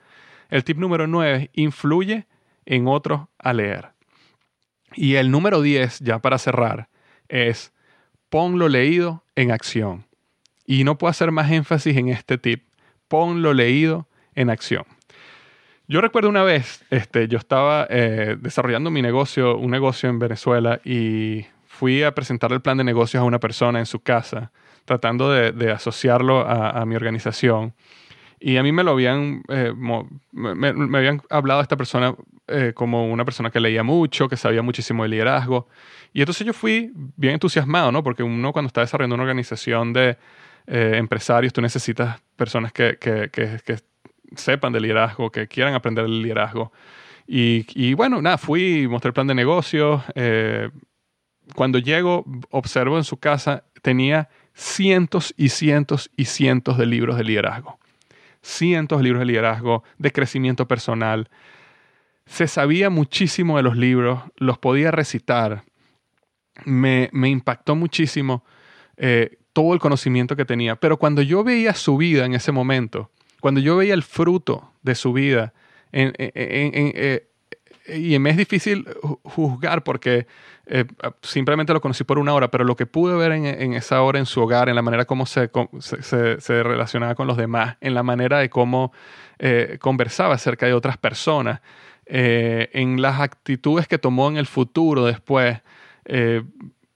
El 0.51 0.63
tip 0.63 0.79
número 0.79 1.07
9 1.07 1.35
es 1.35 1.51
influye 1.55 2.27
en 2.67 2.89
otros 2.89 3.23
a 3.39 3.53
leer. 3.53 3.91
Y 4.95 5.17
el 5.17 5.31
número 5.31 5.61
10, 5.61 6.01
ya 6.01 6.21
para 6.21 6.39
cerrar, 6.39 6.89
es 7.29 7.73
pon 8.29 8.59
lo 8.59 8.69
leído 8.69 9.25
en 9.35 9.51
acción. 9.51 10.07
Y 10.67 10.85
no 10.85 10.99
puedo 10.99 11.11
hacer 11.11 11.31
más 11.31 11.51
énfasis 11.51 11.97
en 11.97 12.09
este 12.09 12.39
tip. 12.39 12.65
Pon 13.09 13.43
lo 13.43 13.53
leído 13.53 14.09
en 14.35 14.51
acción. 14.51 14.85
Yo 15.87 16.01
recuerdo 16.01 16.31
una 16.31 16.43
vez, 16.43 16.83
este, 16.89 17.29
yo 17.29 17.37
estaba 17.37 17.87
eh, 17.91 18.37
desarrollando 18.41 18.91
mi 18.91 19.03
negocio, 19.03 19.59
un 19.59 19.71
negocio 19.71 20.09
en 20.09 20.19
Venezuela, 20.19 20.81
y 20.83 21.45
fui 21.67 22.03
a 22.03 22.15
presentar 22.15 22.53
el 22.53 22.63
plan 22.63 22.79
de 22.79 22.85
negocios 22.85 23.21
a 23.21 23.25
una 23.25 23.39
persona 23.39 23.81
en 23.81 23.87
su 23.87 24.01
casa, 24.01 24.51
tratando 24.87 25.31
de, 25.31 25.71
asociarlo 25.71 26.41
a, 26.41 26.85
mi 26.87 26.97
organización. 26.97 27.75
Y 28.41 28.57
a 28.57 28.63
mí 28.63 28.73
me 28.73 28.83
lo 28.83 28.93
habían, 28.93 29.43
eh, 29.49 29.73
me, 30.33 30.99
habían 30.99 31.21
hablado 31.29 31.61
esta 31.61 31.77
persona 31.77 32.15
eh, 32.47 32.73
como 32.75 33.11
una 33.11 33.25
persona 33.25 33.51
que 33.51 33.59
leía 33.59 33.83
mucho, 33.83 34.29
que 34.29 34.37
sabía 34.37 34.61
muchísimo 34.63 35.03
de 35.03 35.09
liderazgo. 35.09 35.69
Y 36.13 36.21
entonces 36.21 36.47
yo 36.47 36.53
fui 36.53 36.93
bien 37.17 37.35
entusiasmado, 37.35 37.91
¿no? 37.91 38.03
Porque 38.03 38.23
uno 38.23 38.53
cuando 38.53 38.67
está 38.67 38.83
desarrollando 38.83 39.15
una 39.15 39.25
organización 39.25 39.93
de 39.93 40.19
eh, 40.67 40.93
empresarios, 40.97 41.53
tú 41.53 41.61
necesitas 41.61 42.21
personas 42.37 42.73
que, 42.73 42.99
que, 42.99 43.31
que, 43.31 43.77
sepan 44.37 44.73
de 44.73 44.81
liderazgo, 44.81 45.31
que 45.31 45.47
quieran 45.47 45.75
aprender 45.75 46.05
el 46.05 46.23
liderazgo. 46.23 46.73
Y, 47.27 47.95
bueno, 47.95 48.21
nada, 48.21 48.37
fui, 48.37 48.87
mostré 48.89 49.09
el 49.09 49.15
plan 49.15 49.27
de 49.27 49.35
negocios. 49.35 50.03
Eh, 50.15 50.71
cuando 51.55 51.79
llego, 51.79 52.25
observo 52.51 52.99
en 52.99 53.05
su 53.05 53.19
casa, 53.19 53.65
tenía 53.81 54.29
cientos 54.55 55.33
y 55.37 55.49
cientos 55.51 56.11
y 56.17 56.27
cientos 56.27 56.77
de 56.77 56.87
libros 56.87 57.17
de 57.17 57.25
liderazgo. 57.25 57.79
Cientos 58.43 58.99
de 58.99 59.05
libros 59.05 59.21
de 59.21 59.27
liderazgo, 59.27 59.85
de 59.99 60.13
crecimiento 60.13 60.69
personal, 60.69 61.31
se 62.27 62.49
sabía 62.49 62.91
muchísimo 62.91 63.57
de 63.57 63.63
los 63.63 63.77
libros, 63.77 64.23
los 64.37 64.59
podía 64.59 64.91
recitar. 64.91 65.65
Me, 66.65 67.11
impactó 67.13 67.75
muchísimo 67.75 68.45
eh, 68.97 69.39
todo 69.53 69.75
el 69.75 69.81
conocimiento 69.81 70.37
que 70.37 70.45
tenía. 70.45 70.77
Pero 70.77 70.99
cuando 70.99 71.23
yo 71.23 71.45
veía 71.45 71.75
su 71.75 71.97
vida 71.97 72.25
en 72.25 72.35
ese 72.35 72.53
momento, 72.53 73.11
cuando 73.41 73.61
yo 73.61 73.77
veía 73.77 73.95
el 73.95 74.03
fruto 74.03 74.73
de 74.83 74.95
su 74.95 75.13
vida, 75.13 75.53
eh, 75.93 77.27
y 77.87 78.19
me 78.19 78.31
es 78.31 78.37
difícil 78.39 78.89
juzgar 79.25 79.85
porque 79.85 80.27
eh, 80.67 80.87
simplemente 81.21 81.75
lo 81.75 81.83
conocí 81.83 82.03
por 82.03 82.19
una 82.19 82.33
hora, 82.33 82.51
pero 82.51 82.65
lo 82.65 82.77
que 82.77 82.87
pude 82.87 83.15
ver 83.15 83.33
en, 83.33 83.75
esa 83.75 84.01
hora 84.01 84.19
en 84.19 84.25
su 84.25 84.41
hogar, 84.41 84.71
en 84.71 84.75
la 84.75 84.81
manera 84.81 85.05
como 85.05 85.27
se, 85.27 85.51
se, 85.81 86.63
relacionaba 86.63 87.15
con 87.15 87.27
los 87.27 87.37
demás, 87.37 87.77
en 87.83 87.93
la 87.93 88.03
manera 88.03 88.39
de 88.39 88.49
cómo 88.49 88.93
conversaba 89.81 90.35
acerca 90.35 90.65
de 90.65 90.73
otras 90.73 90.97
personas, 90.97 91.61
eh, 92.07 92.71
en 92.73 93.01
las 93.01 93.21
actitudes 93.21 93.89
que 93.89 93.99
tomó 93.99 94.29
en 94.29 94.37
el 94.37 94.47
futuro 94.47 95.05
después, 95.05 95.61
eh, 96.05 96.43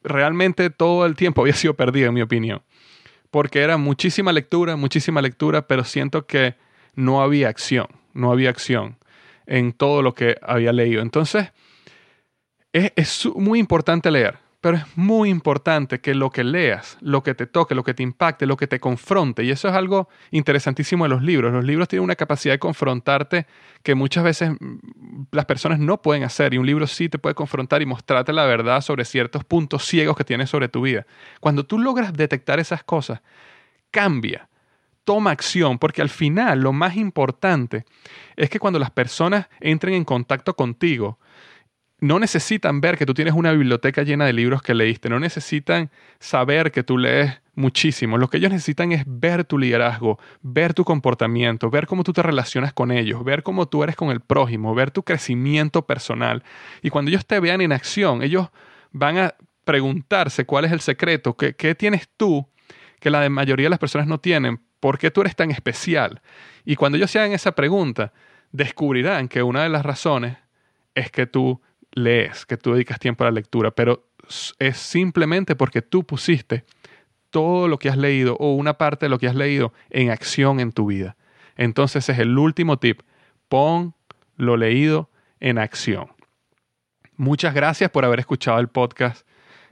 realmente 0.03 0.71
todo 0.71 1.07
el 1.07 1.17
tiempo 1.17 1.41
había 1.43 1.55
sido 1.55 1.75
perdido, 1.75 2.09
en 2.09 2.15
mi 2.15 2.23
opinión. 2.23 2.63
Porque 3.31 3.61
era 3.61 3.77
muchísima 3.77 4.33
lectura, 4.33 4.77
muchísima 4.77 5.21
lectura, 5.21 5.67
pero 5.67 5.85
siento 5.85 6.27
que 6.27 6.55
no 6.95 7.23
había 7.23 7.49
acción, 7.49 7.87
no 8.15 8.33
había 8.33 8.51
acción 8.51 8.97
en 9.47 9.73
todo 9.73 10.03
lo 10.03 10.15
que 10.15 10.37
había 10.43 10.73
leído. 10.73 11.03
Entonces, 11.03 11.53
es 12.73 13.27
muy 13.35 13.59
importante 13.59 14.11
leer 14.11 14.39
pero 14.61 14.77
es 14.77 14.97
muy 14.97 15.31
importante 15.31 16.01
que 16.01 16.15
lo 16.15 16.31
que 16.31 16.43
leas, 16.43 16.99
lo 17.01 17.23
que 17.23 17.35
te 17.35 17.47
toque, 17.47 17.77
lo 17.77 17.85
que 17.85 17.95
te 17.95 18.03
impacte, 18.03 18.45
lo 18.47 18.57
que 18.57 18.67
te 18.67 18.81
confronte, 18.81 19.45
y 19.45 19.51
eso 19.51 19.69
es 19.69 19.75
algo 19.75 20.09
interesantísimo 20.33 21.05
de 21.05 21.11
los 21.11 21.23
libros. 21.23 21.53
Los 21.53 21.65
libros 21.65 21.87
tienen 21.87 22.05
una 22.05 22.17
capacidad 22.17 22.55
de 22.55 22.59
confrontarte 22.59 23.47
que 23.85 23.95
muchas 23.95 24.25
veces 24.25 24.51
mm, 24.59 25.27
las 25.31 25.45
personas 25.45 25.79
no 25.79 26.03
pueden 26.03 26.25
hacer, 26.25 26.55
y 26.55 26.59
un 26.59 26.67
libro 26.67 26.87
sí 26.89 27.09
te 27.09 27.19
puede 27.19 27.35
confrontar 27.35 27.83
y 27.83 27.87
mostrarte 27.87 28.33
la 28.33 28.47
verdad 28.47 28.81
sobre 28.81 29.05
ciertos 29.05 29.45
puntos 29.45 29.85
ciegos 29.85 30.17
que 30.17 30.25
tienes 30.25 30.51
sobre 30.51 30.69
tu 30.69 30.83
vida. 30.83 31.07
Cuando 31.41 31.65
tú 31.65 31.79
logras 31.79 32.13
detectar 32.13 32.59
esas 32.59 32.83
cosas, 32.83 33.21
cambia 33.91 34.49
toma 35.09 35.31
acción, 35.31 35.79
porque 35.79 36.03
al 36.03 36.11
final 36.11 36.61
lo 36.61 36.75
más 36.75 36.95
importante 36.97 37.87
es 38.37 38.51
que 38.51 38.59
cuando 38.59 38.79
las 38.79 38.91
personas 38.91 39.49
entren 39.59 39.95
en 39.95 40.05
contacto 40.05 40.55
contigo, 40.55 41.19
no 42.01 42.19
necesitan 42.21 42.81
ver 42.81 42.97
que 42.97 43.07
tú 43.07 43.15
tienes 43.15 43.35
una 43.35 43.53
biblioteca 43.53 44.03
llena 44.03 44.25
de 44.27 44.33
libros 44.33 44.63
que 44.63 44.75
leíste, 44.75 45.09
no 45.09 45.19
necesitan 45.19 45.91
saber 46.21 46.71
que 46.71 46.85
tú 46.85 46.97
lees 46.97 47.41
muchísimo. 47.55 48.19
Lo 48.19 48.29
que 48.29 48.37
ellos 48.37 48.53
necesitan 48.53 48.93
es 48.93 49.03
ver 49.07 49.45
tu 49.45 49.59
liderazgo, 49.59 50.19
ver 50.41 50.75
tu 50.75 50.85
comportamiento, 50.85 51.71
ver 51.71 51.89
cómo 51.89 52.05
tú 52.05 52.13
te 52.13 52.23
relacionas 52.23 52.73
con 52.73 52.93
ellos, 52.93 53.25
ver 53.25 53.43
cómo 53.43 53.67
tú 53.67 53.83
eres 53.83 53.97
con 53.97 54.11
el 54.11 54.21
prójimo, 54.21 54.75
ver 54.75 54.93
tu 54.93 55.03
crecimiento 55.03 55.87
personal. 55.87 56.45
Y 56.83 56.91
cuando 56.91 57.09
ellos 57.11 57.27
te 57.27 57.41
vean 57.41 57.61
en 57.61 57.73
acción, 57.73 58.23
ellos 58.23 58.49
van 58.93 59.19
a 59.19 59.35
preguntarse 59.65 60.47
cuál 60.47 60.67
es 60.67 60.73
el 60.73 60.81
secreto, 60.81 61.37
qué, 61.37 61.55
qué 61.55 61.75
tienes 61.75 62.09
tú 62.17 62.49
que 63.01 63.11
la 63.11 63.29
mayoría 63.29 63.67
de 63.67 63.71
las 63.71 63.79
personas 63.81 64.07
no 64.07 64.21
tienen, 64.21 64.61
por 64.79 64.99
qué 64.99 65.11
tú 65.11 65.23
eres 65.23 65.35
tan 65.35 65.51
especial. 65.51 66.23
Y 66.65 66.77
cuando 66.77 66.97
ellos 66.97 67.11
se 67.11 67.19
hagan 67.19 67.33
esa 67.33 67.53
pregunta, 67.53 68.13
descubrirán 68.53 69.29
que 69.29 69.43
una 69.43 69.65
de 69.65 69.69
las 69.69 69.85
razones 69.85 70.37
es 70.95 71.11
que 71.11 71.27
tú 71.27 71.61
lees, 71.93 72.47
que 72.47 72.57
tú 72.57 72.73
dedicas 72.73 72.99
tiempo 72.99 73.25
a 73.25 73.29
la 73.29 73.33
lectura, 73.33 73.71
pero 73.71 74.09
es 74.59 74.77
simplemente 74.77 75.57
porque 75.57 75.83
tú 75.83 76.05
pusiste 76.05 76.65
todo 77.31 77.69
lo 77.69 77.79
que 77.79 77.89
has 77.89 77.97
leído 77.97 78.37
o 78.39 78.55
una 78.55 78.75
parte 78.75 79.07
de 79.07 79.11
lo 79.11 79.19
que 79.19 79.29
has 79.29 79.35
leído 79.35 79.73
en 79.91 80.11
acción 80.11 80.61
en 80.61 80.73
tu 80.73 80.87
vida. 80.87 81.17
Entonces 81.57 82.09
es 82.09 82.19
el 82.19 82.39
último 82.39 82.79
tip. 82.79 83.03
Pon 83.49 83.95
lo 84.37 84.57
leído 84.57 85.11
en 85.41 85.59
acción. 85.59 86.09
Muchas 87.17 87.55
gracias 87.55 87.91
por 87.91 88.05
haber 88.05 88.21
escuchado 88.21 88.61
el 88.61 88.69
podcast 88.69 89.28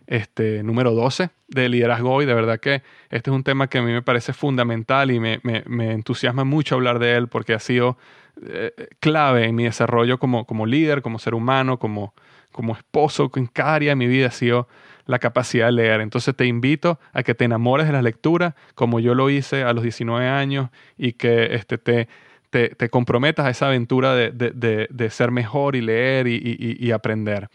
este, 0.06 0.62
número 0.62 0.92
12 0.92 1.30
de 1.48 1.68
liderazgo 1.68 2.22
y 2.22 2.26
de 2.26 2.34
verdad 2.34 2.60
que 2.60 2.82
este 3.10 3.30
es 3.30 3.34
un 3.34 3.44
tema 3.44 3.68
que 3.68 3.78
a 3.78 3.82
mí 3.82 3.92
me 3.92 4.02
parece 4.02 4.32
fundamental 4.32 5.10
y 5.10 5.20
me, 5.20 5.40
me 5.42 5.92
entusiasma 5.92 6.44
mucho 6.44 6.74
hablar 6.74 6.98
de 6.98 7.16
él 7.16 7.28
porque 7.28 7.54
ha 7.54 7.60
sido 7.60 7.96
eh, 8.42 8.88
clave 9.00 9.46
en 9.46 9.54
mi 9.54 9.64
desarrollo 9.64 10.18
como, 10.18 10.44
como 10.44 10.66
líder, 10.66 11.00
como 11.00 11.18
ser 11.18 11.34
humano, 11.34 11.78
como, 11.78 12.12
como 12.52 12.74
esposo, 12.74 13.30
en 13.36 13.46
cada 13.46 13.76
área 13.76 13.92
de 13.92 13.96
mi 13.96 14.06
vida 14.06 14.26
ha 14.26 14.30
sido 14.30 14.68
la 15.06 15.18
capacidad 15.18 15.66
de 15.66 15.72
leer. 15.72 16.02
Entonces 16.02 16.36
te 16.36 16.44
invito 16.44 17.00
a 17.14 17.22
que 17.22 17.34
te 17.34 17.46
enamores 17.46 17.86
de 17.86 17.94
la 17.94 18.02
lectura, 18.02 18.54
como 18.74 19.00
yo 19.00 19.14
lo 19.14 19.30
hice 19.30 19.62
a 19.62 19.72
los 19.72 19.82
19 19.82 20.28
años, 20.28 20.68
y 20.98 21.14
que 21.14 21.54
este, 21.54 21.78
te, 21.78 22.08
te, 22.50 22.88
comprometas 22.90 23.46
a 23.46 23.50
esa 23.50 23.68
aventura 23.68 24.14
de, 24.14 24.30
de, 24.32 24.86
de, 24.90 25.10
ser 25.10 25.30
mejor 25.30 25.74
y 25.74 25.80
leer 25.80 26.26
y, 26.26 26.36
y, 26.36 26.86
y, 26.86 26.90
aprender. 26.90 27.48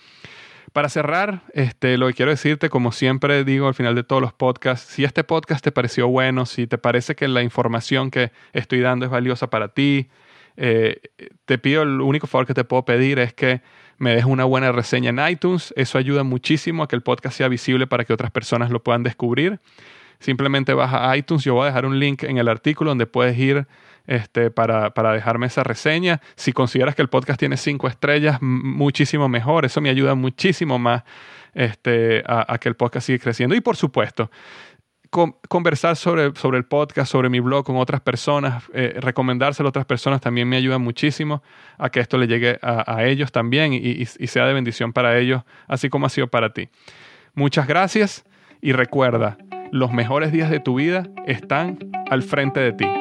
Para 0.73 0.89
cerrar, 0.89 1.41
este, 1.53 1.97
lo 1.97 2.07
que 2.07 2.13
quiero 2.13 2.31
decirte, 2.31 2.69
como 2.69 2.91
siempre 2.91 3.43
digo 3.43 3.67
al 3.67 3.73
final 3.73 3.95
de 3.95 4.03
todos 4.03 4.21
los 4.21 4.33
podcasts, 4.33 4.93
si 4.93 5.03
este 5.03 5.23
podcast 5.23 5.63
te 5.63 5.71
pareció 5.71 6.07
bueno, 6.07 6.45
si 6.45 6.67
te 6.67 6.77
parece 6.77 7.15
que 7.15 7.27
la 7.27 7.43
información 7.43 8.09
que 8.11 8.31
estoy 8.53 8.79
dando 8.79 9.05
es 9.05 9.11
valiosa 9.11 9.49
para 9.49 9.73
ti, 9.73 10.09
eh, 10.57 11.01
te 11.45 11.57
pido, 11.57 11.81
el 11.83 12.01
único 12.01 12.27
favor 12.27 12.45
que 12.45 12.53
te 12.53 12.63
puedo 12.63 12.85
pedir 12.85 13.19
es 13.19 13.33
que 13.33 13.61
me 13.97 14.11
dejes 14.11 14.25
una 14.25 14.45
buena 14.45 14.71
reseña 14.71 15.09
en 15.09 15.31
iTunes. 15.31 15.73
Eso 15.77 15.97
ayuda 15.97 16.23
muchísimo 16.23 16.83
a 16.83 16.87
que 16.87 16.95
el 16.95 17.03
podcast 17.03 17.37
sea 17.37 17.47
visible 17.47 17.87
para 17.87 18.03
que 18.03 18.13
otras 18.13 18.31
personas 18.31 18.71
lo 18.71 18.81
puedan 18.81 19.03
descubrir. 19.03 19.59
Simplemente 20.19 20.73
vas 20.73 20.93
a 20.93 21.15
iTunes, 21.17 21.43
yo 21.43 21.55
voy 21.55 21.63
a 21.63 21.65
dejar 21.67 21.85
un 21.85 21.99
link 21.99 22.23
en 22.23 22.37
el 22.37 22.47
artículo 22.47 22.91
donde 22.91 23.07
puedes 23.07 23.37
ir 23.37 23.67
este, 24.11 24.51
para, 24.51 24.89
para, 24.89 25.13
dejarme 25.13 25.47
esa 25.47 25.63
reseña. 25.63 26.19
Si 26.35 26.51
consideras 26.51 26.95
que 26.95 27.01
el 27.01 27.07
podcast 27.07 27.39
tiene 27.39 27.55
cinco 27.55 27.87
estrellas, 27.87 28.39
muchísimo 28.41 29.29
mejor. 29.29 29.63
Eso 29.63 29.79
me 29.79 29.89
ayuda 29.89 30.15
muchísimo 30.15 30.77
más 30.77 31.03
este, 31.53 32.21
a, 32.27 32.57
que 32.59 32.67
el 32.67 32.75
podcast 32.75 33.07
siga 33.07 33.19
creciendo. 33.19 33.55
Y 33.55 33.61
por 33.61 33.77
supuesto, 33.77 34.29
conversar 35.09 35.95
sobre, 35.95 36.35
sobre 36.35 36.57
el 36.57 36.65
podcast, 36.65 37.09
sobre 37.09 37.29
mi 37.29 37.39
blog 37.39 37.63
con 37.63 37.77
otras 37.77 38.01
personas, 38.01 38.65
eh, 38.73 38.95
recomendárselo 38.97 39.67
a 39.67 39.69
otras 39.69 39.85
personas 39.85 40.19
también 40.19 40.47
me 40.49 40.57
ayuda 40.57 40.77
muchísimo 40.77 41.41
a 41.77 41.89
que 41.89 42.01
esto 42.01 42.17
le 42.17 42.27
llegue 42.27 42.59
a, 42.61 43.05
ellos 43.05 43.31
también 43.31 43.73
y 43.73 44.05
sea 44.05 44.45
de 44.45 44.53
bendición 44.53 44.91
para 44.91 45.17
ellos, 45.17 45.43
así 45.67 45.89
como 45.89 46.05
ha 46.05 46.09
sido 46.09 46.27
para 46.27 46.51
ti. 46.51 46.67
Muchas 47.33 47.65
gracias 47.65 48.25
y 48.61 48.73
recuerda, 48.73 49.37
los 49.71 49.93
mejores 49.93 50.33
días 50.33 50.49
de 50.49 50.59
tu 50.59 50.75
vida 50.75 51.07
están 51.25 51.79
al 52.09 52.23
frente 52.23 52.59
de 52.59 52.73
ti. 52.73 53.00